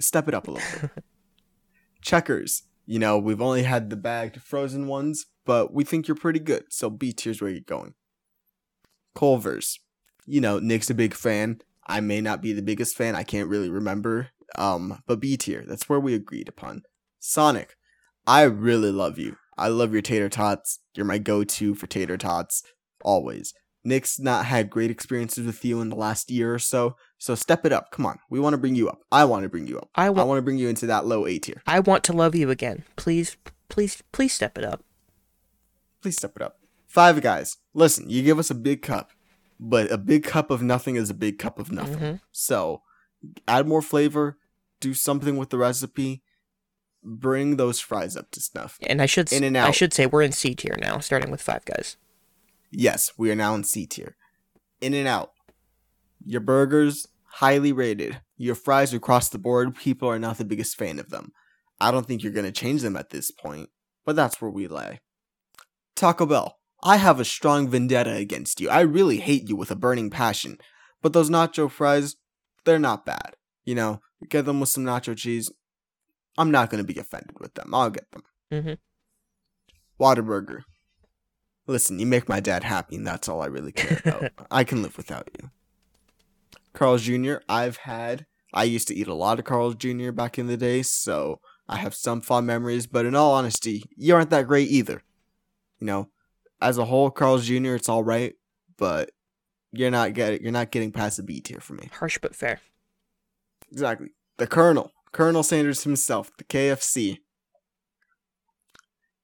step 0.00 0.28
it 0.28 0.34
up 0.34 0.48
a 0.48 0.50
little 0.50 0.68
bit. 0.82 1.04
Checkers, 2.02 2.64
you 2.84 2.98
know, 2.98 3.18
we've 3.18 3.40
only 3.40 3.62
had 3.62 3.88
the 3.88 3.96
bagged 3.96 4.42
frozen 4.42 4.86
ones, 4.86 5.26
but 5.46 5.72
we 5.72 5.84
think 5.84 6.08
you're 6.08 6.14
pretty 6.14 6.40
good. 6.40 6.64
So 6.70 6.90
B 6.90 7.12
tier's 7.12 7.40
where 7.40 7.50
you're 7.50 7.60
going. 7.60 7.94
Culver's, 9.14 9.78
you 10.26 10.40
know, 10.40 10.58
Nick's 10.58 10.90
a 10.90 10.94
big 10.94 11.14
fan. 11.14 11.60
I 11.86 12.00
may 12.00 12.20
not 12.20 12.42
be 12.42 12.52
the 12.52 12.62
biggest 12.62 12.96
fan. 12.96 13.14
I 13.14 13.22
can't 13.22 13.48
really 13.48 13.70
remember. 13.70 14.28
Um, 14.56 15.02
but 15.06 15.20
B 15.20 15.36
tier, 15.36 15.64
that's 15.66 15.88
where 15.88 16.00
we 16.00 16.14
agreed 16.14 16.48
upon. 16.48 16.82
Sonic, 17.18 17.76
I 18.30 18.42
really 18.42 18.92
love 18.92 19.18
you. 19.18 19.38
I 19.58 19.66
love 19.66 19.92
your 19.92 20.02
tater 20.02 20.28
tots. 20.28 20.78
You're 20.94 21.04
my 21.04 21.18
go-to 21.18 21.74
for 21.74 21.88
tater 21.88 22.16
tots, 22.16 22.62
always. 23.02 23.52
Nick's 23.82 24.20
not 24.20 24.44
had 24.46 24.70
great 24.70 24.88
experiences 24.88 25.44
with 25.46 25.64
you 25.64 25.80
in 25.80 25.88
the 25.88 25.96
last 25.96 26.30
year 26.30 26.54
or 26.54 26.60
so, 26.60 26.94
so 27.18 27.34
step 27.34 27.66
it 27.66 27.72
up. 27.72 27.90
Come 27.90 28.06
on, 28.06 28.20
we 28.30 28.38
want 28.38 28.54
to 28.54 28.58
bring 28.58 28.76
you 28.76 28.88
up. 28.88 29.00
I 29.10 29.24
want 29.24 29.42
to 29.42 29.48
bring 29.48 29.66
you 29.66 29.78
up. 29.78 29.88
I 29.96 30.06
I 30.06 30.10
want 30.10 30.38
to 30.38 30.42
bring 30.42 30.58
you 30.58 30.68
into 30.68 30.86
that 30.86 31.06
low 31.06 31.26
A 31.26 31.40
tier. 31.40 31.60
I 31.66 31.80
want 31.80 32.04
to 32.04 32.12
love 32.12 32.36
you 32.36 32.50
again. 32.50 32.84
Please, 32.94 33.36
please, 33.68 34.00
please 34.12 34.32
step 34.32 34.56
it 34.56 34.64
up. 34.64 34.84
Please 36.00 36.16
step 36.16 36.36
it 36.36 36.42
up. 36.42 36.60
Five 36.86 37.20
guys, 37.20 37.56
listen. 37.74 38.08
You 38.08 38.22
give 38.22 38.38
us 38.38 38.50
a 38.50 38.54
big 38.54 38.80
cup, 38.80 39.10
but 39.58 39.90
a 39.90 39.98
big 39.98 40.22
cup 40.22 40.52
of 40.52 40.62
nothing 40.62 40.94
is 40.94 41.10
a 41.10 41.14
big 41.14 41.40
cup 41.40 41.58
of 41.58 41.72
nothing. 41.72 41.98
Mhm. 41.98 42.20
So, 42.30 42.82
add 43.48 43.66
more 43.66 43.82
flavor. 43.82 44.38
Do 44.78 44.94
something 44.94 45.36
with 45.36 45.50
the 45.50 45.58
recipe. 45.58 46.22
Bring 47.02 47.56
those 47.56 47.80
fries 47.80 48.16
up 48.16 48.30
to 48.32 48.40
snuff. 48.40 48.78
And 48.82 49.00
I 49.00 49.06
should 49.06 49.32
In 49.32 49.44
and 49.44 49.56
out. 49.56 49.68
I 49.68 49.72
should 49.72 49.94
say 49.94 50.06
we're 50.06 50.22
in 50.22 50.32
C 50.32 50.54
tier 50.54 50.76
now, 50.80 50.98
starting 50.98 51.30
with 51.30 51.40
five 51.40 51.64
guys. 51.64 51.96
Yes, 52.70 53.12
we 53.16 53.30
are 53.30 53.36
now 53.36 53.54
in 53.54 53.64
C 53.64 53.86
tier. 53.86 54.16
In 54.80 54.94
and 54.94 55.08
out. 55.08 55.32
Your 56.24 56.40
burgers, 56.40 57.06
highly 57.24 57.72
rated. 57.72 58.20
Your 58.36 58.54
fries 58.54 58.92
across 58.92 59.28
the 59.28 59.38
board, 59.38 59.74
people 59.74 60.08
are 60.08 60.18
not 60.18 60.38
the 60.38 60.44
biggest 60.44 60.76
fan 60.76 60.98
of 60.98 61.10
them. 61.10 61.32
I 61.80 61.90
don't 61.90 62.06
think 62.06 62.22
you're 62.22 62.32
going 62.32 62.46
to 62.46 62.52
change 62.52 62.82
them 62.82 62.96
at 62.96 63.10
this 63.10 63.30
point, 63.30 63.70
but 64.04 64.16
that's 64.16 64.40
where 64.40 64.50
we 64.50 64.68
lay. 64.68 65.00
Taco 65.96 66.26
Bell, 66.26 66.58
I 66.82 66.98
have 66.98 67.20
a 67.20 67.24
strong 67.24 67.68
vendetta 67.68 68.14
against 68.14 68.60
you. 68.60 68.68
I 68.68 68.80
really 68.80 69.18
hate 69.18 69.48
you 69.48 69.56
with 69.56 69.70
a 69.70 69.76
burning 69.76 70.10
passion. 70.10 70.58
But 71.02 71.12
those 71.12 71.30
nacho 71.30 71.70
fries, 71.70 72.16
they're 72.64 72.78
not 72.78 73.06
bad. 73.06 73.36
You 73.64 73.74
know, 73.74 74.00
get 74.28 74.44
them 74.44 74.60
with 74.60 74.68
some 74.68 74.84
nacho 74.84 75.16
cheese. 75.16 75.50
I'm 76.38 76.50
not 76.50 76.70
going 76.70 76.84
to 76.84 76.92
be 76.92 76.98
offended 77.00 77.38
with 77.40 77.54
them. 77.54 77.74
I'll 77.74 77.90
get 77.90 78.10
them. 78.12 78.22
Mhm. 78.52 78.78
Whataburger. 80.00 80.62
Listen, 81.66 81.98
you 81.98 82.06
make 82.06 82.28
my 82.28 82.40
dad 82.40 82.64
happy, 82.64 82.96
and 82.96 83.06
that's 83.06 83.28
all 83.28 83.42
I 83.42 83.46
really 83.46 83.72
care 83.72 84.00
about. 84.04 84.30
I 84.50 84.64
can 84.64 84.82
live 84.82 84.96
without 84.96 85.28
you. 85.40 85.50
Carl's 86.72 87.02
Jr., 87.02 87.36
I've 87.48 87.78
had. 87.78 88.26
I 88.52 88.64
used 88.64 88.88
to 88.88 88.94
eat 88.94 89.06
a 89.06 89.14
lot 89.14 89.38
of 89.38 89.44
Carl's 89.44 89.76
Jr. 89.76 90.10
back 90.10 90.38
in 90.38 90.46
the 90.46 90.56
day, 90.56 90.82
so 90.82 91.40
I 91.68 91.76
have 91.76 91.94
some 91.94 92.20
fond 92.20 92.46
memories, 92.46 92.86
but 92.86 93.06
in 93.06 93.14
all 93.14 93.32
honesty, 93.34 93.84
you 93.96 94.14
aren't 94.14 94.30
that 94.30 94.48
great 94.48 94.68
either. 94.68 95.02
You 95.78 95.86
know, 95.86 96.08
as 96.60 96.76
a 96.78 96.84
whole, 96.86 97.10
Carl's 97.10 97.46
Jr., 97.46 97.74
it's 97.74 97.88
all 97.88 98.02
right, 98.02 98.34
but 98.76 99.10
you're 99.72 99.90
not 99.90 100.14
getting 100.14 100.42
you're 100.42 100.50
not 100.52 100.72
getting 100.72 100.90
past 100.90 101.16
the 101.18 101.22
B 101.22 101.40
tier 101.40 101.60
for 101.60 101.74
me. 101.74 101.88
Harsh 101.92 102.18
but 102.20 102.34
fair. 102.34 102.60
Exactly. 103.70 104.08
The 104.38 104.48
Colonel, 104.48 104.90
Colonel 105.12 105.42
Sanders 105.42 105.84
himself, 105.84 106.30
the 106.38 106.44
KFC. 106.44 107.18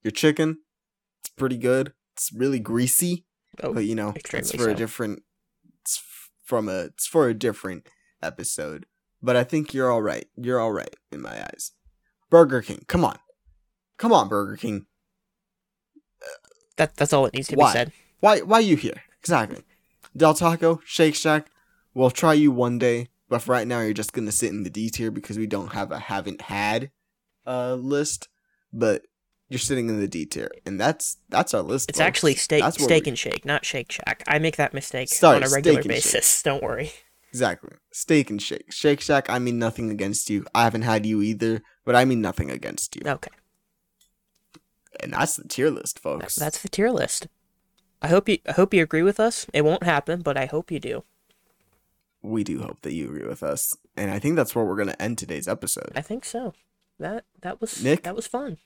Your 0.03 0.11
chicken, 0.11 0.59
it's 1.21 1.29
pretty 1.29 1.57
good. 1.57 1.93
It's 2.15 2.31
really 2.33 2.59
greasy, 2.59 3.25
Oh, 3.61 3.73
but 3.73 3.85
you 3.85 3.95
know, 3.95 4.13
it's 4.15 4.51
for 4.51 4.69
a 4.69 4.75
different. 4.75 5.23
It's 5.81 6.01
from 6.45 6.69
a. 6.69 6.85
It's 6.85 7.07
for 7.07 7.27
a 7.27 7.33
different 7.33 7.87
episode. 8.21 8.85
But 9.21 9.35
I 9.35 9.43
think 9.43 9.73
you're 9.73 9.91
all 9.91 10.01
right. 10.01 10.25
You're 10.35 10.59
all 10.59 10.71
right 10.71 10.95
in 11.11 11.21
my 11.21 11.41
eyes. 11.43 11.71
Burger 12.29 12.61
King, 12.61 12.83
come 12.87 13.03
on, 13.05 13.17
come 13.97 14.11
on, 14.13 14.27
Burger 14.29 14.57
King. 14.57 14.85
that 16.77 16.95
that's 16.95 17.13
all 17.13 17.25
it 17.25 17.33
needs 17.33 17.47
to 17.49 17.55
Why? 17.55 17.71
be 17.71 17.77
said. 17.77 17.91
Why? 18.19 18.39
Why 18.41 18.59
you 18.59 18.75
here? 18.75 19.01
Exactly. 19.19 19.63
Del 20.15 20.33
Taco, 20.33 20.81
Shake 20.85 21.15
Shack. 21.15 21.47
We'll 21.93 22.11
try 22.11 22.33
you 22.33 22.51
one 22.51 22.77
day, 22.77 23.09
but 23.29 23.41
for 23.41 23.51
right 23.51 23.67
now, 23.67 23.81
you're 23.81 23.93
just 23.93 24.13
gonna 24.13 24.31
sit 24.31 24.49
in 24.51 24.63
the 24.63 24.69
D 24.69 24.89
tier 24.89 25.11
because 25.11 25.37
we 25.37 25.47
don't 25.47 25.73
have 25.73 25.91
a 25.91 25.99
haven't 25.99 26.41
had 26.41 26.91
uh 27.45 27.73
list. 27.75 28.27
But 28.73 29.03
you're 29.49 29.59
sitting 29.59 29.87
in 29.89 29.99
the 29.99 30.07
D 30.07 30.25
tier, 30.25 30.51
and 30.65 30.79
that's 30.79 31.17
that's 31.29 31.53
our 31.53 31.61
list. 31.61 31.89
It's 31.89 31.99
folks. 31.99 32.07
actually 32.07 32.35
steak 32.35 32.63
steak 32.73 33.05
we- 33.05 33.09
and 33.09 33.17
shake, 33.19 33.45
not 33.45 33.65
Shake 33.65 33.91
Shack. 33.91 34.23
I 34.27 34.39
make 34.39 34.57
that 34.57 34.73
mistake 34.73 35.09
Sorry, 35.09 35.37
on 35.37 35.43
a 35.43 35.49
regular 35.49 35.77
and 35.79 35.85
Shake. 35.85 35.89
basis. 35.95 36.41
Don't 36.43 36.61
worry. 36.63 36.91
exactly 37.29 37.71
steak 37.91 38.29
and 38.29 38.41
shake. 38.41 38.71
Shake 38.71 38.99
Shack. 39.01 39.29
I 39.29 39.39
mean 39.39 39.57
nothing 39.59 39.89
against 39.89 40.29
you. 40.29 40.45
I 40.53 40.63
haven't 40.65 40.81
had 40.83 41.05
you 41.05 41.21
either, 41.21 41.61
but 41.85 41.95
I 41.95 42.03
mean 42.05 42.21
nothing 42.21 42.51
against 42.51 42.95
you. 42.95 43.03
Okay, 43.09 43.31
And 45.01 45.13
that's 45.13 45.35
the 45.37 45.47
tier 45.47 45.69
list, 45.69 45.99
folks. 45.99 46.35
that's 46.35 46.61
the 46.61 46.69
tier 46.69 46.89
list. 46.91 47.27
I 48.01 48.09
hope 48.09 48.27
you 48.29 48.37
I 48.47 48.51
hope 48.51 48.73
you 48.73 48.83
agree 48.83 49.01
with 49.03 49.19
us. 49.19 49.45
It 49.53 49.63
won't 49.63 49.83
happen, 49.83 50.21
but 50.21 50.37
I 50.37 50.45
hope 50.45 50.71
you 50.71 50.79
do. 50.79 51.03
We 52.27 52.43
do 52.43 52.61
hope 52.61 52.81
that 52.81 52.93
you 52.93 53.05
agree 53.05 53.27
with 53.27 53.43
us, 53.43 53.75
and 53.95 54.11
I 54.11 54.19
think 54.19 54.35
that's 54.35 54.55
where 54.55 54.65
we're 54.65 54.75
gonna 54.75 54.95
end 54.99 55.17
today's 55.17 55.47
episode. 55.47 55.91
I 55.95 56.01
think 56.01 56.25
so. 56.25 56.53
That 56.99 57.25
that 57.41 57.61
was 57.61 57.83
Nick? 57.83 58.03
that 58.03 58.15
was 58.15 58.27
fun. 58.27 58.57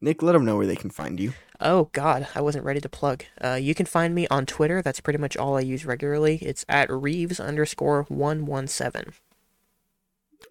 Nick, 0.00 0.22
let 0.22 0.32
them 0.32 0.44
know 0.44 0.56
where 0.56 0.66
they 0.66 0.76
can 0.76 0.90
find 0.90 1.18
you. 1.18 1.32
Oh 1.60 1.90
God, 1.92 2.28
I 2.34 2.40
wasn't 2.40 2.64
ready 2.64 2.80
to 2.80 2.88
plug. 2.88 3.24
Uh, 3.42 3.54
you 3.54 3.74
can 3.74 3.86
find 3.86 4.14
me 4.14 4.28
on 4.28 4.46
Twitter. 4.46 4.80
That's 4.80 5.00
pretty 5.00 5.18
much 5.18 5.36
all 5.36 5.56
I 5.56 5.60
use 5.60 5.84
regularly. 5.84 6.38
It's 6.40 6.64
at 6.68 6.90
Reeves 6.90 7.40
underscore 7.40 8.04
one 8.04 8.46
one 8.46 8.68
seven. 8.68 9.12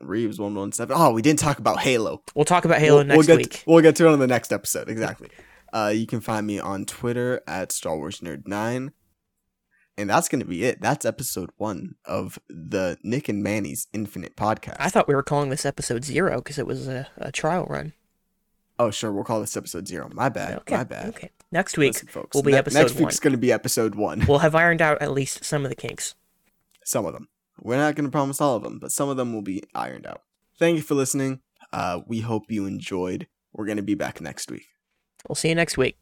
Reeves 0.02 0.38
one 0.38 0.54
one 0.54 0.74
seven. 0.74 0.98
Oh, 1.00 1.12
we 1.12 1.22
didn't 1.22 1.40
talk 1.40 1.60
about 1.60 1.80
Halo. 1.80 2.22
We'll 2.36 2.44
talk 2.44 2.66
about 2.66 2.80
Halo 2.80 2.98
we'll, 2.98 3.06
next 3.06 3.18
we'll 3.18 3.28
get 3.28 3.38
week. 3.38 3.64
we'll 3.66 3.82
get 3.82 3.96
to 3.98 4.08
it 4.08 4.12
on 4.12 4.20
the 4.20 4.28
next 4.28 4.52
episode. 4.52 4.90
Exactly. 4.90 5.30
Uh, 5.72 5.92
you 5.96 6.08
can 6.08 6.20
find 6.20 6.46
me 6.46 6.60
on 6.60 6.86
Twitter 6.86 7.42
at 7.48 7.72
Star 7.72 7.96
Wars 7.96 8.20
Nerd 8.20 8.48
Nine. 8.48 8.92
And 9.98 10.10
that's 10.10 10.28
going 10.30 10.42
to 10.42 10.46
be 10.46 10.64
it. 10.64 10.80
That's 10.80 11.06
episode 11.06 11.50
one 11.58 11.96
of 12.06 12.38
the 12.50 12.98
Nick 13.04 13.30
and 13.30 13.42
Manny's 13.42 13.88
Infinite 13.94 14.36
podcast. 14.36 14.76
I 14.80 14.90
thought 14.90 15.08
we 15.08 15.16
were 15.16 15.24
calling 15.24 15.50
this 15.50 15.66
episode 15.66 16.06
zero 16.06 16.38
because 16.38 16.60
it 16.60 16.68
was 16.68 16.88
a, 16.88 17.08
a 17.18 17.32
trial 17.32 17.66
run. 17.68 17.94
oh, 18.78 18.92
sure. 18.92 19.12
We'll 19.12 19.24
call 19.24 19.42
this 19.42 19.58
episode 19.58 19.88
zero. 19.88 20.08
My 20.14 20.30
bad. 20.30 20.60
Okay. 20.60 20.78
My 20.78 20.84
bad. 20.84 21.10
Okay. 21.10 21.32
Next 21.52 21.78
week, 21.80 21.94
Listen, 21.94 22.10
folks. 22.10 22.36
will 22.36 22.44
be 22.44 22.52
ne- 22.52 22.58
episode 22.60 22.80
Next 22.80 22.94
one. 22.94 23.06
week's 23.06 23.20
going 23.20 23.32
to 23.32 23.38
be 23.40 23.52
episode 23.52 23.96
one. 23.96 24.24
we'll 24.28 24.40
have 24.40 24.54
ironed 24.54 24.82
out 24.84 25.02
at 25.02 25.12
least 25.14 25.44
some 25.44 25.64
of 25.66 25.70
the 25.70 25.76
kinks. 25.76 26.14
some 26.84 27.06
of 27.06 27.14
them. 27.14 27.28
We're 27.60 27.78
not 27.78 27.96
going 27.96 28.06
to 28.06 28.12
promise 28.12 28.40
all 28.40 28.56
of 28.56 28.62
them, 28.62 28.78
but 28.78 28.92
some 28.92 29.10
of 29.10 29.18
them 29.18 29.34
will 29.34 29.42
be 29.42 29.64
ironed 29.74 30.06
out. 30.06 30.22
Thank 30.60 30.76
you 30.78 30.84
for 30.84 30.94
listening. 30.94 31.40
Uh, 31.74 32.02
we 32.06 32.20
hope 32.20 32.52
you 32.52 32.68
enjoyed. 32.68 33.26
We're 33.52 33.66
going 33.66 33.78
to 33.78 33.84
be 33.84 33.96
back 33.96 34.22
next 34.22 34.52
week. 34.52 34.68
We'll 35.28 35.36
see 35.36 35.50
you 35.50 35.56
next 35.56 35.76
week. 35.76 35.98